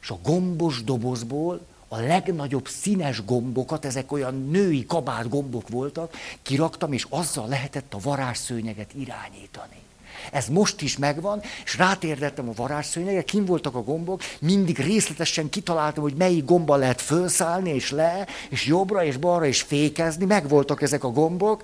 és 0.00 0.10
a 0.10 0.18
gombos 0.22 0.84
dobozból 0.84 1.60
a 1.88 2.00
legnagyobb 2.00 2.68
színes 2.68 3.24
gombokat, 3.24 3.84
ezek 3.84 4.12
olyan 4.12 4.48
női 4.50 4.86
kabát 4.86 5.28
gombok 5.28 5.68
voltak, 5.68 6.14
kiraktam, 6.42 6.92
és 6.92 7.06
azzal 7.10 7.48
lehetett 7.48 7.94
a 7.94 7.98
varázsszőnyeget 8.02 8.94
irányítani. 8.94 9.83
Ez 10.32 10.48
most 10.48 10.82
is 10.82 10.98
megvan, 10.98 11.42
és 11.64 11.76
rátérdettem 11.76 12.48
a 12.48 12.52
varázsszőnyegre, 12.56 13.22
kim 13.22 13.44
voltak 13.44 13.74
a 13.74 13.82
gombok, 13.82 14.22
mindig 14.40 14.78
részletesen 14.78 15.48
kitaláltam, 15.48 16.02
hogy 16.02 16.14
melyik 16.14 16.44
gomba 16.44 16.76
lehet 16.76 17.00
felszállni, 17.00 17.70
és 17.70 17.90
le, 17.90 18.26
és 18.48 18.66
jobbra, 18.66 19.04
és 19.04 19.16
balra, 19.16 19.46
és 19.46 19.62
fékezni, 19.62 20.24
megvoltak 20.24 20.82
ezek 20.82 21.04
a 21.04 21.10
gombok, 21.10 21.62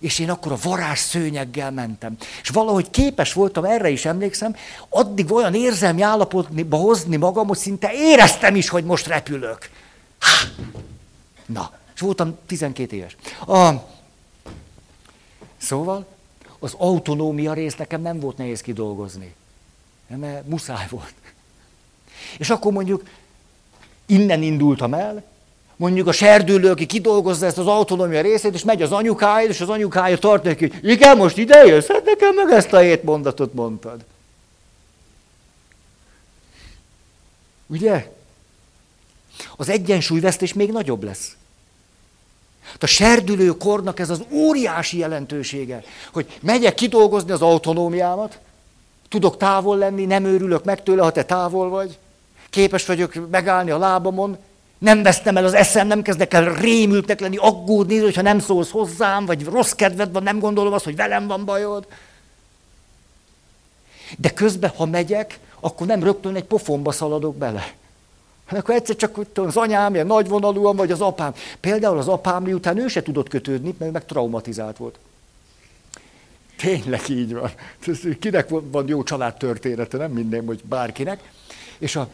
és 0.00 0.18
én 0.18 0.30
akkor 0.30 0.52
a 0.52 0.58
varázs 0.62 0.98
szőnyeggel 0.98 1.70
mentem. 1.70 2.16
És 2.42 2.48
valahogy 2.48 2.90
képes 2.90 3.32
voltam, 3.32 3.64
erre 3.64 3.88
is 3.88 4.04
emlékszem, 4.04 4.56
addig 4.88 5.32
olyan 5.32 5.54
érzelmi 5.54 6.02
állapotba 6.02 6.76
hozni 6.76 7.16
magam, 7.16 7.46
hogy 7.46 7.58
szinte 7.58 7.90
éreztem 7.92 8.56
is, 8.56 8.68
hogy 8.68 8.84
most 8.84 9.06
repülök. 9.06 9.70
Na, 11.46 11.70
és 11.94 12.00
voltam 12.00 12.38
12 12.46 12.96
éves. 12.96 13.16
A... 13.46 13.70
Szóval 15.56 16.06
az 16.58 16.74
autonómia 16.78 17.52
rész 17.52 17.76
nekem 17.76 18.00
nem 18.00 18.20
volt 18.20 18.36
nehéz 18.36 18.60
kidolgozni. 18.60 19.34
Mert 20.06 20.48
muszáj 20.48 20.86
volt. 20.90 21.14
És 22.38 22.50
akkor 22.50 22.72
mondjuk 22.72 23.02
innen 24.06 24.42
indultam 24.42 24.94
el, 24.94 25.24
mondjuk 25.76 26.06
a 26.06 26.12
serdülő, 26.12 26.70
aki 26.70 26.86
kidolgozza 26.86 27.46
ezt 27.46 27.58
az 27.58 27.66
autonómia 27.66 28.20
részét, 28.20 28.54
és 28.54 28.64
megy 28.64 28.82
az 28.82 28.92
anyukája, 28.92 29.48
és 29.48 29.60
az 29.60 29.68
anyukája 29.68 30.18
tart 30.18 30.42
neki, 30.42 30.72
igen, 30.82 31.16
most 31.16 31.36
ide 31.36 31.64
jössz? 31.64 31.88
Hát 31.88 32.04
nekem 32.04 32.34
meg 32.34 32.50
ezt 32.50 32.72
a 32.72 32.78
hét 32.78 33.02
mondatot 33.02 33.54
mondtad. 33.54 34.04
Ugye? 37.66 38.12
Az 39.56 39.68
egyensúlyvesztés 39.68 40.52
még 40.52 40.72
nagyobb 40.72 41.02
lesz. 41.02 41.36
A 42.80 42.86
serdülő 42.86 43.48
kornak 43.48 43.98
ez 43.98 44.10
az 44.10 44.22
óriási 44.30 44.98
jelentősége, 44.98 45.82
hogy 46.12 46.38
megyek 46.40 46.74
kidolgozni 46.74 47.30
az 47.30 47.42
autonómiámat, 47.42 48.38
tudok 49.08 49.36
távol 49.36 49.76
lenni, 49.76 50.04
nem 50.04 50.24
őrülök 50.24 50.64
meg 50.64 50.82
tőle, 50.82 51.02
ha 51.02 51.12
te 51.12 51.24
távol 51.24 51.68
vagy, 51.68 51.98
képes 52.50 52.86
vagyok 52.86 53.30
megállni 53.30 53.70
a 53.70 53.78
lábamon, 53.78 54.38
nem 54.78 55.02
vesztem 55.02 55.36
el 55.36 55.44
az 55.44 55.54
eszem, 55.54 55.86
nem 55.86 56.02
kezdek 56.02 56.34
el 56.34 56.54
rémültnek 56.54 57.20
lenni, 57.20 57.36
aggódni, 57.36 57.98
hogyha 57.98 58.22
nem 58.22 58.38
szólsz 58.38 58.70
hozzám, 58.70 59.26
vagy 59.26 59.44
rossz 59.44 59.72
kedved 59.72 60.12
van, 60.12 60.22
nem 60.22 60.38
gondolom 60.38 60.72
azt, 60.72 60.84
hogy 60.84 60.96
velem 60.96 61.26
van 61.26 61.44
bajod. 61.44 61.86
De 64.18 64.30
közben, 64.30 64.72
ha 64.76 64.86
megyek, 64.86 65.38
akkor 65.60 65.86
nem 65.86 66.02
rögtön 66.02 66.34
egy 66.34 66.44
pofonba 66.44 66.92
szaladok 66.92 67.36
bele. 67.36 67.72
Hát 68.44 68.58
akkor 68.58 68.74
egyszer 68.74 68.96
csak 68.96 69.12
tudom, 69.32 69.48
az 69.48 69.56
anyám 69.56 69.94
ilyen 69.94 70.06
nagyvonalúan, 70.06 70.76
vagy 70.76 70.90
az 70.90 71.00
apám. 71.00 71.34
Például 71.60 71.98
az 71.98 72.08
apám 72.08 72.42
miután 72.42 72.78
ő 72.78 72.88
se 72.88 73.02
tudott 73.02 73.28
kötődni, 73.28 73.74
mert 73.78 73.92
meg 73.92 74.04
traumatizált 74.04 74.76
volt. 74.76 74.98
Tényleg 76.56 77.08
így 77.08 77.34
van. 77.34 77.50
Kinek 78.20 78.48
van 78.48 78.88
jó 78.88 79.02
családtörténete, 79.02 79.96
nem 79.96 80.10
minden, 80.10 80.46
hogy 80.46 80.60
bárkinek. 80.64 81.32
És 81.78 81.96
a 81.96 82.08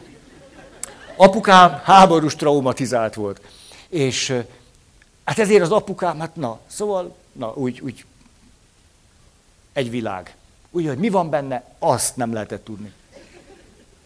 apukám 1.15 1.81
háborús 1.83 2.35
traumatizált 2.35 3.13
volt. 3.13 3.41
És 3.89 4.33
hát 5.23 5.39
ezért 5.39 5.61
az 5.61 5.71
apukám, 5.71 6.19
hát 6.19 6.35
na, 6.35 6.59
szóval, 6.67 7.15
na, 7.31 7.53
úgy, 7.53 7.79
úgy 7.81 8.05
egy 9.73 9.89
világ. 9.89 10.35
Úgy, 10.71 10.87
hogy 10.87 10.97
mi 10.97 11.09
van 11.09 11.29
benne, 11.29 11.63
azt 11.79 12.15
nem 12.15 12.33
lehetett 12.33 12.63
tudni. 12.63 12.93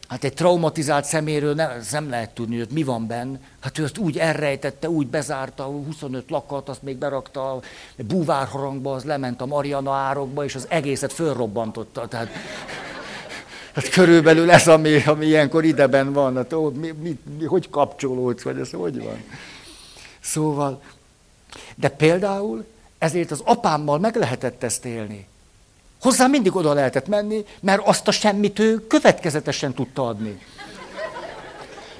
Hát 0.08 0.24
egy 0.24 0.34
traumatizált 0.34 1.06
szeméről 1.06 1.54
nem, 1.54 1.70
nem 1.92 2.10
lehet 2.10 2.30
tudni, 2.30 2.58
hogy 2.58 2.70
mi 2.72 2.84
van 2.84 3.08
benne. 3.08 3.40
Hát 3.60 3.78
ő 3.78 3.84
azt 3.84 3.98
úgy 3.98 4.18
elrejtette, 4.18 4.90
úgy 4.90 5.08
bezárta, 5.08 5.64
25 5.64 6.30
lakat, 6.30 6.70
azt 6.70 6.82
még 6.82 6.98
berakta 6.98 7.60
búvárharangba, 7.98 8.94
az 8.94 9.04
lement 9.04 9.42
a 9.42 9.46
Mariana 9.46 9.94
árokba, 9.94 10.44
és 10.44 10.56
az 10.56 10.66
egészet 10.70 11.14
fölrobbantotta. 11.14 12.08
Tehát, 12.08 12.30
hát 13.74 13.90
körülbelül 13.90 14.52
ez, 14.52 14.68
ami, 14.68 15.04
ami 15.06 15.26
ilyenkor 15.26 15.64
ideben 15.64 16.14
van. 16.14 16.36
Hát, 16.36 16.54
ó, 16.54 16.70
mi, 16.70 16.92
mi, 17.02 17.20
mi, 17.38 17.46
hogy 17.46 17.70
kapcsolódsz, 17.70 18.44
vagy 18.44 18.60
ez 18.60 18.72
hogy 18.72 19.04
van? 19.04 19.24
Szóval, 20.20 20.82
de 21.76 21.90
például 21.90 22.66
ezért 22.98 23.32
az 23.32 23.42
apámmal 23.44 24.00
meg 24.00 24.16
lehetett 24.16 24.64
ezt 24.64 24.86
élni. 24.86 25.28
Hozzá 26.02 26.28
mindig 26.28 26.56
oda 26.56 26.74
lehetett 26.74 27.08
menni, 27.08 27.46
mert 27.62 27.88
azt 27.88 28.08
a 28.08 28.12
semmit 28.12 28.60
ő 28.60 28.88
következetesen 28.88 29.74
tudta 29.74 30.08
adni. 30.08 30.40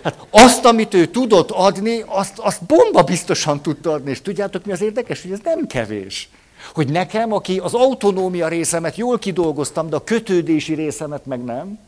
Hát 0.04 0.26
azt, 0.30 0.66
amit 0.66 0.94
ő 0.94 1.06
tudott 1.06 1.52
adni, 1.52 2.04
azt, 2.06 2.40
azt 2.40 2.64
bomba 2.64 3.04
biztosan 3.04 3.62
tudta 3.62 3.92
adni. 3.92 4.10
És 4.10 4.22
tudjátok, 4.22 4.66
mi 4.66 4.72
az 4.72 4.82
érdekes, 4.82 5.22
hogy 5.22 5.32
ez 5.32 5.40
nem 5.44 5.68
kevés. 5.68 6.30
Hogy 6.74 6.92
nekem, 6.92 7.34
aki 7.34 7.58
az 7.60 7.74
autonómia 7.74 8.48
részemet 8.48 8.96
jól 8.96 9.20
kidolgoztam, 9.20 9.90
de 9.90 9.96
a 9.96 10.04
kötődési 10.04 10.74
részemet 10.74 11.26
meg 11.26 11.44
nem, 11.44 11.80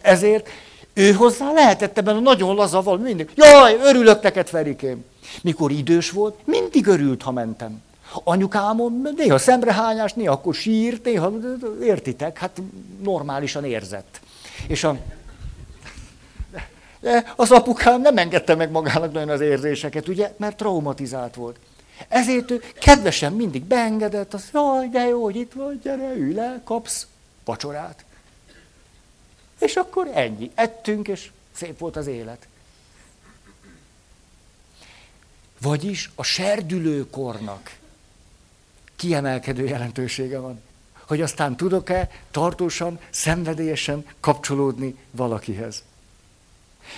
ezért 0.00 0.48
ő 0.94 1.12
hozzá 1.12 1.52
lehetett 1.52 1.98
ebben 1.98 2.16
a 2.16 2.20
nagyon 2.20 2.54
laza 2.54 2.96
mindig. 2.96 3.30
Jaj, 3.34 3.76
örülök 3.82 4.22
neked, 4.22 4.48
Ferikém. 4.48 5.04
Mikor 5.42 5.70
idős 5.70 6.10
volt, 6.10 6.34
mindig 6.44 6.86
örült, 6.86 7.22
ha 7.22 7.30
mentem. 7.32 7.82
Anyukámon 8.12 9.14
néha 9.16 9.38
szemrehányás, 9.38 10.12
néha 10.12 10.32
akkor 10.32 10.54
sírt, 10.54 11.04
néha, 11.04 11.32
értitek, 11.82 12.38
hát 12.38 12.60
normálisan 13.02 13.64
érzett. 13.64 14.20
És 14.66 14.84
a, 14.84 14.98
de 17.00 17.32
az 17.36 17.50
apukám 17.50 18.00
nem 18.00 18.18
engedte 18.18 18.54
meg 18.54 18.70
magának 18.70 19.12
nagyon 19.12 19.28
az 19.28 19.40
érzéseket, 19.40 20.08
ugye, 20.08 20.34
mert 20.36 20.56
traumatizált 20.56 21.34
volt. 21.34 21.58
Ezért 22.08 22.50
ő 22.50 22.62
kedvesen 22.80 23.32
mindig 23.32 23.64
beengedett, 23.64 24.34
az, 24.34 24.48
jaj, 24.52 24.88
de 24.88 25.06
jó, 25.06 25.22
hogy 25.22 25.36
itt 25.36 25.52
vagy, 25.52 25.80
gyere, 25.80 26.14
ülj 26.14 26.32
le, 26.32 26.60
kapsz 26.64 27.06
vacsorát. 27.44 28.04
És 29.58 29.74
akkor 29.74 30.10
ennyi. 30.14 30.50
Ettünk, 30.54 31.08
és 31.08 31.30
szép 31.52 31.78
volt 31.78 31.96
az 31.96 32.06
élet. 32.06 32.46
Vagyis 35.60 36.10
a 36.14 36.22
serdülőkornak 36.22 37.76
kiemelkedő 38.96 39.64
jelentősége 39.64 40.38
van. 40.38 40.60
Hogy 41.06 41.20
aztán 41.20 41.56
tudok-e 41.56 42.10
tartósan, 42.30 42.98
szenvedélyesen 43.10 44.04
kapcsolódni 44.20 44.96
valakihez. 45.10 45.82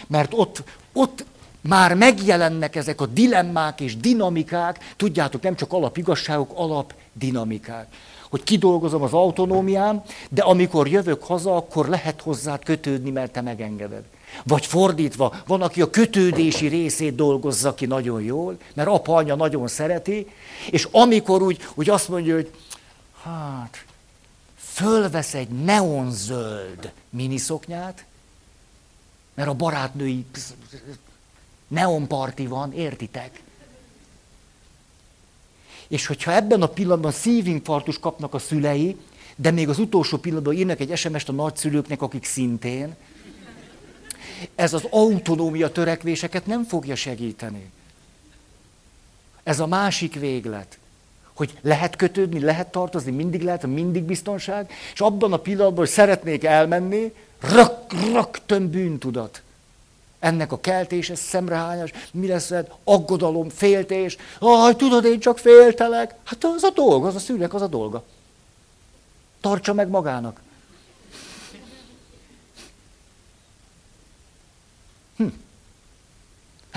Mert 0.07 0.33
ott, 0.35 0.63
ott 0.93 1.25
már 1.61 1.95
megjelennek 1.95 2.77
ezek 2.77 3.01
a 3.01 3.07
dilemmák 3.07 3.81
és 3.81 3.97
dinamikák, 3.97 4.93
tudjátok, 4.97 5.43
nem 5.43 5.57
csak 5.57 5.73
alapigazságok, 5.73 6.51
alapdinamikák. 6.55 7.87
Hogy 8.29 8.43
kidolgozom 8.43 9.03
az 9.03 9.13
autonómiám, 9.13 10.03
de 10.31 10.43
amikor 10.43 10.89
jövök 10.89 11.25
haza, 11.25 11.57
akkor 11.57 11.89
lehet 11.89 12.21
hozzád 12.21 12.65
kötődni, 12.65 13.11
mert 13.11 13.33
te 13.33 13.41
megengeded. 13.41 14.03
Vagy 14.45 14.67
fordítva, 14.67 15.35
van, 15.47 15.63
aki 15.63 15.83
a 15.83 15.91
kötődési 15.91 16.67
részét 16.67 17.15
dolgozza 17.15 17.75
ki 17.75 17.87
nagyon 17.87 18.23
jól, 18.23 18.57
mert 18.75 18.89
apa, 18.89 19.15
anya 19.15 19.35
nagyon 19.35 19.69
szereti, 19.69 20.27
és 20.71 20.89
amikor 20.91 21.43
úgy, 21.43 21.69
úgy 21.75 21.91
azt 21.91 22.09
mondja, 22.09 22.35
hogy 22.35 22.51
hát, 23.23 23.85
fölvesz 24.57 25.35
egy 25.35 25.49
neonzöld 25.49 26.93
miniszoknyát, 27.11 28.05
mert 29.35 29.49
a 29.49 29.55
barátnői 29.55 30.25
neonparti 31.69 32.47
van, 32.47 32.73
értitek? 32.73 33.43
És 35.89 36.07
hogyha 36.07 36.35
ebben 36.35 36.63
a 36.63 36.67
pillanatban 36.67 37.13
szívinfarktus 37.13 37.99
kapnak 37.99 38.35
a 38.35 38.39
szülei, 38.39 38.97
de 39.37 39.51
még 39.51 39.69
az 39.69 39.79
utolsó 39.79 40.17
pillanatban 40.17 40.55
írnak 40.55 40.81
egy 40.81 40.97
SMS-t 40.97 41.29
a 41.29 41.33
nagyszülőknek, 41.33 42.03
akik 42.03 42.25
szintén, 42.25 42.97
ez 44.55 44.73
az 44.73 44.87
autonómia 44.91 45.73
törekvéseket 45.73 46.47
nem 46.47 46.65
fogja 46.65 46.95
segíteni. 46.95 47.71
Ez 49.43 49.61
a 49.61 49.67
másik 49.67 50.15
véglet, 50.15 50.79
hogy 51.35 51.59
lehet 51.63 51.97
kötődni, 51.97 52.41
lehet 52.41 52.71
tartozni, 52.71 53.11
mindig 53.11 53.43
lehet, 53.43 53.67
mindig 53.67 54.03
biztonság, 54.03 54.71
és 54.93 55.01
abban 55.01 55.33
a 55.33 55.37
pillanatban, 55.37 55.79
hogy 55.79 55.89
szeretnék 55.89 56.45
elmenni, 56.45 57.13
rög, 57.41 57.73
rögtön 58.13 58.71
bűntudat. 58.71 59.43
Ennek 60.19 60.53
a 60.53 60.61
keltése, 60.61 61.15
szemrehányás, 61.15 61.93
mi 62.13 62.27
lesz 62.27 62.51
ez, 62.51 62.65
aggodalom, 62.85 63.49
féltés. 63.49 64.17
Aj, 64.39 64.77
tudod, 64.77 65.05
én 65.05 65.21
csak 65.21 65.39
féltelek. 65.39 66.15
Hát 66.25 66.45
az 66.45 66.63
a 66.63 66.71
dolga, 66.71 67.07
az 67.07 67.15
a 67.15 67.19
szülnek 67.19 67.55
az 67.55 67.63
a 67.63 67.67
dolga. 67.67 68.05
Tartsa 69.41 69.75
meg 69.75 69.89
magának. 69.89 70.41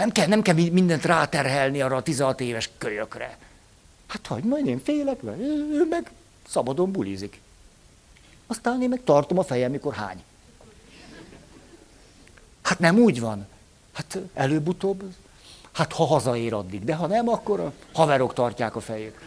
Nem 0.01 0.11
kell, 0.11 0.27
nem 0.27 0.41
kell 0.41 0.55
mindent 0.55 1.05
ráterhelni 1.05 1.81
arra 1.81 1.95
a 1.95 2.03
16 2.03 2.41
éves 2.41 2.69
kölyökre. 2.77 3.37
Hát 4.07 4.27
hagyd, 4.27 4.45
majd 4.45 4.67
én 4.67 4.83
félek, 4.83 5.21
mert 5.21 5.39
ő 5.39 5.85
meg 5.89 6.11
szabadon 6.47 6.91
bulizik. 6.91 7.41
Aztán 8.47 8.81
én 8.81 8.89
meg 8.89 9.01
tartom 9.03 9.37
a 9.37 9.43
fejem, 9.43 9.71
mikor 9.71 9.93
hány. 9.93 10.23
Hát 12.61 12.79
nem 12.79 12.97
úgy 12.97 13.19
van. 13.19 13.47
Hát 13.93 14.17
előbb-utóbb, 14.33 15.03
hát 15.71 15.93
ha 15.93 16.05
hazaér 16.05 16.53
addig, 16.53 16.83
de 16.83 16.95
ha 16.95 17.07
nem, 17.07 17.29
akkor 17.29 17.59
a 17.59 17.73
haverok 17.93 18.33
tartják 18.33 18.75
a 18.75 18.79
fejét. 18.79 19.17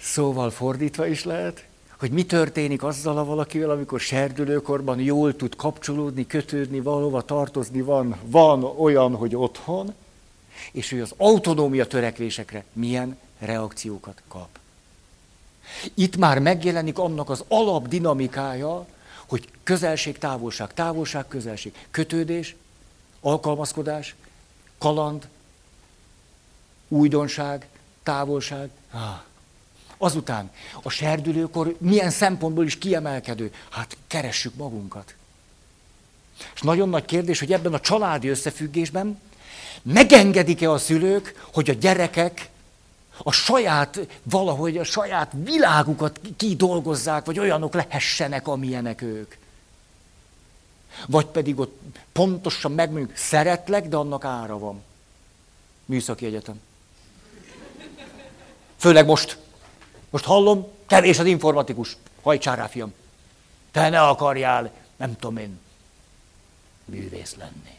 Szóval 0.00 0.50
fordítva 0.50 1.06
is 1.06 1.24
lehet, 1.24 1.67
hogy 1.98 2.10
mi 2.10 2.26
történik 2.26 2.82
azzal 2.82 3.18
a 3.18 3.24
valakivel, 3.24 3.70
amikor 3.70 4.00
serdülőkorban 4.00 5.00
jól 5.00 5.36
tud 5.36 5.56
kapcsolódni, 5.56 6.26
kötődni, 6.26 6.80
valahova 6.80 7.22
tartozni, 7.22 7.80
van, 7.80 8.16
van 8.24 8.64
olyan, 8.64 9.14
hogy 9.14 9.36
otthon, 9.36 9.94
és 10.72 10.92
ő 10.92 11.02
az 11.02 11.14
autonómia 11.16 11.86
törekvésekre 11.86 12.64
milyen 12.72 13.18
reakciókat 13.38 14.22
kap. 14.28 14.48
Itt 15.94 16.16
már 16.16 16.38
megjelenik 16.38 16.98
annak 16.98 17.30
az 17.30 17.44
alapdinamikája, 17.48 18.86
hogy 19.26 19.48
közelség, 19.62 20.18
távolság, 20.18 20.74
távolság, 20.74 21.28
közelség, 21.28 21.86
kötődés, 21.90 22.56
alkalmazkodás, 23.20 24.14
kaland, 24.78 25.28
újdonság, 26.88 27.68
távolság. 28.02 28.70
Ah. 28.90 29.26
Azután 29.98 30.50
a 30.82 30.90
serdülőkor 30.90 31.76
milyen 31.78 32.10
szempontból 32.10 32.64
is 32.64 32.78
kiemelkedő? 32.78 33.52
Hát 33.70 33.96
keressük 34.06 34.54
magunkat. 34.54 35.14
És 36.54 36.60
nagyon 36.60 36.88
nagy 36.88 37.04
kérdés, 37.04 37.38
hogy 37.38 37.52
ebben 37.52 37.74
a 37.74 37.80
családi 37.80 38.28
összefüggésben 38.28 39.20
megengedik-e 39.82 40.70
a 40.70 40.78
szülők, 40.78 41.46
hogy 41.52 41.70
a 41.70 41.72
gyerekek 41.72 42.48
a 43.22 43.32
saját, 43.32 44.06
valahogy 44.22 44.78
a 44.78 44.84
saját 44.84 45.32
világukat 45.44 46.20
kidolgozzák, 46.36 47.24
vagy 47.24 47.38
olyanok 47.38 47.74
lehessenek, 47.74 48.48
amilyenek 48.48 49.02
ők. 49.02 49.34
Vagy 51.06 51.26
pedig 51.26 51.58
ott 51.58 51.80
pontosan 52.12 52.72
megmondjuk, 52.72 53.16
szeretlek, 53.16 53.88
de 53.88 53.96
annak 53.96 54.24
ára 54.24 54.58
van. 54.58 54.82
Műszaki 55.84 56.26
egyetem. 56.26 56.60
Főleg 58.76 59.06
most. 59.06 59.38
Most 60.10 60.24
hallom, 60.24 60.66
kevés 60.86 61.18
az 61.18 61.26
informatikus. 61.26 61.96
Hajtsál 62.22 62.56
rá, 62.56 62.66
fiam. 62.66 62.92
Te 63.70 63.88
ne 63.88 64.00
akarjál, 64.00 64.70
nem 64.96 65.16
tudom 65.18 65.36
én, 65.36 65.58
művész 66.84 67.34
lenni. 67.38 67.76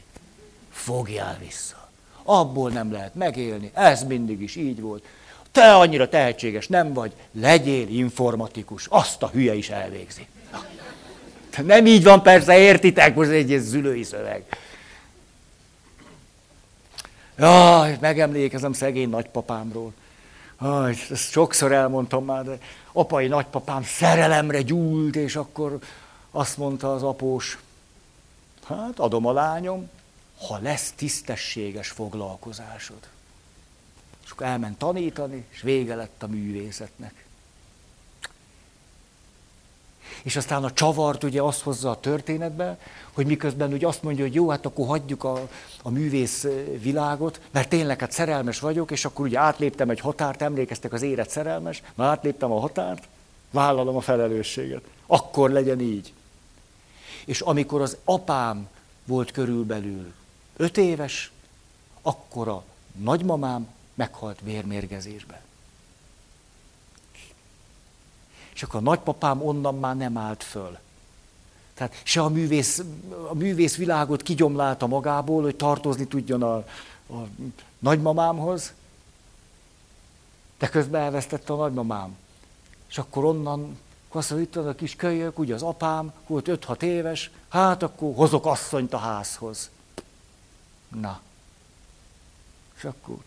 Fogjál 0.71 1.37
vissza. 1.39 1.89
Abból 2.23 2.69
nem 2.69 2.91
lehet 2.91 3.15
megélni. 3.15 3.71
Ez 3.73 4.03
mindig 4.03 4.41
is 4.41 4.55
így 4.55 4.81
volt. 4.81 5.05
Te 5.51 5.75
annyira 5.75 6.09
tehetséges 6.09 6.67
nem 6.67 6.93
vagy, 6.93 7.13
legyél 7.31 7.87
informatikus. 7.87 8.87
Azt 8.87 9.23
a 9.23 9.27
hülye 9.27 9.53
is 9.53 9.69
elvégzi. 9.69 10.27
Nem 11.63 11.85
így 11.85 12.03
van 12.03 12.21
persze, 12.21 12.57
értitek, 12.57 13.15
most 13.15 13.29
egy 13.29 13.57
zülői 13.59 14.03
szöveg. 14.03 14.43
Jaj, 17.37 17.97
megemlékezem 18.01 18.73
szegény 18.73 19.09
nagypapámról. 19.09 19.93
Aj, 20.61 20.95
ezt 21.09 21.31
sokszor 21.31 21.71
elmondtam 21.71 22.25
már, 22.25 22.43
de 22.43 22.57
apai 22.91 23.27
nagypapám 23.27 23.83
szerelemre 23.83 24.61
gyúlt, 24.61 25.15
és 25.15 25.35
akkor 25.35 25.79
azt 26.31 26.57
mondta 26.57 26.93
az 26.93 27.03
após, 27.03 27.57
hát 28.65 28.99
adom 28.99 29.25
a 29.25 29.31
lányom, 29.31 29.89
ha 30.47 30.57
lesz 30.61 30.91
tisztességes 30.91 31.89
foglalkozásod. 31.89 33.07
És 34.25 34.31
akkor 34.31 34.45
elment 34.45 34.77
tanítani, 34.77 35.45
és 35.49 35.61
vége 35.61 35.95
lett 35.95 36.23
a 36.23 36.27
művészetnek. 36.27 37.25
És 40.23 40.35
aztán 40.35 40.63
a 40.63 40.73
csavart 40.73 41.23
ugye 41.23 41.41
azt 41.41 41.61
hozza 41.61 41.89
a 41.89 41.99
történetbe, 41.99 42.77
hogy 43.13 43.25
miközben 43.25 43.73
ugye 43.73 43.87
azt 43.87 44.03
mondja, 44.03 44.23
hogy 44.23 44.33
jó, 44.33 44.49
hát 44.49 44.65
akkor 44.65 44.87
hagyjuk 44.87 45.23
a, 45.23 45.47
a 45.81 45.89
művész 45.89 46.47
világot, 46.81 47.41
mert 47.51 47.69
tényleg 47.69 47.99
hát 47.99 48.11
szerelmes 48.11 48.59
vagyok, 48.59 48.91
és 48.91 49.05
akkor 49.05 49.25
ugye 49.25 49.39
átléptem 49.39 49.89
egy 49.89 49.99
határt, 49.99 50.41
emlékeztek 50.41 50.93
az 50.93 51.01
élet 51.01 51.29
szerelmes, 51.29 51.81
már 51.95 52.09
átléptem 52.09 52.51
a 52.51 52.59
határt, 52.59 53.07
vállalom 53.51 53.95
a 53.95 54.01
felelősséget. 54.01 54.83
Akkor 55.07 55.49
legyen 55.49 55.79
így. 55.79 56.13
És 57.25 57.41
amikor 57.41 57.81
az 57.81 57.97
apám 58.03 58.67
volt 59.05 59.31
körülbelül 59.31 60.13
öt 60.57 60.77
éves, 60.77 61.31
akkor 62.01 62.47
a 62.47 62.63
nagymamám 63.01 63.67
meghalt 63.93 64.39
vérmérgezésbe. 64.43 65.41
Akkor 68.63 68.79
a 68.79 68.83
nagypapám 68.83 69.41
onnan 69.41 69.79
már 69.79 69.97
nem 69.97 70.17
állt 70.17 70.43
föl. 70.43 70.77
Tehát 71.73 72.01
se 72.03 72.21
a 72.21 72.29
művész, 72.29 72.83
a 73.29 73.33
művész 73.33 73.75
világot 73.75 74.21
kigyomlálta 74.21 74.87
magából, 74.87 75.41
hogy 75.41 75.55
tartozni 75.55 76.07
tudjon 76.07 76.43
a, 76.43 76.55
a 77.13 77.27
nagymamámhoz, 77.79 78.73
de 80.57 80.67
közben 80.69 81.01
elvesztette 81.01 81.53
a 81.53 81.55
nagymamám. 81.55 82.17
És 82.89 82.97
akkor 82.97 83.23
onnan, 83.23 83.77
azt 84.09 84.29
mondja, 84.29 84.67
a 84.67 84.75
kis 84.75 84.95
kölyök, 84.95 85.39
ugye 85.39 85.53
az 85.53 85.61
apám, 85.61 86.13
volt 86.27 86.47
5-6 86.49 86.81
éves, 86.81 87.31
hát 87.49 87.83
akkor 87.83 88.15
hozok 88.15 88.45
asszonyt 88.45 88.93
a 88.93 88.97
házhoz. 88.97 89.69
Na. 90.87 91.21
És 92.77 92.83
akkor... 92.83 93.17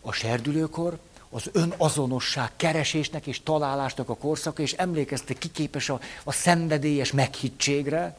A 0.00 0.12
serdülőkor 0.12 0.98
az 1.30 1.50
önazonosság 1.52 2.50
keresésnek 2.56 3.26
és 3.26 3.42
találásnak 3.42 4.08
a 4.08 4.16
korszaka, 4.16 4.62
és 4.62 4.72
emlékezte, 4.72 5.34
ki 5.34 5.50
képes 5.50 5.88
a, 5.88 6.00
a 6.24 6.32
szenvedélyes 6.32 7.12
meghittségre, 7.12 8.16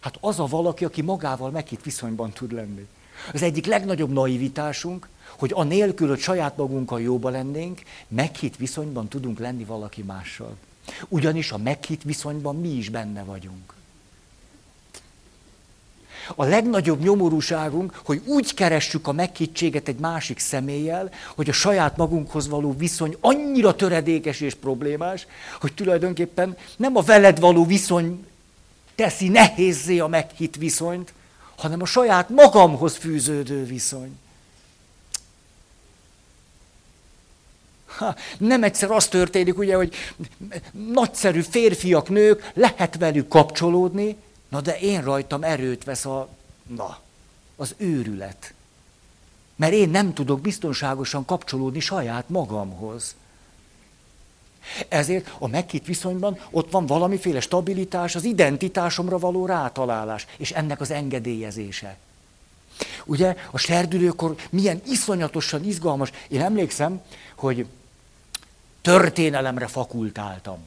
hát 0.00 0.18
az 0.20 0.40
a 0.40 0.46
valaki, 0.46 0.84
aki 0.84 1.02
magával 1.02 1.50
meghitt 1.50 1.82
viszonyban 1.82 2.30
tud 2.30 2.52
lenni. 2.52 2.86
Az 3.32 3.42
egyik 3.42 3.66
legnagyobb 3.66 4.12
naivitásunk, 4.12 5.08
hogy 5.38 5.52
a 5.54 5.62
nélkül, 5.62 6.08
hogy 6.08 6.20
saját 6.20 6.56
magunkkal 6.56 7.00
jóba 7.00 7.28
lennénk, 7.28 7.82
meghitt 8.08 8.56
viszonyban 8.56 9.08
tudunk 9.08 9.38
lenni 9.38 9.64
valaki 9.64 10.02
mással. 10.02 10.56
Ugyanis 11.08 11.52
a 11.52 11.58
meghitt 11.58 12.02
viszonyban 12.02 12.56
mi 12.56 12.68
is 12.68 12.88
benne 12.88 13.24
vagyunk. 13.24 13.74
A 16.34 16.44
legnagyobb 16.44 17.02
nyomorúságunk, 17.02 18.00
hogy 18.04 18.22
úgy 18.24 18.54
keressük 18.54 19.08
a 19.08 19.12
meghittséget 19.12 19.88
egy 19.88 19.98
másik 19.98 20.38
személlyel, 20.38 21.10
hogy 21.34 21.48
a 21.48 21.52
saját 21.52 21.96
magunkhoz 21.96 22.48
való 22.48 22.74
viszony 22.76 23.16
annyira 23.20 23.74
töredékes 23.74 24.40
és 24.40 24.54
problémás, 24.54 25.26
hogy 25.60 25.74
tulajdonképpen 25.74 26.56
nem 26.76 26.96
a 26.96 27.00
veled 27.00 27.40
való 27.40 27.64
viszony 27.64 28.26
teszi 28.94 29.28
nehézzé 29.28 29.98
a 29.98 30.06
meghitt 30.06 30.56
viszonyt, 30.56 31.12
hanem 31.56 31.82
a 31.82 31.86
saját 31.86 32.28
magamhoz 32.28 32.96
fűződő 32.96 33.64
viszony. 33.64 34.18
Ha, 37.96 38.14
nem 38.38 38.62
egyszer 38.62 38.90
az 38.90 39.08
történik, 39.08 39.58
ugye, 39.58 39.76
hogy 39.76 39.94
nagyszerű 40.92 41.40
férfiak, 41.40 42.08
nők, 42.08 42.50
lehet 42.54 42.96
velük 42.98 43.28
kapcsolódni, 43.28 44.16
Na 44.52 44.60
de 44.60 44.78
én 44.78 45.02
rajtam 45.02 45.42
erőt 45.42 45.84
vesz 45.84 46.04
a, 46.04 46.28
na, 46.66 46.98
az 47.56 47.74
őrület. 47.76 48.54
Mert 49.56 49.72
én 49.72 49.88
nem 49.88 50.14
tudok 50.14 50.40
biztonságosan 50.40 51.24
kapcsolódni 51.24 51.80
saját 51.80 52.28
magamhoz. 52.28 53.14
Ezért 54.88 55.34
a 55.38 55.46
meghitt 55.46 55.86
viszonyban 55.86 56.38
ott 56.50 56.70
van 56.70 56.86
valamiféle 56.86 57.40
stabilitás, 57.40 58.14
az 58.14 58.24
identitásomra 58.24 59.18
való 59.18 59.46
rátalálás, 59.46 60.26
és 60.36 60.50
ennek 60.50 60.80
az 60.80 60.90
engedélyezése. 60.90 61.96
Ugye 63.04 63.36
a 63.50 63.58
serdülőkor 63.58 64.36
milyen 64.50 64.82
iszonyatosan 64.86 65.64
izgalmas. 65.64 66.10
Én 66.28 66.40
emlékszem, 66.40 67.02
hogy 67.34 67.66
történelemre 68.80 69.66
fakultáltam. 69.66 70.58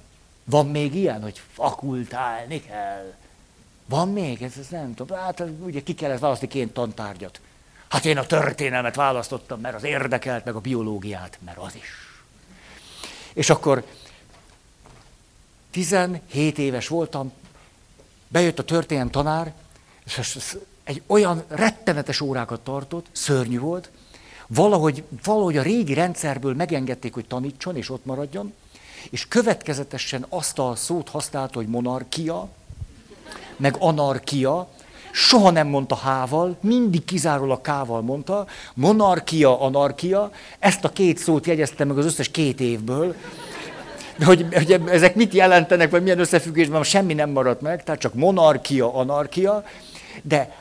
Van 0.44 0.68
még 0.68 0.96
ilyen, 0.96 1.22
hogy 1.22 1.42
fakultálni 1.54 2.62
kell? 2.62 3.14
Van 3.86 4.10
még? 4.10 4.42
Ez, 4.42 4.54
ez 4.60 4.68
nem 4.68 4.94
tudom. 4.94 5.18
Hát 5.18 5.44
ugye 5.60 5.84
ki 5.84 5.94
kellett 5.94 6.20
választani 6.20 6.52
két 6.52 6.74
tantárgyat. 6.74 7.40
Hát 7.88 8.06
én 8.06 8.18
a 8.18 8.26
történelmet 8.26 8.96
választottam, 8.96 9.60
mert 9.60 9.76
az 9.76 9.84
érdekelt, 9.84 10.46
meg 10.46 10.56
a 10.56 10.60
biológiát, 10.60 11.38
mert 11.46 11.58
az 11.58 11.76
is. 11.76 11.90
És 13.34 13.50
akkor 13.50 13.86
17 15.72 16.58
éves 16.58 16.88
voltam, 16.88 17.32
bejött 18.28 18.60
a 18.60 18.64
történelem 18.64 19.10
tanár, 19.10 19.54
és 20.06 20.38
egy 20.84 21.02
olyan 21.08 21.44
rettenetes 21.48 22.22
órákat 22.22 22.64
tartott, 22.64 23.06
szörnyű 23.12 23.60
volt, 23.60 23.90
valahogy, 24.48 25.04
valahogy 25.24 25.58
a 25.58 25.62
régi 25.62 25.94
rendszerből 25.94 26.54
megengedték, 26.54 27.14
hogy 27.14 27.26
tanítson, 27.28 27.76
és 27.76 27.90
ott 27.90 28.06
maradjon, 28.06 28.54
és 29.10 29.28
következetesen 29.28 30.26
azt 30.30 30.60
a 30.60 30.76
szót 30.76 31.10
használta, 31.10 31.58
hogy 31.58 31.68
monarkia, 31.68 32.50
meg 33.58 33.76
anarkia, 33.80 34.68
soha 35.12 35.49
nem 35.49 35.68
mondta 35.68 35.95
hával, 35.95 36.58
mindig 36.62 37.06
kizárólag 37.06 37.62
kával 37.62 38.01
mondta, 38.01 38.45
monarkia, 38.74 39.62
anarkia, 39.62 40.32
ezt 40.60 40.84
a 40.84 40.89
két 40.89 41.18
szót 41.18 41.45
jegyeztem 41.45 41.88
meg 41.88 41.97
az 41.97 42.06
összes 42.06 42.30
két 42.32 42.60
évből, 42.60 43.16
hogy, 44.24 44.45
hogy 44.53 44.82
ezek 44.88 45.16
mit 45.16 45.34
jelentenek, 45.34 45.89
vagy 45.89 46.03
milyen 46.03 46.20
összefüggésben, 46.20 46.84
semmi 46.84 47.14
nem 47.14 47.30
maradt 47.30 47.62
meg, 47.62 47.84
tehát 47.84 48.01
csak 48.01 48.14
monarkia, 48.14 48.93
anarkia, 48.93 49.64
de, 50.22 50.56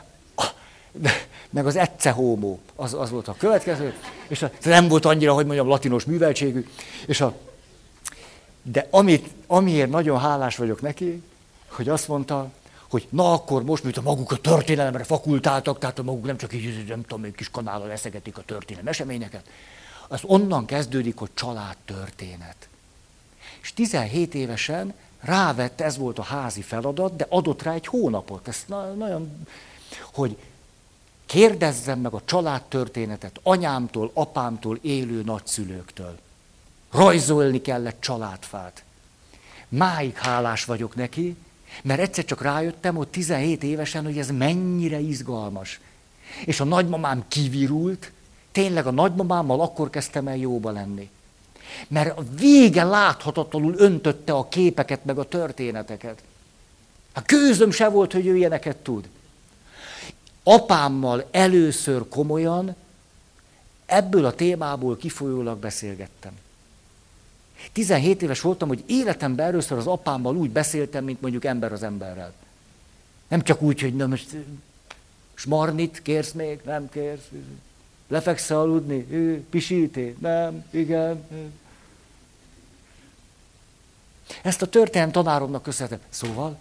de 0.91 1.11
meg 1.49 1.65
az 1.65 1.75
ecce 1.75 2.09
homo, 2.09 2.57
az, 2.75 2.93
az 2.93 3.09
volt 3.09 3.27
a 3.27 3.35
következő, 3.37 3.93
és 4.27 4.41
a, 4.41 4.51
nem 4.63 4.87
volt 4.87 5.05
annyira, 5.05 5.33
hogy 5.33 5.45
mondjam, 5.45 5.67
latinos 5.67 6.03
műveltségű, 6.03 6.65
és 7.05 7.21
a, 7.21 7.33
de 8.63 8.87
amit, 8.89 9.29
amiért 9.47 9.89
nagyon 9.89 10.19
hálás 10.19 10.55
vagyok 10.55 10.81
neki, 10.81 11.21
hogy 11.67 11.89
azt 11.89 12.07
mondta, 12.07 12.49
hogy 12.95 13.07
na 13.09 13.33
akkor 13.33 13.63
most, 13.63 13.83
mint 13.83 13.97
a 13.97 14.01
maguk 14.01 14.31
a 14.31 14.37
történelemre 14.37 15.03
fakultáltak, 15.03 15.79
tehát 15.79 15.99
a 15.99 16.03
maguk 16.03 16.25
nem 16.25 16.37
csak 16.37 16.53
így, 16.53 16.87
nem 16.87 17.03
tudom, 17.05 17.31
kis 17.31 17.49
kanállal 17.49 17.91
eszegetik 17.91 18.37
a 18.37 18.41
történelem 18.41 18.87
eseményeket, 18.87 19.49
az 20.07 20.19
onnan 20.23 20.65
kezdődik, 20.65 21.17
hogy 21.17 21.29
családtörténet. 21.33 22.67
És 23.61 23.73
17 23.73 24.33
évesen 24.33 24.93
rávett, 25.19 25.81
ez 25.81 25.97
volt 25.97 26.19
a 26.19 26.23
házi 26.23 26.61
feladat, 26.61 27.15
de 27.15 27.25
adott 27.29 27.61
rá 27.61 27.73
egy 27.73 27.87
hónapot. 27.87 28.47
Ez 28.47 28.65
nagyon, 28.67 29.47
hogy 30.13 30.37
kérdezzem 31.25 31.99
meg 31.99 32.13
a 32.13 32.21
családtörténetet 32.25 33.39
anyámtól, 33.43 34.11
apámtól, 34.13 34.79
élő 34.81 35.21
nagyszülőktől. 35.21 36.19
Rajzolni 36.91 37.61
kellett 37.61 38.01
családfát. 38.01 38.83
Máig 39.67 40.15
hálás 40.15 40.65
vagyok 40.65 40.95
neki, 40.95 41.35
mert 41.83 41.99
egyszer 41.99 42.25
csak 42.25 42.41
rájöttem, 42.41 42.95
hogy 42.95 43.07
17 43.07 43.63
évesen, 43.63 44.03
hogy 44.03 44.17
ez 44.17 44.29
mennyire 44.29 44.99
izgalmas. 44.99 45.79
És 46.45 46.59
a 46.59 46.63
nagymamám 46.63 47.23
kivirult, 47.27 48.11
tényleg 48.51 48.87
a 48.87 48.91
nagymamámmal 48.91 49.61
akkor 49.61 49.89
kezdtem 49.89 50.27
el 50.27 50.37
jóba 50.37 50.71
lenni. 50.71 51.09
Mert 51.87 52.17
a 52.17 52.23
vége 52.35 52.83
láthatatlanul 52.83 53.73
öntötte 53.77 54.33
a 54.33 54.47
képeket, 54.47 55.05
meg 55.05 55.17
a 55.17 55.27
történeteket. 55.27 56.23
A 57.13 57.21
kőzöm 57.21 57.71
se 57.71 57.87
volt, 57.87 58.13
hogy 58.13 58.27
ő 58.27 58.35
ilyeneket 58.35 58.77
tud. 58.77 59.07
Apámmal 60.43 61.27
először 61.31 62.07
komolyan 62.09 62.75
ebből 63.85 64.25
a 64.25 64.33
témából 64.33 64.97
kifolyólag 64.97 65.57
beszélgettem. 65.57 66.31
17 67.71 68.21
éves 68.21 68.41
voltam, 68.41 68.67
hogy 68.67 68.83
életemben 68.85 69.45
először 69.45 69.77
az 69.77 69.87
apámmal 69.87 70.35
úgy 70.35 70.49
beszéltem, 70.49 71.03
mint 71.03 71.21
mondjuk 71.21 71.45
ember 71.45 71.71
az 71.71 71.83
emberrel. 71.83 72.33
Nem 73.27 73.41
csak 73.41 73.61
úgy, 73.61 73.81
hogy 73.81 73.95
na 73.95 74.07
most 74.07 74.35
smarnit 75.33 76.01
kérsz 76.01 76.31
még? 76.31 76.59
Nem 76.65 76.89
kérsz? 76.89 77.27
Lefeksz 78.07 78.49
aludni? 78.49 79.05
Ő, 79.09 79.43
pisíti? 79.49 80.15
Nem, 80.19 80.65
igen. 80.71 81.23
Ezt 84.41 84.61
a 84.61 84.67
történelem 84.67 85.11
tanáromnak 85.11 85.63
köszönhetem. 85.63 85.99
Szóval, 86.09 86.57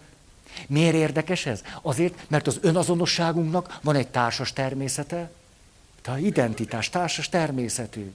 miért 0.66 0.94
érdekes 0.94 1.46
ez? 1.46 1.62
Azért, 1.82 2.14
mert 2.28 2.46
az 2.46 2.58
önazonosságunknak 2.60 3.78
van 3.82 3.94
egy 3.94 4.08
társas 4.08 4.52
természete, 4.52 5.30
tehát 6.02 6.20
identitás, 6.20 6.88
társas 6.88 7.28
természetű. 7.28 8.12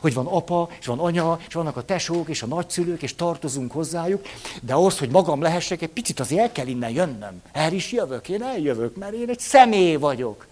Hogy 0.00 0.14
van 0.14 0.26
apa, 0.26 0.68
és 0.80 0.86
van 0.86 0.98
anya, 0.98 1.38
és 1.48 1.54
vannak 1.54 1.76
a 1.76 1.84
tesók, 1.84 2.28
és 2.28 2.42
a 2.42 2.46
nagyszülők, 2.46 3.02
és 3.02 3.14
tartozunk 3.14 3.72
hozzájuk, 3.72 4.26
de 4.62 4.74
ahhoz, 4.74 4.98
hogy 4.98 5.10
magam 5.10 5.42
lehessek, 5.42 5.82
egy 5.82 5.88
picit 5.88 6.20
azért 6.20 6.40
el 6.40 6.52
kell 6.52 6.66
innen 6.66 6.90
jönnöm. 6.90 7.42
El 7.52 7.72
is 7.72 7.92
jövök, 7.92 8.28
én 8.28 8.42
eljövök, 8.42 8.96
mert 8.96 9.12
én 9.12 9.28
egy 9.28 9.40
személy 9.40 9.96
vagyok. 9.96 10.46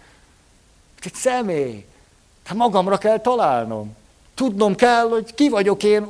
Egy 1.03 1.13
személy. 1.13 1.85
Hát 2.43 2.57
magamra 2.57 2.97
kell 2.97 3.19
találnom. 3.19 3.95
Tudnom 4.35 4.75
kell, 4.75 5.09
hogy 5.09 5.33
ki 5.33 5.49
vagyok 5.49 5.83
én, 5.83 6.07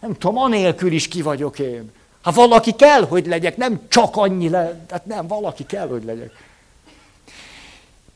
nem 0.00 0.12
tudom, 0.12 0.38
anélkül 0.38 0.92
is 0.92 1.08
ki 1.08 1.22
vagyok 1.22 1.58
én. 1.58 1.92
Ha 2.22 2.30
valaki 2.30 2.72
kell, 2.72 3.06
hogy 3.06 3.26
legyek, 3.26 3.56
nem 3.56 3.80
csak 3.88 4.16
annyi 4.16 4.48
le, 4.48 4.84
hát 4.90 5.06
nem, 5.06 5.26
valaki 5.26 5.66
kell, 5.66 5.88
hogy 5.88 6.04
legyek. 6.04 6.32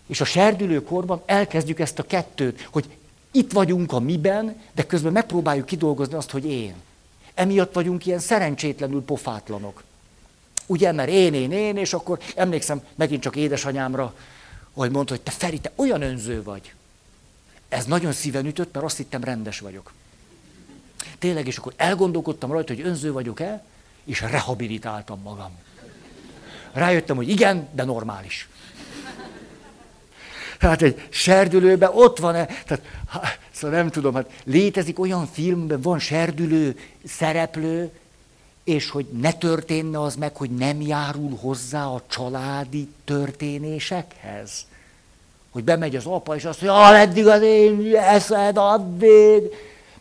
És 0.07 0.21
a 0.21 0.25
serdülőkorban 0.25 1.23
elkezdjük 1.27 1.81
ezt 1.81 1.99
a 1.99 2.03
kettőt, 2.03 2.69
hogy 2.71 2.85
itt 3.31 3.53
vagyunk 3.53 3.93
a 3.93 4.01
miben, 4.01 4.61
de 4.74 4.87
közben 4.87 5.12
megpróbáljuk 5.12 5.66
kidolgozni 5.66 6.14
azt, 6.14 6.31
hogy 6.31 6.45
én. 6.45 6.74
Emiatt 7.35 7.74
vagyunk 7.74 8.07
ilyen 8.07 8.18
szerencsétlenül 8.18 9.03
pofátlanok. 9.03 9.83
Ugye, 10.66 10.93
mert 10.93 11.09
én, 11.09 11.35
én, 11.35 11.53
én, 11.53 11.76
és 11.76 11.93
akkor 11.93 12.18
emlékszem 12.35 12.83
megint 12.95 13.22
csak 13.22 13.37
édesanyámra, 13.37 14.14
hogy 14.72 14.91
mondta, 14.91 15.12
hogy 15.14 15.22
te 15.22 15.31
Feri, 15.31 15.59
te 15.61 15.72
olyan 15.76 16.03
önző 16.03 16.43
vagy. 16.43 16.72
Ez 17.68 17.85
nagyon 17.85 18.12
szíven 18.12 18.47
ütött, 18.47 18.72
mert 18.72 18.85
azt 18.85 18.97
hittem 18.97 19.24
rendes 19.24 19.59
vagyok. 19.61 19.93
Tényleg, 21.18 21.47
és 21.47 21.57
akkor 21.57 21.72
elgondolkodtam 21.76 22.53
rajta, 22.53 22.74
hogy 22.74 22.87
önző 22.87 23.12
vagyok-e, 23.12 23.64
és 24.05 24.20
rehabilitáltam 24.20 25.20
magam. 25.20 25.51
Rájöttem, 26.72 27.16
hogy 27.16 27.29
igen, 27.29 27.68
de 27.72 27.85
normális. 27.85 28.49
Tehát 30.59 30.83
egy 30.83 31.07
serdülőben 31.09 31.91
ott 31.93 32.19
van-e, 32.19 32.47
tehát, 32.67 32.83
szóval 33.51 33.77
nem 33.77 33.91
tudom, 33.91 34.15
hát 34.15 34.31
létezik 34.45 34.99
olyan 34.99 35.27
filmben, 35.33 35.81
van 35.81 35.99
serdülő 35.99 36.79
szereplő, 37.05 37.91
és 38.65 38.91
hogy 38.91 39.07
ne 39.21 39.33
történne 39.33 40.03
az 40.03 40.15
meg, 40.17 40.37
hogy 40.37 40.51
nem 40.51 40.81
járul 40.81 41.39
hozzá 41.41 41.85
a 41.85 42.03
családi 42.07 42.89
történésekhez. 43.05 44.67
Hogy 45.51 45.65
bemegy 45.65 45.97
az 45.97 46.07
apa, 46.07 46.37
és 46.37 46.45
azt 46.45 46.63
mondja, 46.63 46.97
eddig 46.97 47.27
az 47.27 47.43
én 47.43 47.97
eszed, 47.97 48.57
addig. 48.57 49.43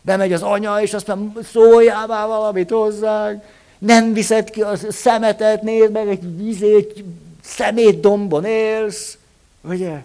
Bemegy 0.01 0.34
az 0.34 0.41
anya, 0.41 0.82
és 0.82 0.93
azt 0.93 1.08
mondja, 1.08 1.43
szóljál 1.43 2.08
már 2.08 2.28
valamit 2.28 2.70
hozzánk. 2.70 3.43
Nem 3.78 4.14
viszed 4.14 4.49
ki 4.49 4.62
a 4.62 4.76
szemetet, 4.89 5.62
nézd 5.62 5.91
meg, 5.91 6.08
egy 6.08 6.38
vizét, 6.43 7.03
szemétdombon 7.43 8.45
élsz. 8.45 9.18
Ugye? 9.62 10.03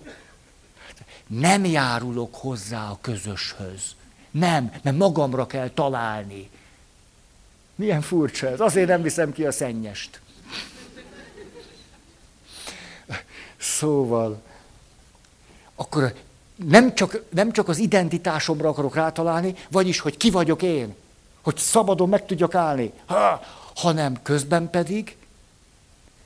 Nem 1.40 1.64
járulok 1.64 2.34
hozzá 2.34 2.90
a 2.90 2.98
közöshöz. 3.00 3.94
Nem, 4.30 4.72
mert 4.82 4.96
magamra 4.96 5.46
kell 5.46 5.68
találni. 5.68 6.50
Milyen 7.74 8.00
furcsa 8.00 8.48
ez. 8.48 8.60
Azért 8.60 8.88
nem 8.88 9.02
viszem 9.02 9.32
ki 9.32 9.44
a 9.44 9.52
szennyest. 9.52 10.20
Szóval, 13.56 14.42
akkor 15.74 16.14
nem 16.54 16.94
csak, 16.94 17.22
nem 17.30 17.52
csak 17.52 17.68
az 17.68 17.78
identitásomra 17.78 18.68
akarok 18.68 18.94
rátalálni, 18.94 19.54
vagyis, 19.70 20.00
hogy 20.00 20.16
ki 20.16 20.30
vagyok 20.30 20.62
én, 20.62 20.94
hogy 21.42 21.56
szabadon 21.56 22.08
meg 22.08 22.26
tudjak 22.26 22.54
állni, 22.54 22.92
ha, 23.06 23.42
hanem 23.74 24.22
közben 24.22 24.70
pedig 24.70 25.16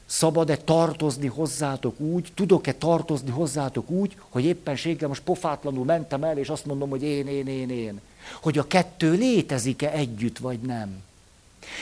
Szabad-e 0.07 0.57
tartozni 0.57 1.26
hozzátok 1.26 2.00
úgy, 2.00 2.32
tudok-e 2.34 2.74
tartozni 2.74 3.30
hozzátok 3.30 3.90
úgy, 3.90 4.16
hogy 4.28 4.44
éppenséggel 4.44 5.09
most 5.09 5.22
pofátlanul 5.22 5.84
mentem 5.84 6.24
el, 6.24 6.38
és 6.38 6.48
azt 6.48 6.66
mondom, 6.66 6.90
hogy 6.90 7.02
én, 7.02 7.26
én, 7.26 7.46
én, 7.46 7.70
én. 7.70 8.00
Hogy 8.42 8.59
a 8.59 8.66
kettő 8.66 9.12
létezik-e 9.12 9.90
együtt, 9.90 10.38
vagy 10.38 10.59
nem. 10.59 11.02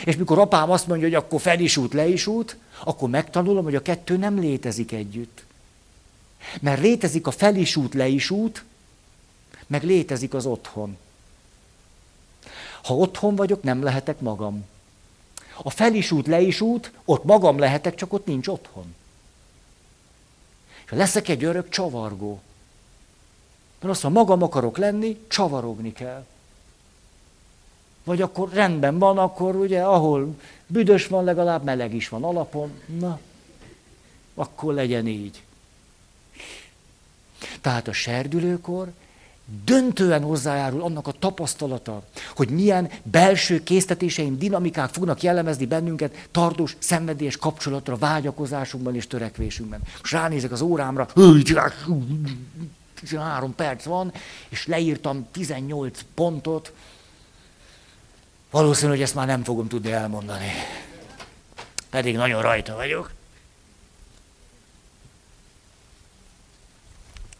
És 0.04 0.16
mikor 0.16 0.38
apám 0.38 0.70
azt 0.70 0.86
mondja, 0.86 1.06
hogy 1.06 1.16
akkor 1.16 1.40
fel 1.40 1.60
is 1.60 1.76
út, 1.76 1.92
le 1.92 2.06
is 2.06 2.26
út, 2.26 2.56
akkor 2.84 3.08
megtanulom, 3.08 3.64
hogy 3.64 3.74
a 3.74 3.82
kettő 3.82 4.16
nem 4.16 4.38
létezik 4.38 4.92
együtt. 4.92 5.44
Mert 6.60 6.80
létezik 6.80 7.26
a 7.26 7.30
fel 7.30 7.56
is 7.56 7.76
út, 7.76 7.94
le 7.94 8.06
is 8.06 8.30
út, 8.30 8.64
meg 9.66 9.82
létezik 9.82 10.34
az 10.34 10.46
otthon. 10.46 10.96
Ha 12.82 12.94
otthon 12.94 13.36
vagyok, 13.36 13.62
nem 13.62 13.82
lehetek 13.82 14.20
magam. 14.20 14.64
A 15.62 15.70
fel 15.70 15.94
is 15.94 16.10
út, 16.10 16.26
le 16.26 16.40
is 16.40 16.60
út, 16.60 16.92
ott 17.04 17.24
magam 17.24 17.58
lehetek, 17.58 17.94
csak 17.94 18.12
ott 18.12 18.26
nincs 18.26 18.48
otthon. 18.48 18.94
És 20.84 20.90
leszek 20.90 21.28
egy 21.28 21.44
örök 21.44 21.68
csavargó. 21.68 22.40
Mert 23.80 23.92
azt 23.94 24.02
mondja, 24.02 24.20
magam 24.20 24.42
akarok 24.42 24.76
lenni, 24.78 25.24
csavarogni 25.28 25.92
kell. 25.92 26.24
Vagy 28.04 28.22
akkor 28.22 28.48
rendben 28.52 28.98
van, 28.98 29.18
akkor 29.18 29.56
ugye, 29.56 29.82
ahol 29.82 30.34
büdös 30.66 31.06
van, 31.06 31.24
legalább 31.24 31.64
meleg 31.64 31.94
is 31.94 32.08
van 32.08 32.24
alapon. 32.24 32.80
Na, 32.98 33.20
akkor 34.34 34.74
legyen 34.74 35.06
így. 35.06 35.42
Tehát 37.60 37.88
a 37.88 37.92
serdülőkor 37.92 38.92
döntően 39.64 40.22
hozzájárul 40.22 40.82
annak 40.82 41.06
a 41.06 41.12
tapasztalata, 41.12 42.02
hogy 42.34 42.48
milyen 42.48 42.90
belső 43.02 43.62
késztetéseim, 43.62 44.38
dinamikák 44.38 44.88
fognak 44.88 45.22
jellemezni 45.22 45.66
bennünket 45.66 46.28
tartós, 46.30 46.76
szenvedélyes 46.78 47.36
kapcsolatra, 47.36 47.96
vágyakozásunkban 47.96 48.94
és 48.94 49.06
törekvésünkben. 49.06 49.80
Most 50.00 50.12
ránézek 50.12 50.52
az 50.52 50.60
órámra, 50.60 51.08
három 53.12 53.54
perc 53.54 53.84
van, 53.84 54.12
és 54.48 54.66
leírtam 54.66 55.26
18 55.30 56.00
pontot, 56.14 56.72
valószínű, 58.50 58.90
hogy 58.90 59.02
ezt 59.02 59.14
már 59.14 59.26
nem 59.26 59.44
fogom 59.44 59.68
tudni 59.68 59.92
elmondani. 59.92 60.50
Pedig 61.90 62.16
nagyon 62.16 62.42
rajta 62.42 62.74
vagyok. 62.74 63.10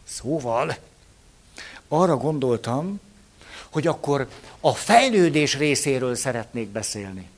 Szóval, 0.03 0.77
arra 1.87 2.17
gondoltam, 2.17 2.99
hogy 3.69 3.87
akkor 3.87 4.27
a 4.59 4.73
fejlődés 4.73 5.57
részéről 5.57 6.15
szeretnék 6.15 6.67
beszélni. 6.67 7.29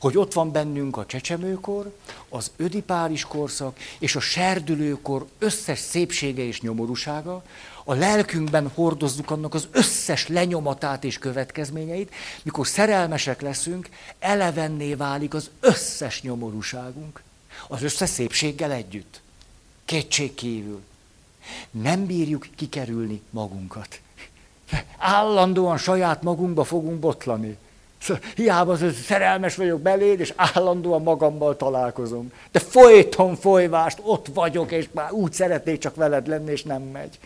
Hogy 0.00 0.16
ott 0.16 0.32
van 0.32 0.52
bennünk 0.52 0.96
a 0.96 1.06
csecsemőkor, 1.06 1.96
az 2.28 2.50
ödipáris 2.56 3.24
korszak 3.24 3.78
és 3.98 4.16
a 4.16 4.20
serdülőkor 4.20 5.26
összes 5.38 5.78
szépsége 5.78 6.42
és 6.42 6.60
nyomorúsága, 6.60 7.42
a 7.84 7.94
lelkünkben 7.94 8.70
hordozzuk 8.74 9.30
annak 9.30 9.54
az 9.54 9.68
összes 9.70 10.28
lenyomatát 10.28 11.04
és 11.04 11.18
következményeit, 11.18 12.14
mikor 12.42 12.66
szerelmesek 12.66 13.40
leszünk, 13.40 13.88
elevenné 14.18 14.94
válik 14.94 15.34
az 15.34 15.50
összes 15.60 16.22
nyomorúságunk. 16.22 17.22
Az 17.68 17.82
összes 17.82 18.10
szépséggel 18.10 18.72
együtt. 18.72 19.20
Kétség 19.84 20.34
kívül. 20.34 20.82
Nem 21.70 22.06
bírjuk 22.06 22.46
kikerülni 22.56 23.22
magunkat. 23.30 24.00
Állandóan 24.98 25.78
saját 25.78 26.22
magunkba 26.22 26.64
fogunk 26.64 26.98
botlani. 26.98 27.56
Szóval 28.00 28.22
hiába 28.34 28.72
az, 28.72 28.84
szerelmes 29.04 29.56
vagyok 29.56 29.80
beléd, 29.80 30.20
és 30.20 30.32
állandóan 30.36 31.02
magammal 31.02 31.56
találkozom. 31.56 32.32
De 32.52 32.58
folyton 32.58 33.36
folyvást, 33.36 33.98
ott 34.02 34.26
vagyok, 34.34 34.72
és 34.72 34.88
már 34.92 35.12
úgy 35.12 35.32
szeretnék 35.32 35.78
csak 35.78 35.94
veled 35.94 36.26
lenni, 36.26 36.50
és 36.50 36.62
nem 36.62 36.82
megy 36.82 37.18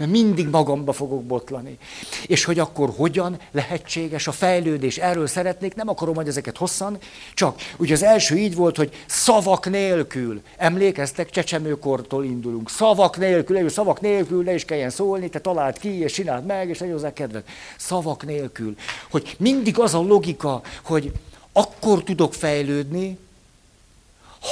mert 0.00 0.12
mindig 0.12 0.48
magamba 0.48 0.92
fogok 0.92 1.24
botlani. 1.24 1.78
És 2.26 2.44
hogy 2.44 2.58
akkor 2.58 2.92
hogyan 2.96 3.38
lehetséges 3.50 4.26
a 4.26 4.32
fejlődés, 4.32 4.98
erről 4.98 5.26
szeretnék, 5.26 5.74
nem 5.74 5.88
akarom, 5.88 6.14
hogy 6.14 6.28
ezeket 6.28 6.56
hosszan, 6.56 6.98
csak 7.34 7.60
ugye 7.76 7.94
az 7.94 8.02
első 8.02 8.36
így 8.36 8.54
volt, 8.54 8.76
hogy 8.76 9.04
szavak 9.06 9.70
nélkül, 9.70 10.42
emlékeztek, 10.56 11.30
csecsemőkortól 11.30 12.24
indulunk, 12.24 12.70
szavak 12.70 13.18
nélkül, 13.18 13.68
szavak 13.68 14.00
nélkül 14.00 14.42
ne 14.42 14.54
is 14.54 14.64
kelljen 14.64 14.90
szólni, 14.90 15.28
te 15.28 15.40
találd 15.40 15.78
ki, 15.78 15.88
és 15.88 16.12
csináld 16.12 16.46
meg, 16.46 16.68
és 16.68 16.78
legyen 16.78 16.94
hozzá 16.94 17.12
kedved. 17.12 17.44
Szavak 17.76 18.24
nélkül. 18.24 18.76
Hogy 19.10 19.36
mindig 19.38 19.78
az 19.78 19.94
a 19.94 20.00
logika, 20.00 20.62
hogy 20.82 21.12
akkor 21.52 22.02
tudok 22.02 22.34
fejlődni, 22.34 23.18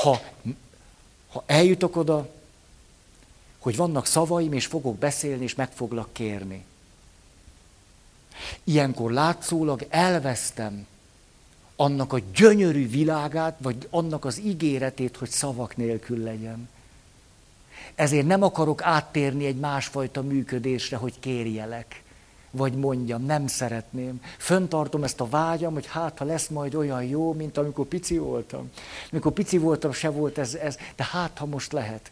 ha, 0.03 0.21
ha 1.33 1.43
eljutok 1.47 1.97
oda, 1.97 2.29
hogy 3.69 3.77
vannak 3.77 4.07
szavaim, 4.07 4.53
és 4.53 4.67
fogok 4.67 4.99
beszélni, 4.99 5.43
és 5.43 5.55
meg 5.55 5.73
foglak 5.73 6.09
kérni. 6.13 6.65
Ilyenkor 8.65 9.11
látszólag 9.11 9.87
elvesztem 9.89 10.87
annak 11.77 12.13
a 12.13 12.19
gyönyörű 12.35 12.89
világát, 12.89 13.57
vagy 13.59 13.87
annak 13.91 14.25
az 14.25 14.41
ígéretét, 14.41 15.17
hogy 15.17 15.31
szavak 15.31 15.77
nélkül 15.77 16.23
legyen. 16.23 16.69
Ezért 17.95 18.27
nem 18.27 18.43
akarok 18.43 18.83
áttérni 18.83 19.47
egy 19.47 19.57
másfajta 19.57 20.23
működésre, 20.23 20.97
hogy 20.97 21.21
kérjelek, 21.21 22.03
vagy 22.51 22.73
mondjam, 22.73 23.25
nem 23.25 23.47
szeretném. 23.47 24.23
Föntartom 24.39 25.05
ezt 25.05 25.21
a 25.21 25.29
vágyam, 25.29 25.73
hogy 25.73 25.87
hát, 25.87 26.19
ha 26.19 26.25
lesz 26.25 26.49
majd 26.49 26.75
olyan 26.75 27.05
jó, 27.05 27.33
mint 27.33 27.59
amikor 27.59 27.87
pici 27.87 28.19
voltam. 28.19 28.71
Amikor 29.11 29.33
pici 29.33 29.59
voltam, 29.59 29.93
se 29.93 30.09
volt 30.09 30.39
ez, 30.39 30.55
ez 30.55 30.77
de 30.97 31.05
hát, 31.11 31.39
ha 31.39 31.47
most 31.47 31.73
lehet. 31.73 32.11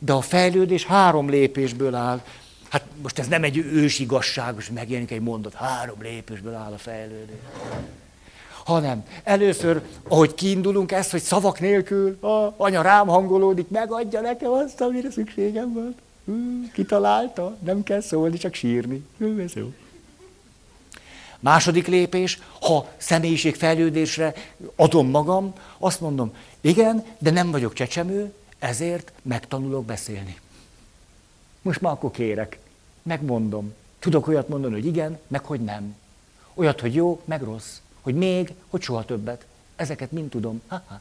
De 0.00 0.12
a 0.12 0.20
fejlődés 0.20 0.84
három 0.84 1.30
lépésből 1.30 1.94
áll. 1.94 2.22
Hát 2.68 2.84
most 3.02 3.18
ez 3.18 3.28
nem 3.28 3.44
egy 3.44 3.56
ősigazság, 3.56 4.54
hogy 4.54 4.64
megjelenik 4.74 5.10
egy 5.10 5.20
mondat, 5.20 5.54
három 5.54 6.02
lépésből 6.02 6.54
áll 6.54 6.72
a 6.72 6.78
fejlődés. 6.78 7.36
Hanem 8.64 9.04
először, 9.24 9.82
ahogy 10.08 10.34
kiindulunk 10.34 10.92
ezt, 10.92 11.10
hogy 11.10 11.22
szavak 11.22 11.60
nélkül, 11.60 12.18
a 12.20 12.54
anya 12.56 12.82
rám 12.82 13.06
hangolódik, 13.06 13.68
megadja 13.68 14.20
nekem 14.20 14.50
azt, 14.50 14.80
amire 14.80 15.10
szükségem 15.10 15.72
van. 15.72 15.94
kitalálta, 16.72 17.56
nem 17.64 17.82
kell 17.82 18.00
szólni, 18.00 18.36
csak 18.36 18.54
sírni. 18.54 19.04
ez 19.44 19.52
jó. 19.54 19.72
Második 21.40 21.86
lépés, 21.86 22.38
ha 22.60 22.88
személyiségfejlődésre 22.96 24.34
adom 24.76 25.10
magam, 25.10 25.52
azt 25.78 26.00
mondom, 26.00 26.34
igen, 26.60 27.04
de 27.18 27.30
nem 27.30 27.50
vagyok 27.50 27.72
csecsemő, 27.72 28.32
ezért 28.62 29.12
megtanulok 29.22 29.84
beszélni. 29.84 30.40
Most 31.62 31.80
már 31.80 31.92
akkor 31.92 32.10
kérek, 32.10 32.58
megmondom. 33.02 33.74
Tudok 33.98 34.26
olyat 34.26 34.48
mondani, 34.48 34.72
hogy 34.72 34.86
igen, 34.86 35.18
meg 35.26 35.44
hogy 35.44 35.60
nem. 35.60 35.96
Olyat, 36.54 36.80
hogy 36.80 36.94
jó, 36.94 37.22
meg 37.24 37.42
rossz. 37.42 37.76
Hogy 38.00 38.14
még, 38.14 38.54
hogy 38.68 38.82
soha 38.82 39.04
többet. 39.04 39.46
Ezeket 39.76 40.12
mind 40.12 40.30
tudom. 40.30 40.62
Ha-ha. 40.68 41.00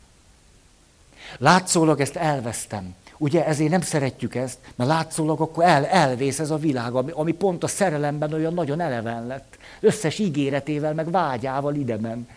Látszólag 1.38 1.99
ezt 1.99 2.16
elvesztem. 2.16 2.95
Ugye 3.18 3.45
ezért 3.45 3.70
nem 3.70 3.82
szeretjük 3.82 4.36
ezt, 4.36 4.57
mert 4.76 4.89
látszólag 4.89 5.41
akkor 5.41 5.64
el, 5.64 5.86
elvész 5.86 6.39
ez 6.39 6.51
a 6.51 6.57
világ, 6.57 6.93
ami, 6.95 7.12
ami 7.12 7.32
pont 7.32 7.64
a 7.64 7.68
szerelemben 7.68 8.34
olyan 8.34 8.53
nagyon 8.53 8.80
eleven 8.80 9.28
lett. 9.28 9.57
Összes 9.80 10.20
ígéretével, 10.20 10.93
meg 10.93 11.12
vágyával 11.12 11.76
ide 11.76 11.97
men. 11.97 12.28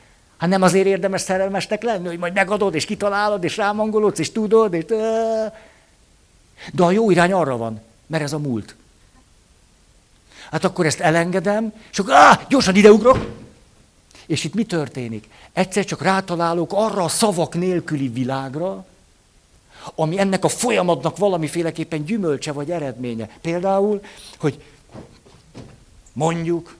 Hát 0.45 0.53
nem 0.53 0.63
azért 0.63 0.87
érdemes 0.87 1.21
szerelmesnek 1.21 1.83
lenni, 1.83 2.07
hogy 2.07 2.19
majd 2.19 2.33
megadod, 2.35 2.75
és 2.75 2.85
kitalálod, 2.85 3.45
és 3.45 3.57
rámangolodsz, 3.57 4.19
és 4.19 4.33
tudod, 4.33 4.75
és... 4.75 4.85
De 6.73 6.83
a 6.83 6.91
jó 6.91 7.11
irány 7.11 7.33
arra 7.33 7.57
van, 7.57 7.81
mert 8.07 8.23
ez 8.23 8.33
a 8.33 8.39
múlt. 8.39 8.75
Hát 10.51 10.65
akkor 10.65 10.87
ezt 10.87 11.01
elengedem, 11.01 11.73
és 11.91 11.99
akkor 11.99 12.15
áh, 12.15 12.41
gyorsan 12.49 12.75
ideugrok. 12.75 13.27
És 14.27 14.45
itt 14.45 14.55
mi 14.55 14.65
történik? 14.65 15.29
Egyszer 15.53 15.85
csak 15.85 16.03
rátalálok 16.03 16.73
arra 16.73 17.03
a 17.03 17.09
szavak 17.09 17.55
nélküli 17.55 18.09
világra, 18.09 18.87
ami 19.95 20.19
ennek 20.19 20.45
a 20.45 20.49
folyamatnak 20.49 21.17
valamiféleképpen 21.17 22.05
gyümölcse 22.05 22.53
vagy 22.53 22.71
eredménye. 22.71 23.29
Például, 23.41 24.05
hogy 24.39 24.63
mondjuk, 26.13 26.77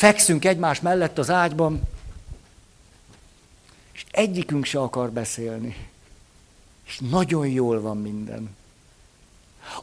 fekszünk 0.00 0.44
egymás 0.44 0.80
mellett 0.80 1.18
az 1.18 1.30
ágyban, 1.30 1.80
és 3.92 4.06
egyikünk 4.10 4.64
se 4.64 4.80
akar 4.80 5.10
beszélni. 5.10 5.88
És 6.86 6.98
nagyon 6.98 7.46
jól 7.48 7.80
van 7.80 8.00
minden. 8.00 8.56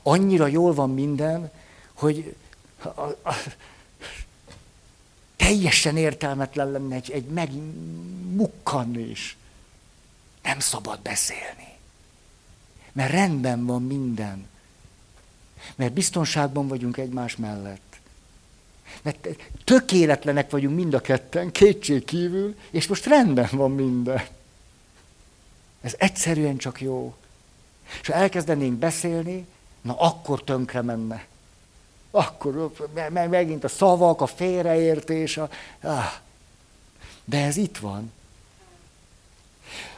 Annyira 0.01 0.47
jól 0.47 0.73
van 0.73 0.93
minden, 0.93 1.51
hogy 1.93 2.35
a, 2.81 2.87
a, 3.01 3.35
teljesen 5.35 5.97
értelmetlen 5.97 6.71
lenne 6.71 6.95
egy, 6.95 7.11
egy 7.11 7.25
megmukkanni 7.25 9.09
is. 9.09 9.37
Nem 10.43 10.59
szabad 10.59 10.99
beszélni. 10.99 11.77
Mert 12.91 13.11
rendben 13.11 13.65
van 13.65 13.83
minden. 13.83 14.47
Mert 15.75 15.93
biztonságban 15.93 16.67
vagyunk 16.67 16.97
egymás 16.97 17.35
mellett. 17.35 17.86
Mert 19.07 19.27
tökéletlenek 19.63 20.49
vagyunk 20.49 20.75
mind 20.75 20.93
a 20.93 21.01
ketten, 21.01 21.51
kétség 21.51 22.05
kívül, 22.05 22.55
és 22.71 22.87
most 22.87 23.05
rendben 23.05 23.49
van 23.51 23.71
minden. 23.71 24.21
Ez 25.81 25.95
egyszerűen 25.97 26.57
csak 26.57 26.81
jó. 26.81 27.15
És 28.01 28.07
ha 28.07 28.13
elkezdenénk 28.13 28.77
beszélni, 28.77 29.45
na 29.81 29.99
akkor 29.99 30.43
tönkre 30.43 30.81
menne. 30.81 31.25
Akkor 32.11 32.71
megint 33.13 33.63
a 33.63 33.67
szavak, 33.67 34.21
a 34.21 34.25
félreértés, 34.25 35.37
a... 35.37 35.49
De 37.25 37.45
ez 37.45 37.57
itt 37.57 37.77
van. 37.77 38.11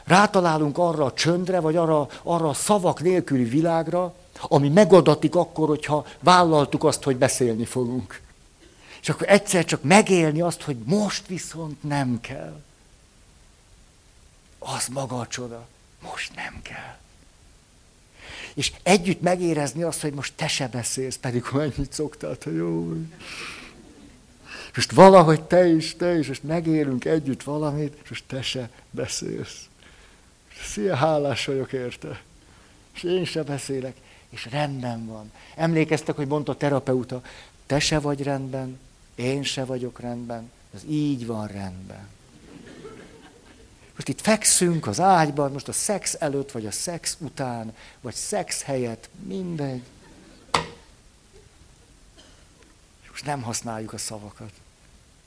Rátalálunk 0.04 0.78
arra 0.78 1.04
a 1.04 1.12
csöndre, 1.12 1.60
vagy 1.60 1.76
arra, 1.76 2.08
arra 2.22 2.48
a 2.48 2.54
szavak 2.54 3.02
nélküli 3.02 3.44
világra, 3.44 4.14
ami 4.42 4.68
megadatik 4.68 5.34
akkor, 5.34 5.68
hogyha 5.68 6.06
vállaltuk 6.20 6.84
azt, 6.84 7.02
hogy 7.02 7.16
beszélni 7.16 7.64
fogunk. 7.64 8.28
És 9.00 9.08
akkor 9.08 9.28
egyszer 9.28 9.64
csak 9.64 9.82
megélni 9.82 10.40
azt, 10.40 10.62
hogy 10.62 10.76
most 10.84 11.26
viszont 11.26 11.82
nem 11.82 12.20
kell. 12.20 12.60
Az 14.58 14.86
maga 14.88 15.18
a 15.18 15.26
csoda. 15.26 15.66
Most 16.02 16.34
nem 16.34 16.62
kell. 16.62 16.98
És 18.54 18.72
együtt 18.82 19.20
megérezni 19.20 19.82
azt, 19.82 20.00
hogy 20.00 20.12
most 20.12 20.32
te 20.36 20.48
se 20.48 20.68
beszélsz, 20.68 21.16
pedig 21.16 21.44
mennyit 21.52 21.92
szoktál, 21.92 22.36
hogy 22.42 22.54
jó. 22.54 22.94
Most 24.74 24.92
valahogy 24.92 25.42
te 25.42 25.66
is, 25.66 25.96
te 25.96 26.18
is, 26.18 26.28
és 26.28 26.40
megélünk 26.40 27.04
együtt 27.04 27.42
valamit, 27.42 27.98
és 28.02 28.08
most 28.08 28.24
te 28.26 28.42
se 28.42 28.70
beszélsz. 28.90 29.68
Szia, 30.62 30.96
hálás 30.96 31.46
vagyok 31.46 31.72
érte. 31.72 32.22
És 32.94 33.02
én 33.02 33.24
se 33.24 33.42
beszélek, 33.42 33.96
és 34.28 34.48
rendben 34.50 35.06
van. 35.06 35.32
Emlékeztek, 35.56 36.16
hogy 36.16 36.26
mondta 36.26 36.52
a 36.52 36.56
terapeuta, 36.56 37.22
te 37.66 37.78
se 37.78 37.98
vagy 37.98 38.22
rendben, 38.22 38.78
én 39.14 39.42
se 39.42 39.64
vagyok 39.64 40.00
rendben, 40.00 40.50
ez 40.74 40.84
így 40.88 41.26
van 41.26 41.46
rendben. 41.46 42.08
Most 43.94 44.08
itt 44.08 44.20
fekszünk 44.20 44.86
az 44.86 45.00
ágyban, 45.00 45.52
most 45.52 45.68
a 45.68 45.72
szex 45.72 46.16
előtt, 46.18 46.50
vagy 46.50 46.66
a 46.66 46.70
szex 46.70 47.16
után, 47.20 47.74
vagy 48.00 48.14
szex 48.14 48.62
helyett, 48.62 49.08
mindegy. 49.22 49.82
most 53.20 53.32
nem 53.32 53.42
használjuk 53.42 53.92
a 53.92 53.98
szavakat. 53.98 54.52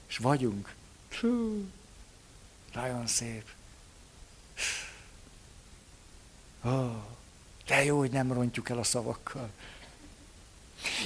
És 0.08 0.18
vagyunk. 0.18 0.74
Hú, 1.20 1.66
nagyon 2.74 3.08
szép. 3.08 3.50
Oh, 6.62 6.96
de 7.66 7.84
jó, 7.84 7.98
hogy 7.98 8.12
nem 8.12 8.34
rontjuk 8.34 8.70
el 8.70 8.78
a 8.78 8.84
szavakkal. 8.84 9.50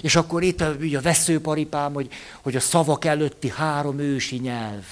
És 0.02 0.16
akkor 0.16 0.44
itt 0.44 0.62
a, 0.62 0.76
a 0.96 1.02
veszőparipám, 1.02 1.94
hogy, 1.94 2.10
hogy 2.42 2.56
a 2.56 2.60
szavak 2.60 3.06
előtti 3.06 3.50
három 3.50 4.00
ősi 4.00 4.38
nyelv. 4.38 4.84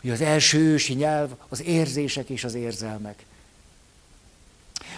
Hogy 0.00 0.10
az 0.10 0.20
első 0.20 0.58
ősi 0.58 0.94
nyelv 0.94 1.30
az 1.48 1.62
érzések 1.62 2.28
és 2.28 2.44
az 2.44 2.54
érzelmek. 2.54 3.24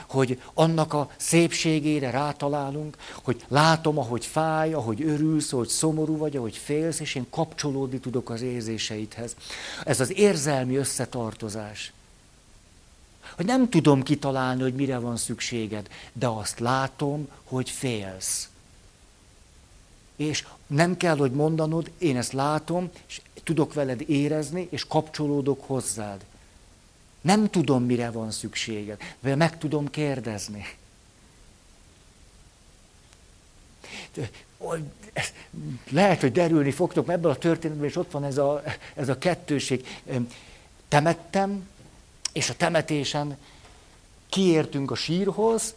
Hogy 0.07 0.40
annak 0.55 0.93
a 0.93 1.11
szépségére 1.16 2.11
rátalálunk, 2.11 2.97
hogy 3.22 3.45
látom, 3.49 3.99
ahogy 3.99 4.26
fáj, 4.26 4.72
ahogy 4.72 5.03
örülsz, 5.03 5.53
ahogy 5.53 5.68
szomorú 5.68 6.16
vagy, 6.16 6.36
ahogy 6.36 6.57
félsz, 6.57 7.01
és 7.01 7.14
én 7.14 7.26
kapcsolódni 7.30 7.99
tudok 7.99 8.30
az 8.30 8.43
érzéseidhez. 8.43 9.36
Ez 9.84 10.01
az 10.01 10.16
érzelmi 10.16 10.76
összetartozás. 10.76 11.93
Hogy 13.43 13.51
nem 13.51 13.68
tudom 13.68 14.03
kitalálni, 14.03 14.62
hogy 14.62 14.74
mire 14.74 14.99
van 14.99 15.16
szükséged, 15.16 15.88
de 16.12 16.26
azt 16.26 16.59
látom, 16.59 17.28
hogy 17.45 17.70
félsz. 17.70 18.49
És 20.16 20.47
nem 20.66 20.97
kell, 20.97 21.16
hogy 21.16 21.32
mondanod, 21.32 21.90
én 21.99 22.16
ezt 22.16 22.32
látom, 22.32 22.90
és 23.07 23.20
tudok 23.43 23.74
veled 23.74 24.11
érezni, 24.11 24.66
és 24.70 24.86
kapcsolódok 24.86 25.66
hozzád. 25.66 26.24
Nem 27.20 27.51
tudom, 27.51 27.84
mire 27.84 28.11
van 28.11 28.30
szükséged, 28.30 29.01
de 29.20 29.34
meg 29.34 29.59
tudom 29.59 29.90
kérdezni. 29.90 30.64
Lehet, 35.90 36.20
hogy 36.20 36.32
derülni 36.32 36.70
fogtok, 36.70 37.07
mert 37.07 37.18
ebből 37.18 37.30
a 37.30 37.38
történetben 37.38 37.88
is 37.88 37.97
ott 37.97 38.11
van 38.11 38.24
ez 38.24 38.38
a, 38.38 38.62
ez 38.95 39.09
a 39.09 39.18
kettőség. 39.18 39.86
Temettem, 40.88 41.68
és 42.33 42.51
a 42.51 42.55
temetésen 42.57 43.37
kiértünk 44.28 44.91
a 44.91 44.95
sírhoz, 44.95 45.74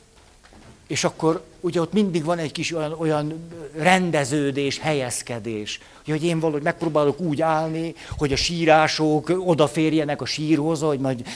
és 0.88 1.03
akkor 1.03 1.43
ugye 1.60 1.82
ott 1.82 1.93
mindig 1.93 2.24
van 2.24 2.38
egy 2.38 2.51
kis 2.51 2.74
olyan, 2.74 2.93
olyan 2.93 3.49
rendeződés, 3.78 4.80
helyezkedés, 4.80 5.80
hogy 6.06 6.24
én 6.24 6.39
valahogy 6.39 6.62
megpróbálok 6.62 7.20
úgy 7.20 7.41
állni, 7.41 7.95
hogy 8.18 8.32
a 8.32 8.36
sírások 8.36 9.34
odaférjenek 9.45 10.22
a 10.22 10.26
sírhoz, 10.26 10.82
hogy 10.82 10.99
majd 10.99 11.28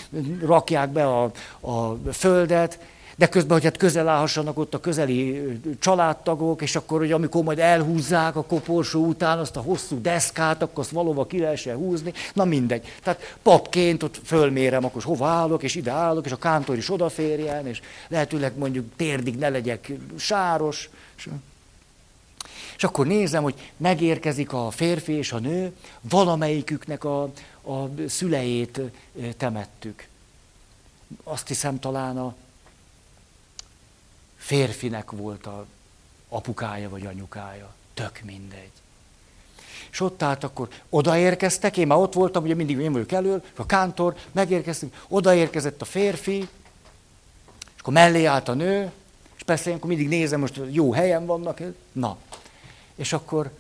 rakják 0.42 0.90
be 0.90 1.06
a, 1.06 1.32
a 1.60 1.98
földet, 2.12 2.80
de 3.20 3.28
közben, 3.28 3.52
hogy 3.52 3.64
hát 3.64 3.78
közel 3.78 4.08
állhassanak 4.08 4.58
ott 4.58 4.74
a 4.74 4.80
közeli 4.80 5.52
családtagok, 5.80 6.62
és 6.62 6.76
akkor, 6.76 7.00
hogy 7.00 7.12
amikor 7.12 7.44
majd 7.44 7.60
elhúzzák 7.60 8.36
a 8.36 8.44
koporsó 8.44 9.06
után 9.06 9.40
azt 9.40 9.56
a 9.56 9.62
hosszú 9.62 10.02
deszkát, 10.02 10.62
akkor 10.62 10.84
azt 10.84 10.92
valóban 10.92 11.28
ki 11.28 11.40
lehessen 11.40 11.76
húzni, 11.76 12.14
na 12.34 12.46
mindegy. 12.46 12.94
Tehát 13.04 13.38
papként 13.42 14.04
ott 14.04 14.20
fölmérem, 14.24 14.86
akkor 14.86 15.04
hova 15.04 15.28
állok, 15.28 15.64
és 15.64 15.76
ide 15.76 15.92
állok, 15.92 16.26
és 16.26 16.32
a 16.32 16.38
kántor 16.38 16.78
is 16.78 16.92
odaférjen, 16.92 17.68
és 17.68 17.82
lehetőleg 18.08 18.58
mondjuk 18.58 18.86
térdig 18.96 19.38
ne 19.38 19.50
legyek 19.50 19.92
sáros. 20.18 20.90
És 22.76 22.84
akkor 22.84 23.08
nézem, 23.08 23.44
hogy 23.44 23.72
megérkezik 23.78 24.54
a 24.54 24.70
férfi 24.70 25.14
és 25.14 25.32
a 25.32 25.40
nő, 25.40 25.72
valamelyiküknek 26.02 27.04
a, 27.04 27.24
a 27.62 27.90
szüleit 28.08 28.82
temettük. 29.38 30.08
Azt 31.24 31.48
hiszem 31.48 31.80
talán 31.80 32.18
a 32.18 32.36
férfinek 34.40 35.12
volt 35.12 35.46
a 35.46 35.66
apukája 36.30 36.90
vagy 36.90 37.06
anyukája. 37.06 37.74
Tök 37.94 38.22
mindegy. 38.24 38.72
És 39.92 40.00
ott 40.00 40.24
állt 40.24 40.44
akkor, 40.44 40.68
odaérkeztek, 40.90 41.78
én 41.78 41.88
már 41.88 41.98
ott 41.98 42.14
voltam, 42.14 42.44
ugye 42.44 42.56
mindig 42.56 42.78
én 42.78 42.92
vagyok 42.92 43.12
elől, 43.12 43.44
a 43.56 43.66
kántor, 43.66 44.16
megérkeztünk, 44.32 45.06
odaérkezett 45.08 45.82
a 45.82 45.86
férfi, 45.86 46.38
és 46.38 47.80
akkor 47.80 47.94
mellé 47.94 48.26
állt 48.26 48.48
a 48.48 48.54
nő, 48.54 48.92
és 49.36 49.44
persze 49.44 49.70
én 49.70 49.76
akkor 49.76 49.90
mindig 49.90 50.08
nézem, 50.08 50.40
most 50.40 50.62
jó 50.70 50.92
helyen 50.92 51.26
vannak, 51.26 51.62
na. 51.92 52.18
És 52.96 53.14
akkor 53.14 53.52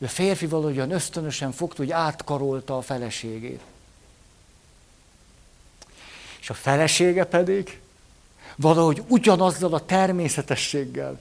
a 0.00 0.08
férfi 0.08 0.46
valahogyan 0.46 0.90
ösztönösen 0.90 1.52
fogta, 1.52 1.76
hogy 1.76 1.90
átkarolta 1.90 2.76
a 2.76 2.82
feleségét. 2.82 3.60
És 6.40 6.50
a 6.50 6.54
felesége 6.54 7.24
pedig 7.24 7.80
valahogy 8.56 9.02
ugyanazzal 9.08 9.74
a 9.74 9.84
természetességgel, 9.84 11.18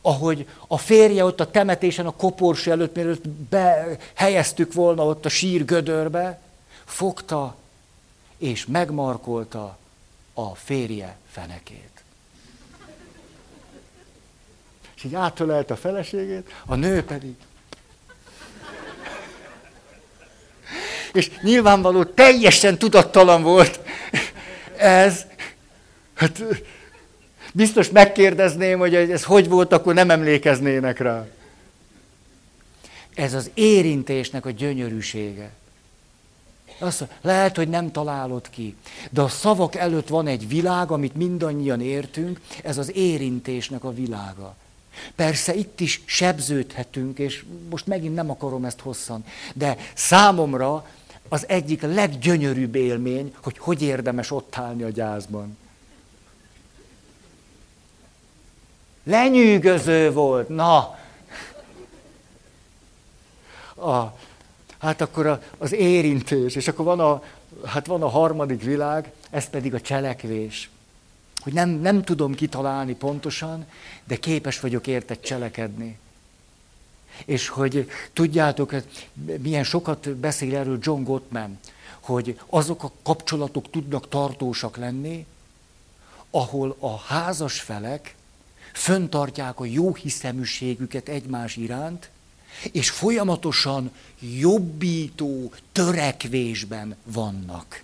ahogy 0.00 0.48
a 0.66 0.78
férje 0.78 1.24
ott 1.24 1.40
a 1.40 1.50
temetésen 1.50 2.06
a 2.06 2.10
koporsó 2.10 2.70
előtt, 2.70 2.94
mielőtt 2.94 3.28
behelyeztük 3.28 4.72
volna 4.72 5.04
ott 5.04 5.24
a 5.24 5.28
sír 5.28 5.64
gödörbe, 5.64 6.40
fogta 6.84 7.56
és 8.38 8.66
megmarkolta 8.66 9.78
a 10.34 10.54
férje 10.54 11.16
fenekét. 11.30 11.90
És 14.96 15.04
így 15.04 15.14
átölelte 15.14 15.74
a 15.74 15.76
feleségét, 15.76 16.50
a 16.66 16.74
nő 16.74 17.04
pedig. 17.04 17.34
És 21.12 21.30
nyilvánvaló 21.42 22.04
teljesen 22.04 22.78
tudattalan 22.78 23.42
volt 23.42 23.80
ez, 24.76 25.26
Hát 26.16 26.42
biztos 27.52 27.90
megkérdezném, 27.90 28.78
hogy 28.78 28.94
ez 28.94 29.24
hogy 29.24 29.48
volt, 29.48 29.72
akkor 29.72 29.94
nem 29.94 30.10
emlékeznének 30.10 30.98
rá. 30.98 31.26
Ez 33.14 33.34
az 33.34 33.50
érintésnek 33.54 34.46
a 34.46 34.50
gyönyörűsége. 34.50 35.50
Azt 36.78 37.06
lehet, 37.20 37.56
hogy 37.56 37.68
nem 37.68 37.92
találod 37.92 38.50
ki, 38.50 38.76
de 39.10 39.20
a 39.20 39.28
szavak 39.28 39.74
előtt 39.74 40.08
van 40.08 40.26
egy 40.26 40.48
világ, 40.48 40.90
amit 40.90 41.14
mindannyian 41.14 41.80
értünk, 41.80 42.40
ez 42.62 42.78
az 42.78 42.96
érintésnek 42.96 43.84
a 43.84 43.94
világa. 43.94 44.56
Persze 45.14 45.54
itt 45.54 45.80
is 45.80 46.02
sebződhetünk, 46.04 47.18
és 47.18 47.44
most 47.70 47.86
megint 47.86 48.14
nem 48.14 48.30
akarom 48.30 48.64
ezt 48.64 48.80
hosszan, 48.80 49.24
de 49.54 49.76
számomra 49.94 50.86
az 51.28 51.48
egyik 51.48 51.82
leggyönyörűbb 51.82 52.74
élmény, 52.74 53.34
hogy 53.42 53.58
hogy 53.58 53.82
érdemes 53.82 54.30
ott 54.30 54.56
állni 54.56 54.82
a 54.82 54.90
gyászban. 54.90 55.56
Lenyűgöző 59.06 60.12
volt, 60.12 60.48
na. 60.48 60.98
A, 63.76 64.18
hát 64.78 65.00
akkor 65.00 65.26
a, 65.26 65.42
az 65.58 65.72
érintés, 65.72 66.54
és 66.54 66.68
akkor 66.68 66.84
van 66.84 67.00
a, 67.00 67.22
hát 67.64 67.86
van 67.86 68.02
a 68.02 68.08
harmadik 68.08 68.62
világ, 68.62 69.12
ez 69.30 69.48
pedig 69.48 69.74
a 69.74 69.80
cselekvés. 69.80 70.70
Hogy 71.42 71.52
nem, 71.52 71.68
nem 71.68 72.02
tudom 72.02 72.34
kitalálni 72.34 72.94
pontosan, 72.94 73.66
de 74.04 74.16
képes 74.16 74.60
vagyok 74.60 74.86
érte 74.86 75.20
cselekedni. 75.20 75.98
És 77.24 77.48
hogy 77.48 77.90
tudjátok, 78.12 78.74
milyen 79.40 79.64
sokat 79.64 80.10
beszél 80.10 80.56
erről 80.56 80.78
John 80.80 81.02
Gottman, 81.02 81.58
hogy 82.00 82.40
azok 82.46 82.82
a 82.82 82.92
kapcsolatok 83.02 83.70
tudnak 83.70 84.08
tartósak 84.08 84.76
lenni, 84.76 85.26
ahol 86.30 86.76
a 86.78 86.96
házas 86.96 87.60
felek 87.60 88.14
föntartják 88.76 89.60
a 89.60 89.64
jó 89.64 89.94
hiszeműségüket 89.94 91.08
egymás 91.08 91.56
iránt, 91.56 92.10
és 92.72 92.90
folyamatosan 92.90 93.90
jobbító 94.38 95.52
törekvésben 95.72 96.96
vannak. 97.04 97.82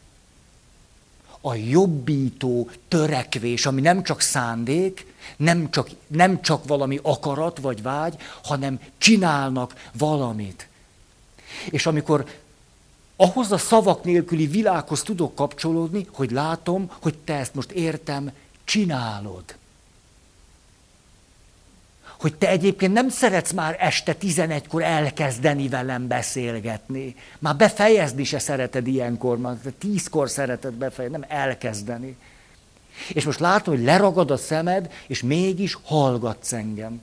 A 1.41 1.55
jobbító 1.55 2.71
törekvés, 2.89 3.67
ami 3.67 3.81
nem 3.81 4.03
csak 4.03 4.21
szándék, 4.21 5.07
nem 5.37 5.71
csak, 5.71 5.91
nem 6.07 6.43
csak 6.43 6.67
valami 6.67 6.99
akarat 7.03 7.59
vagy 7.59 7.83
vágy, 7.83 8.17
hanem 8.43 8.81
csinálnak 8.99 9.91
valamit. 9.93 10.69
És 11.71 11.87
amikor 11.87 12.27
ahhoz 13.17 13.53
a 13.53 13.59
szavak 13.59 14.05
nélküli 14.05 14.47
világhoz 14.47 15.03
tudok 15.03 15.35
kapcsolódni, 15.35 16.07
hogy 16.13 16.31
látom, 16.31 16.91
hogy 17.01 17.15
te 17.19 17.35
ezt 17.35 17.55
most 17.55 17.71
értem, 17.71 18.31
csinálod. 18.65 19.61
Hogy 22.23 22.35
te 22.35 22.49
egyébként 22.49 22.93
nem 22.93 23.09
szeretsz 23.09 23.53
már 23.53 23.77
este 23.79 24.17
11-kor 24.21 24.83
elkezdeni 24.83 25.69
velem 25.69 26.07
beszélgetni. 26.07 27.17
Már 27.39 27.57
befejezni 27.57 28.25
se 28.25 28.39
szereted 28.39 28.87
ilyenkor, 28.87 29.39
már 29.39 29.57
tízkor 29.79 30.31
szereted 30.31 30.73
befejezni, 30.73 31.19
nem 31.19 31.39
elkezdeni. 31.39 32.17
És 33.09 33.25
most 33.25 33.39
látom, 33.39 33.75
hogy 33.75 33.85
leragad 33.85 34.31
a 34.31 34.37
szemed, 34.37 34.93
és 35.07 35.23
mégis 35.23 35.79
hallgatsz 35.85 36.53
engem. 36.53 37.03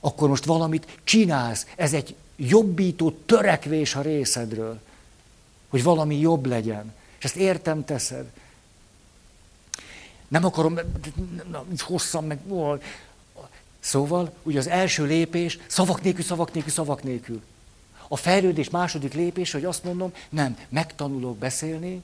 Akkor 0.00 0.28
most 0.28 0.44
valamit 0.44 0.98
csinálsz. 1.04 1.66
Ez 1.76 1.92
egy 1.92 2.14
jobbító 2.36 3.10
törekvés 3.26 3.94
a 3.94 4.00
részedről, 4.00 4.80
hogy 5.68 5.82
valami 5.82 6.18
jobb 6.18 6.46
legyen. 6.46 6.94
És 7.18 7.24
ezt 7.24 7.36
értem 7.36 7.84
teszed. 7.84 8.30
Nem 10.30 10.44
akarom, 10.44 10.78
hosszan 11.78 12.24
meg. 12.24 12.38
Szóval, 13.80 14.32
ugye 14.42 14.58
az 14.58 14.68
első 14.68 15.04
lépés, 15.04 15.58
szavak 15.66 16.02
nélkül, 16.02 16.24
szavak 16.24 16.52
nélkül, 16.52 16.72
szavak 16.72 17.02
nélkül. 17.02 17.42
A 18.08 18.16
fejlődés 18.16 18.70
második 18.70 19.14
lépés, 19.14 19.52
hogy 19.52 19.64
azt 19.64 19.84
mondom, 19.84 20.12
nem, 20.28 20.58
megtanulok 20.68 21.36
beszélni, 21.36 22.02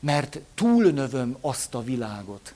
mert 0.00 0.40
túlnövöm 0.54 1.36
azt 1.40 1.74
a 1.74 1.82
világot, 1.82 2.54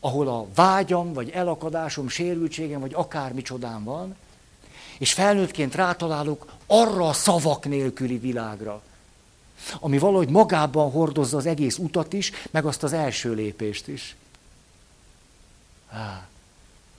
ahol 0.00 0.28
a 0.28 0.46
vágyam, 0.54 1.12
vagy 1.12 1.30
elakadásom, 1.30 2.08
sérültségem, 2.08 2.80
vagy 2.80 2.94
akármi 2.94 3.42
csodám 3.42 3.84
van, 3.84 4.16
és 4.98 5.12
felnőttként 5.12 5.74
rátalálok 5.74 6.52
arra 6.66 7.08
a 7.08 7.12
szavak 7.12 7.64
nélküli 7.64 8.18
világra, 8.18 8.82
ami 9.80 9.98
valahogy 9.98 10.28
magában 10.28 10.90
hordozza 10.90 11.36
az 11.36 11.46
egész 11.46 11.78
utat 11.78 12.12
is, 12.12 12.32
meg 12.50 12.64
azt 12.64 12.82
az 12.82 12.92
első 12.92 13.34
lépést 13.34 13.88
is. 13.88 14.16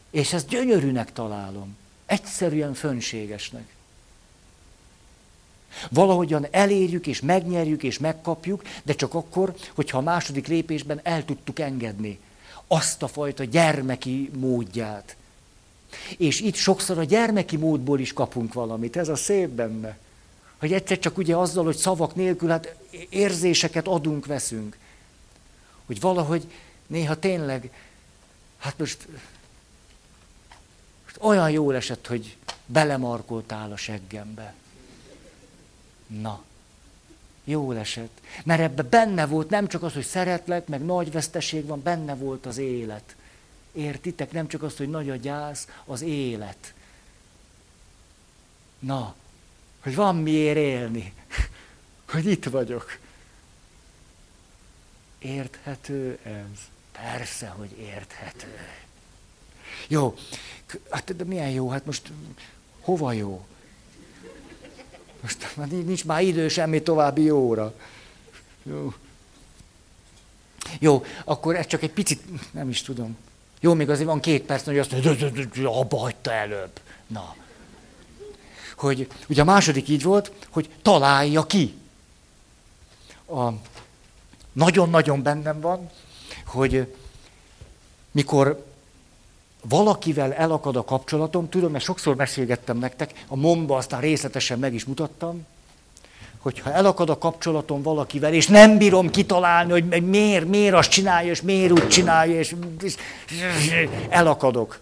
És 0.09 0.34
ezt 0.34 0.47
gyönyörűnek 0.47 1.14
találom. 1.14 1.78
Egyszerűen 2.05 2.74
fönségesnek. 2.74 3.76
Valahogyan 5.89 6.47
elérjük, 6.51 7.07
és 7.07 7.22
megnyerjük, 7.22 7.84
és 7.84 7.99
megkapjuk, 7.99 8.64
de 8.84 8.93
csak 8.93 9.14
akkor, 9.14 9.55
hogyha 9.74 9.97
a 9.97 10.01
második 10.01 10.47
lépésben 10.47 10.99
el 11.03 11.26
tudtuk 11.26 11.59
engedni 11.59 12.20
azt 12.68 13.03
a 13.03 13.07
fajta 13.07 13.43
gyermeki 13.43 14.30
módját. 14.34 15.16
És 16.18 16.39
itt 16.39 16.55
sokszor 16.55 16.97
a 16.97 17.03
gyermeki 17.03 17.57
módból 17.57 17.99
is 17.99 18.14
kapunk 18.14 18.53
valamit, 18.53 18.97
ez 18.97 19.09
a 19.09 19.16
szép 19.16 19.49
benne. 19.49 19.97
Hogy 20.62 20.74
egyszer 20.74 20.99
csak 20.99 21.18
ugye 21.18 21.36
azzal, 21.36 21.64
hogy 21.64 21.76
szavak 21.76 22.16
nélkül, 22.16 22.49
hát 22.49 22.76
érzéseket 23.09 23.88
adunk, 23.88 24.26
veszünk. 24.26 24.78
Hogy 25.86 25.99
valahogy 25.99 26.51
néha 26.88 27.20
tényleg, 27.20 27.72
hát 28.57 28.78
most, 28.78 29.07
most 31.03 31.18
olyan 31.20 31.51
jól 31.51 31.76
esett, 31.76 32.07
hogy 32.07 32.38
belemarkoltál 32.66 33.72
a 33.72 33.78
seggembe. 33.78 34.53
Na, 36.07 36.43
jól 37.43 37.78
esett. 37.78 38.22
Mert 38.43 38.62
ebbe 38.62 38.84
benne 38.84 39.26
volt 39.26 39.49
nem 39.49 39.68
csak 39.68 39.84
az, 39.84 39.93
hogy 39.93 40.05
szeretlek, 40.05 40.68
meg 40.68 40.86
nagy 40.86 41.12
veszteség 41.12 41.66
van, 41.66 41.82
benne 41.82 42.16
volt 42.16 42.45
az 42.45 42.57
élet. 42.57 43.16
Értitek? 43.72 44.32
Nem 44.32 44.47
csak 44.47 44.64
az, 44.64 44.78
hogy 44.78 44.89
nagy 44.89 45.09
a 45.09 45.16
gyász, 45.16 45.68
az 45.86 46.01
élet. 46.01 46.74
Na, 48.80 49.16
hogy 49.84 49.95
van 49.95 50.15
miért 50.15 50.57
élni. 50.57 51.13
hogy 52.11 52.25
itt 52.25 52.45
vagyok. 52.45 52.97
Érthető 55.19 56.17
ez? 56.23 56.59
Persze, 56.91 57.47
hogy 57.47 57.77
érthető. 57.79 58.57
Jó, 59.88 60.15
hát 60.89 61.15
de 61.15 61.23
milyen 61.23 61.49
jó, 61.49 61.69
hát 61.69 61.86
most 61.86 62.11
hova 62.82 63.11
jó? 63.11 63.45
Most 65.21 65.55
már 65.55 65.67
nincs 65.67 66.05
már 66.05 66.21
idő 66.21 66.47
semmi 66.47 66.82
további 66.82 67.23
jóra. 67.23 67.75
Jó. 68.63 68.93
Jó, 70.79 71.03
akkor 71.25 71.55
ez 71.55 71.65
csak 71.65 71.82
egy 71.82 71.91
picit, 71.91 72.53
nem 72.53 72.69
is 72.69 72.82
tudom. 72.82 73.17
Jó, 73.59 73.73
még 73.73 73.89
azért 73.89 74.07
van 74.07 74.19
két 74.19 74.43
perc, 74.43 74.65
hogy 74.65 74.79
azt 74.79 74.91
mondja, 74.91 75.79
abba 75.79 75.97
hagyta 75.97 76.32
előbb. 76.32 76.79
Na. 77.07 77.36
Hogy 78.82 79.07
ugye 79.29 79.41
a 79.41 79.45
második 79.45 79.89
így 79.89 80.03
volt, 80.03 80.32
hogy 80.49 80.69
találja 80.82 81.45
ki. 81.45 81.73
A, 83.25 83.49
nagyon-nagyon 84.51 85.21
bennem 85.21 85.59
van, 85.59 85.89
hogy 86.45 86.95
mikor 88.11 88.65
valakivel 89.61 90.34
elakad 90.34 90.75
a 90.75 90.84
kapcsolatom, 90.84 91.49
tudom, 91.49 91.71
mert 91.71 91.84
sokszor 91.84 92.15
mesélgettem 92.15 92.77
nektek, 92.77 93.25
a 93.27 93.36
momba 93.36 93.77
aztán 93.77 94.01
részletesen 94.01 94.59
meg 94.59 94.73
is 94.73 94.86
mutattam, 94.86 95.45
hogyha 96.39 96.71
elakad 96.71 97.09
a 97.09 97.17
kapcsolatom 97.17 97.82
valakivel, 97.82 98.34
és 98.34 98.47
nem 98.47 98.77
bírom 98.77 99.09
kitalálni, 99.09 99.71
hogy 99.71 100.03
miért, 100.03 100.47
miért 100.47 100.75
azt 100.75 100.89
csinálja, 100.89 101.32
és 101.32 101.41
miért 101.41 101.71
úgy 101.71 101.88
csinálja, 101.88 102.39
és, 102.39 102.55
és 102.82 102.95
elakadok, 104.09 104.79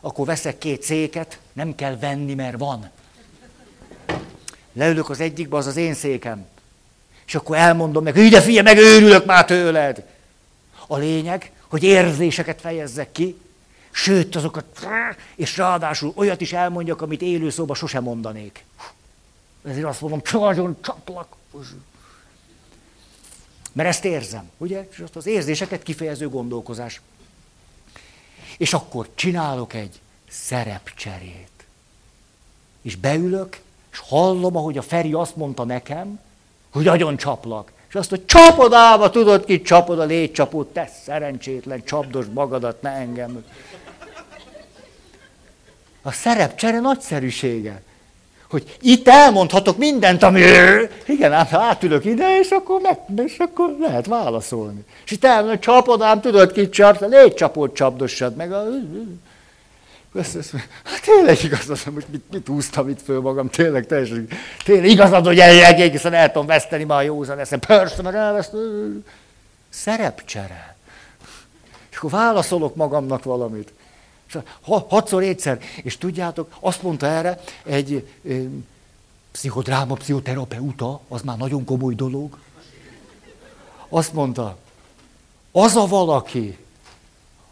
akkor 0.00 0.26
veszek 0.26 0.58
két 0.58 0.82
széket, 0.82 1.38
nem 1.52 1.74
kell 1.74 1.96
venni, 1.96 2.34
mert 2.34 2.58
van. 2.58 2.90
Leülök 4.76 5.10
az 5.10 5.20
egyikbe, 5.20 5.56
az 5.56 5.66
az 5.66 5.76
én 5.76 5.94
székem. 5.94 6.46
És 7.26 7.34
akkor 7.34 7.56
elmondom 7.56 8.02
meg, 8.02 8.16
ide 8.16 8.40
figyelj, 8.40 8.64
meg 8.64 8.76
őrülök 8.76 9.24
már 9.24 9.44
tőled. 9.44 10.06
A 10.86 10.96
lényeg, 10.96 11.52
hogy 11.68 11.82
érzéseket 11.82 12.60
fejezzek 12.60 13.12
ki, 13.12 13.36
sőt 13.90 14.36
azokat, 14.36 14.86
és 15.36 15.56
ráadásul 15.56 16.12
olyat 16.14 16.40
is 16.40 16.52
elmondjak, 16.52 17.02
amit 17.02 17.22
élő 17.22 17.50
szóba 17.50 17.74
sosem 17.74 18.02
mondanék. 18.02 18.64
Ezért 19.64 19.86
azt 19.86 20.00
mondom, 20.00 20.22
nagyon 20.32 20.76
csaplak. 20.80 21.36
Mert 23.72 23.88
ezt 23.88 24.04
érzem, 24.04 24.50
ugye? 24.56 24.88
És 24.92 24.98
azt 24.98 25.16
az 25.16 25.26
érzéseket 25.26 25.82
kifejező 25.82 26.28
gondolkozás. 26.28 27.00
És 28.56 28.72
akkor 28.74 29.08
csinálok 29.14 29.74
egy 29.74 30.00
szerepcserét. 30.28 31.50
És 32.82 32.96
beülök, 32.96 33.60
és 33.96 34.02
hallom, 34.08 34.56
ahogy 34.56 34.78
a 34.78 34.82
Feri 34.82 35.12
azt 35.12 35.36
mondta 35.36 35.64
nekem, 35.64 36.20
hogy 36.72 36.84
nagyon 36.84 37.16
csaplak. 37.16 37.72
És 37.88 37.94
azt, 37.94 38.10
hogy 38.10 38.24
csapodába 38.24 39.10
tudod 39.10 39.44
ki, 39.44 39.62
csapod 39.62 39.98
a 39.98 40.04
légycsapót, 40.04 40.72
te 40.72 40.90
szerencsétlen, 41.04 41.84
csapdos 41.84 42.24
magadat, 42.34 42.82
ne 42.82 42.90
engem. 42.90 43.44
A 46.02 46.12
szerepcsere 46.12 46.80
nagyszerűsége. 46.80 47.82
Hogy 48.50 48.76
itt 48.80 49.08
elmondhatok 49.08 49.76
mindent, 49.78 50.22
ami... 50.22 50.42
Igen, 51.06 51.32
ám 51.32 51.46
átülök 51.50 52.04
ide, 52.04 52.38
és 52.38 52.50
akkor, 52.50 52.80
meg, 52.80 52.98
és 53.26 53.38
akkor 53.38 53.76
lehet 53.80 54.06
válaszolni. 54.06 54.84
És 55.04 55.10
itt 55.10 55.24
elmondom, 55.24 55.60
csapod, 55.60 56.02
ám 56.02 56.20
tudod, 56.20 56.52
kit 56.52 56.72
csapsz, 56.72 57.00
légy 57.00 57.34
csapod, 57.34 57.72
csapdossad 57.72 58.36
meg. 58.36 58.52
A... 58.52 58.64
Hát 60.84 61.02
tényleg 61.02 61.42
igazad, 61.42 61.92
most 61.94 62.08
mit, 62.08 62.32
mit 62.32 62.46
húztam 62.46 62.88
itt 62.88 63.02
föl 63.02 63.20
magam, 63.20 63.48
tényleg 63.48 63.86
teljesen, 63.86 64.28
tényleg 64.64 64.90
igazad, 64.90 65.26
hogy 65.26 65.38
egészen 65.38 66.12
el 66.12 66.32
tudom 66.32 66.46
veszteni 66.46 66.84
már 66.84 66.98
a 66.98 67.02
józan 67.02 67.38
eszem. 67.38 67.60
Persze, 67.60 68.02
meg 68.02 68.14
elvesztem. 68.14 69.04
Szerepcsere. 69.68 70.76
És 71.90 71.96
akkor 71.96 72.10
válaszolok 72.10 72.74
magamnak 72.74 73.24
valamit. 73.24 73.72
Hatszor 74.88 75.22
egyszer. 75.22 75.58
És 75.82 75.98
tudjátok, 75.98 76.56
azt 76.60 76.82
mondta 76.82 77.06
erre 77.06 77.40
egy 77.64 78.08
ö, 78.24 78.42
pszichodráma, 79.32 79.94
pszichoterapeuta, 79.94 81.00
az 81.08 81.22
már 81.22 81.36
nagyon 81.36 81.64
komoly 81.64 81.94
dolog. 81.94 82.38
Azt 83.88 84.12
mondta, 84.12 84.56
az 85.52 85.76
a 85.76 85.86
valaki, 85.86 86.58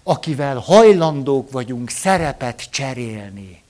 akivel 0.07 0.59
hajlandók 0.59 1.51
vagyunk 1.51 1.91
szerepet 1.91 2.71
cserélni, 2.71 3.63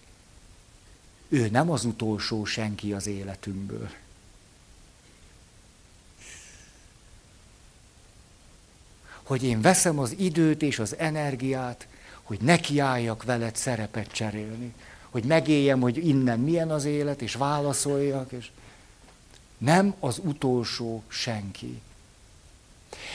ő 1.28 1.48
nem 1.48 1.70
az 1.70 1.84
utolsó 1.84 2.44
senki 2.44 2.92
az 2.92 3.06
életünkből. 3.06 3.90
Hogy 9.22 9.42
én 9.42 9.60
veszem 9.60 9.98
az 9.98 10.14
időt 10.18 10.62
és 10.62 10.78
az 10.78 10.96
energiát, 10.96 11.86
hogy 12.22 12.40
nekiálljak 12.40 13.24
veled 13.24 13.56
szerepet 13.56 14.12
cserélni, 14.12 14.74
hogy 15.10 15.24
megéljem, 15.24 15.80
hogy 15.80 16.06
innen 16.06 16.40
milyen 16.40 16.70
az 16.70 16.84
élet, 16.84 17.22
és 17.22 17.34
válaszoljak, 17.34 18.32
és 18.32 18.50
nem 19.58 19.94
az 20.00 20.20
utolsó 20.24 21.02
senki. 21.08 21.80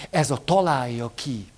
Ez 0.10 0.32
a 0.32 0.44
találja 0.44 1.12
ki. 1.16 1.52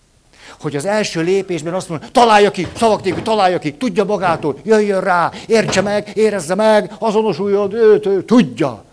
Hogy 0.59 0.75
az 0.75 0.85
első 0.85 1.21
lépésben 1.21 1.73
azt 1.73 1.89
mondja, 1.89 2.07
találja 2.11 2.51
ki, 2.51 2.67
szavak 2.77 3.03
nélkül, 3.03 3.23
találja 3.23 3.59
ki, 3.59 3.73
tudja 3.73 4.03
magától, 4.03 4.59
jöjjön 4.63 5.01
rá, 5.01 5.31
értse 5.47 5.81
meg, 5.81 6.11
érezze 6.13 6.55
meg, 6.55 6.95
azonosuljon, 6.99 7.73
őt, 7.73 8.05
ő, 8.05 8.23
tudja. 8.23 8.83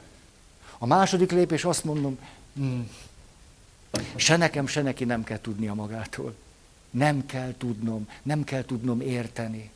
A 0.78 0.86
második 0.86 1.32
lépés 1.32 1.64
azt 1.64 1.84
mondom, 1.84 2.18
hmm, 2.54 2.88
Se 4.16 4.36
nekem, 4.36 4.66
se 4.66 4.82
neki 4.82 5.04
nem 5.04 5.24
kell 5.24 5.40
tudnia 5.40 5.74
magától. 5.74 6.34
Nem 6.90 7.26
kell 7.26 7.54
tudnom, 7.58 8.08
nem 8.22 8.44
kell 8.44 8.64
tudnom 8.64 9.00
érteni. 9.00 9.70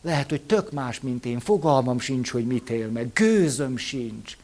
Lehet, 0.00 0.30
hogy 0.30 0.40
tök 0.40 0.72
más, 0.72 1.00
mint 1.00 1.26
én, 1.26 1.40
fogalmam 1.40 1.98
sincs, 1.98 2.30
hogy 2.30 2.46
mit 2.46 2.70
él 2.70 2.88
meg, 2.88 3.12
gőzöm 3.12 3.76
sincs. 3.76 4.36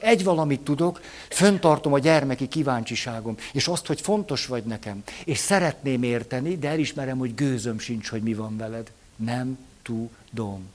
Egy 0.00 0.24
valamit 0.24 0.60
tudok, 0.60 1.00
föntartom 1.28 1.92
a 1.92 1.98
gyermeki 1.98 2.48
kíváncsiságom, 2.48 3.36
és 3.52 3.68
azt, 3.68 3.86
hogy 3.86 4.00
fontos 4.00 4.46
vagy 4.46 4.64
nekem, 4.64 5.02
és 5.24 5.38
szeretném 5.38 6.02
érteni, 6.02 6.56
de 6.56 6.68
elismerem, 6.68 7.18
hogy 7.18 7.34
gőzöm 7.34 7.78
sincs, 7.78 8.08
hogy 8.08 8.22
mi 8.22 8.34
van 8.34 8.56
veled. 8.56 8.90
Nem 9.16 9.58
tudom. 9.82 10.70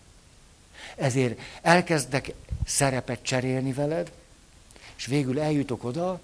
Ezért 0.96 1.40
elkezdek 1.62 2.34
szerepet 2.66 3.24
cserélni 3.24 3.74
veled, 3.74 4.12
és 4.98 5.06
végül 5.06 5.40
eljutok 5.40 5.84
oda, 5.84 6.20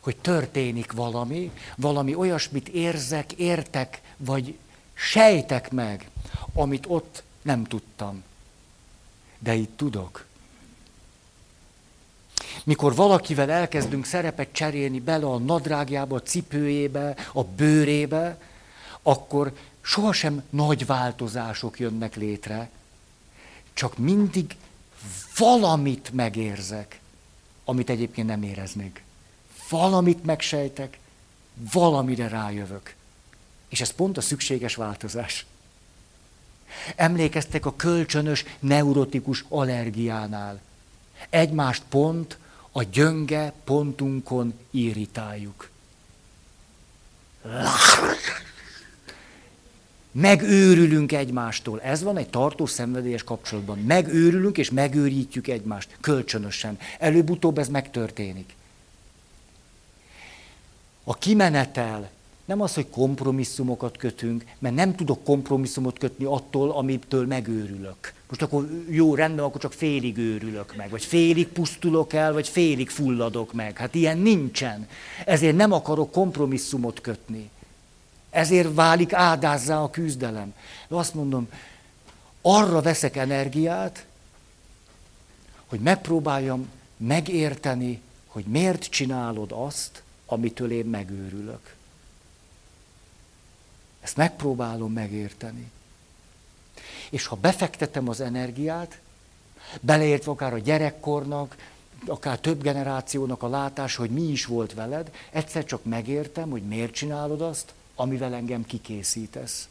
hogy 0.00 0.16
történik 0.16 0.92
valami, 0.92 1.50
valami 1.76 2.14
olyasmit 2.14 2.68
érzek, 2.68 3.32
értek, 3.32 4.00
vagy 4.16 4.58
sejtek 4.94 5.70
meg, 5.70 6.10
amit 6.52 6.84
ott 6.88 7.22
nem 7.42 7.64
tudtam. 7.64 8.22
De 9.38 9.54
itt 9.54 9.76
tudok. 9.76 10.25
Mikor 12.66 12.94
valakivel 12.94 13.50
elkezdünk 13.50 14.04
szerepet 14.04 14.48
cserélni 14.52 15.00
bele 15.00 15.26
a 15.26 15.38
nadrágjába, 15.38 16.16
a 16.16 16.22
cipőjébe, 16.22 17.16
a 17.32 17.44
bőrébe, 17.44 18.38
akkor 19.02 19.52
sohasem 19.80 20.42
nagy 20.50 20.86
változások 20.86 21.78
jönnek 21.78 22.16
létre, 22.16 22.70
csak 23.72 23.98
mindig 23.98 24.56
valamit 25.36 26.10
megérzek, 26.12 27.00
amit 27.64 27.90
egyébként 27.90 28.26
nem 28.26 28.42
éreznék. 28.42 29.02
Valamit 29.70 30.24
megsejtek, 30.24 30.98
valamire 31.72 32.28
rájövök. 32.28 32.94
És 33.68 33.80
ez 33.80 33.90
pont 33.90 34.16
a 34.16 34.20
szükséges 34.20 34.74
változás. 34.74 35.46
Emlékeztek 36.96 37.66
a 37.66 37.76
kölcsönös 37.76 38.44
neurotikus 38.58 39.44
allergiánál. 39.48 40.60
Egymást 41.30 41.82
pont 41.88 42.38
a 42.76 42.82
gyönge 42.82 43.52
pontunkon 43.64 44.54
irritáljuk. 44.70 45.70
Megőrülünk 50.12 51.12
egymástól. 51.12 51.80
Ez 51.80 52.02
van 52.02 52.16
egy 52.16 52.28
tartós 52.28 52.70
szenvedélyes 52.70 53.22
kapcsolatban. 53.22 53.78
Megőrülünk 53.78 54.58
és 54.58 54.70
megőrítjük 54.70 55.48
egymást. 55.48 55.96
Kölcsönösen. 56.00 56.78
Előbb-utóbb 56.98 57.58
ez 57.58 57.68
megtörténik. 57.68 58.54
A 61.04 61.14
kimenetel 61.14 62.10
nem 62.46 62.60
az, 62.60 62.74
hogy 62.74 62.90
kompromisszumokat 62.90 63.96
kötünk, 63.96 64.44
mert 64.58 64.74
nem 64.74 64.94
tudok 64.94 65.24
kompromisszumot 65.24 65.98
kötni 65.98 66.24
attól, 66.24 66.70
amitől 66.70 67.26
megőrülök. 67.26 68.14
Most 68.28 68.42
akkor 68.42 68.68
jó, 68.88 69.14
rendben, 69.14 69.44
akkor 69.44 69.60
csak 69.60 69.72
félig 69.72 70.16
őrülök 70.16 70.76
meg, 70.76 70.90
vagy 70.90 71.04
félig 71.04 71.48
pusztulok 71.48 72.12
el, 72.12 72.32
vagy 72.32 72.48
félig 72.48 72.90
fulladok 72.90 73.52
meg. 73.52 73.76
Hát 73.76 73.94
ilyen 73.94 74.18
nincsen. 74.18 74.88
Ezért 75.24 75.56
nem 75.56 75.72
akarok 75.72 76.12
kompromisszumot 76.12 77.00
kötni. 77.00 77.50
Ezért 78.30 78.74
válik 78.74 79.12
ádázzá 79.12 79.82
a 79.82 79.90
küzdelem. 79.90 80.54
De 80.88 80.94
azt 80.94 81.14
mondom, 81.14 81.48
arra 82.42 82.80
veszek 82.80 83.16
energiát, 83.16 84.06
hogy 85.66 85.80
megpróbáljam 85.80 86.68
megérteni, 86.96 88.00
hogy 88.26 88.44
miért 88.44 88.84
csinálod 88.84 89.52
azt, 89.52 90.02
amitől 90.26 90.70
én 90.70 90.84
megőrülök. 90.84 91.75
Ezt 94.06 94.16
megpróbálom 94.16 94.92
megérteni. 94.92 95.70
És 97.10 97.26
ha 97.26 97.36
befektetem 97.36 98.08
az 98.08 98.20
energiát, 98.20 99.00
beleértve 99.80 100.30
akár 100.30 100.52
a 100.52 100.58
gyerekkornak, 100.58 101.56
akár 102.06 102.38
több 102.38 102.62
generációnak 102.62 103.42
a 103.42 103.48
látása, 103.48 104.00
hogy 104.00 104.10
mi 104.10 104.22
is 104.22 104.44
volt 104.44 104.74
veled, 104.74 105.14
egyszer 105.30 105.64
csak 105.64 105.84
megértem, 105.84 106.50
hogy 106.50 106.62
miért 106.62 106.92
csinálod 106.92 107.40
azt, 107.40 107.74
amivel 107.94 108.34
engem 108.34 108.66
kikészítesz. 108.66 109.68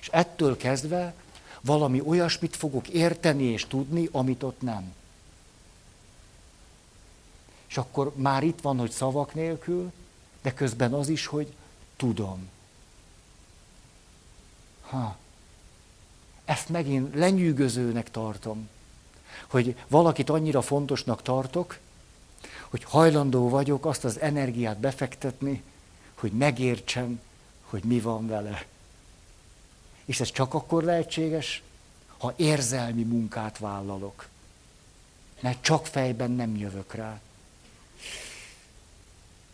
És 0.00 0.08
ettől 0.12 0.56
kezdve 0.56 1.14
valami 1.60 2.00
olyasmit 2.00 2.56
fogok 2.56 2.88
érteni 2.88 3.44
és 3.44 3.66
tudni, 3.66 4.08
amit 4.12 4.42
ott 4.42 4.60
nem. 4.60 4.94
És 7.68 7.76
akkor 7.76 8.12
már 8.16 8.42
itt 8.42 8.60
van, 8.60 8.78
hogy 8.78 8.90
szavak 8.90 9.34
nélkül, 9.34 9.92
de 10.42 10.54
közben 10.54 10.92
az 10.92 11.08
is, 11.08 11.26
hogy 11.26 11.54
tudom. 11.96 12.48
Ha. 14.88 15.16
Ezt 16.44 16.68
megint 16.68 17.14
lenyűgözőnek 17.14 18.10
tartom, 18.10 18.68
hogy 19.46 19.76
valakit 19.88 20.30
annyira 20.30 20.62
fontosnak 20.62 21.22
tartok, 21.22 21.78
hogy 22.68 22.84
hajlandó 22.84 23.48
vagyok 23.48 23.86
azt 23.86 24.04
az 24.04 24.20
energiát 24.20 24.78
befektetni, 24.78 25.62
hogy 26.14 26.32
megértsem, 26.32 27.20
hogy 27.62 27.84
mi 27.84 28.00
van 28.00 28.26
vele. 28.26 28.66
És 30.04 30.20
ez 30.20 30.30
csak 30.30 30.54
akkor 30.54 30.82
lehetséges, 30.82 31.62
ha 32.18 32.32
érzelmi 32.36 33.02
munkát 33.02 33.58
vállalok. 33.58 34.28
Mert 35.40 35.62
csak 35.62 35.86
fejben 35.86 36.30
nem 36.30 36.56
jövök 36.56 36.94
rá. 36.94 37.20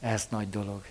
Ez 0.01 0.27
nagy 0.31 0.51
dolog. 0.51 0.87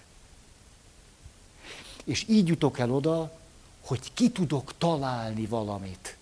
És 2.04 2.26
így 2.28 2.48
jutok 2.48 2.80
el 2.80 2.92
oda, 2.92 3.42
hogy 3.86 4.14
ki 4.14 4.32
tudok 4.32 4.78
találni 4.78 5.46
valamit, 5.46 6.18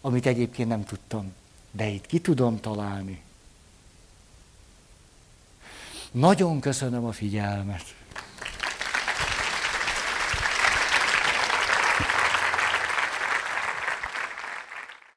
amit 0.00 0.26
egyébként 0.26 0.68
nem 0.68 0.84
tudtam. 0.84 1.32
De 1.70 1.86
itt 1.86 2.06
ki 2.06 2.20
tudom 2.20 2.60
találni. 2.60 3.22
Nagyon 6.10 6.60
köszönöm 6.60 7.04
a 7.04 7.12
figyelmet. 7.12 7.94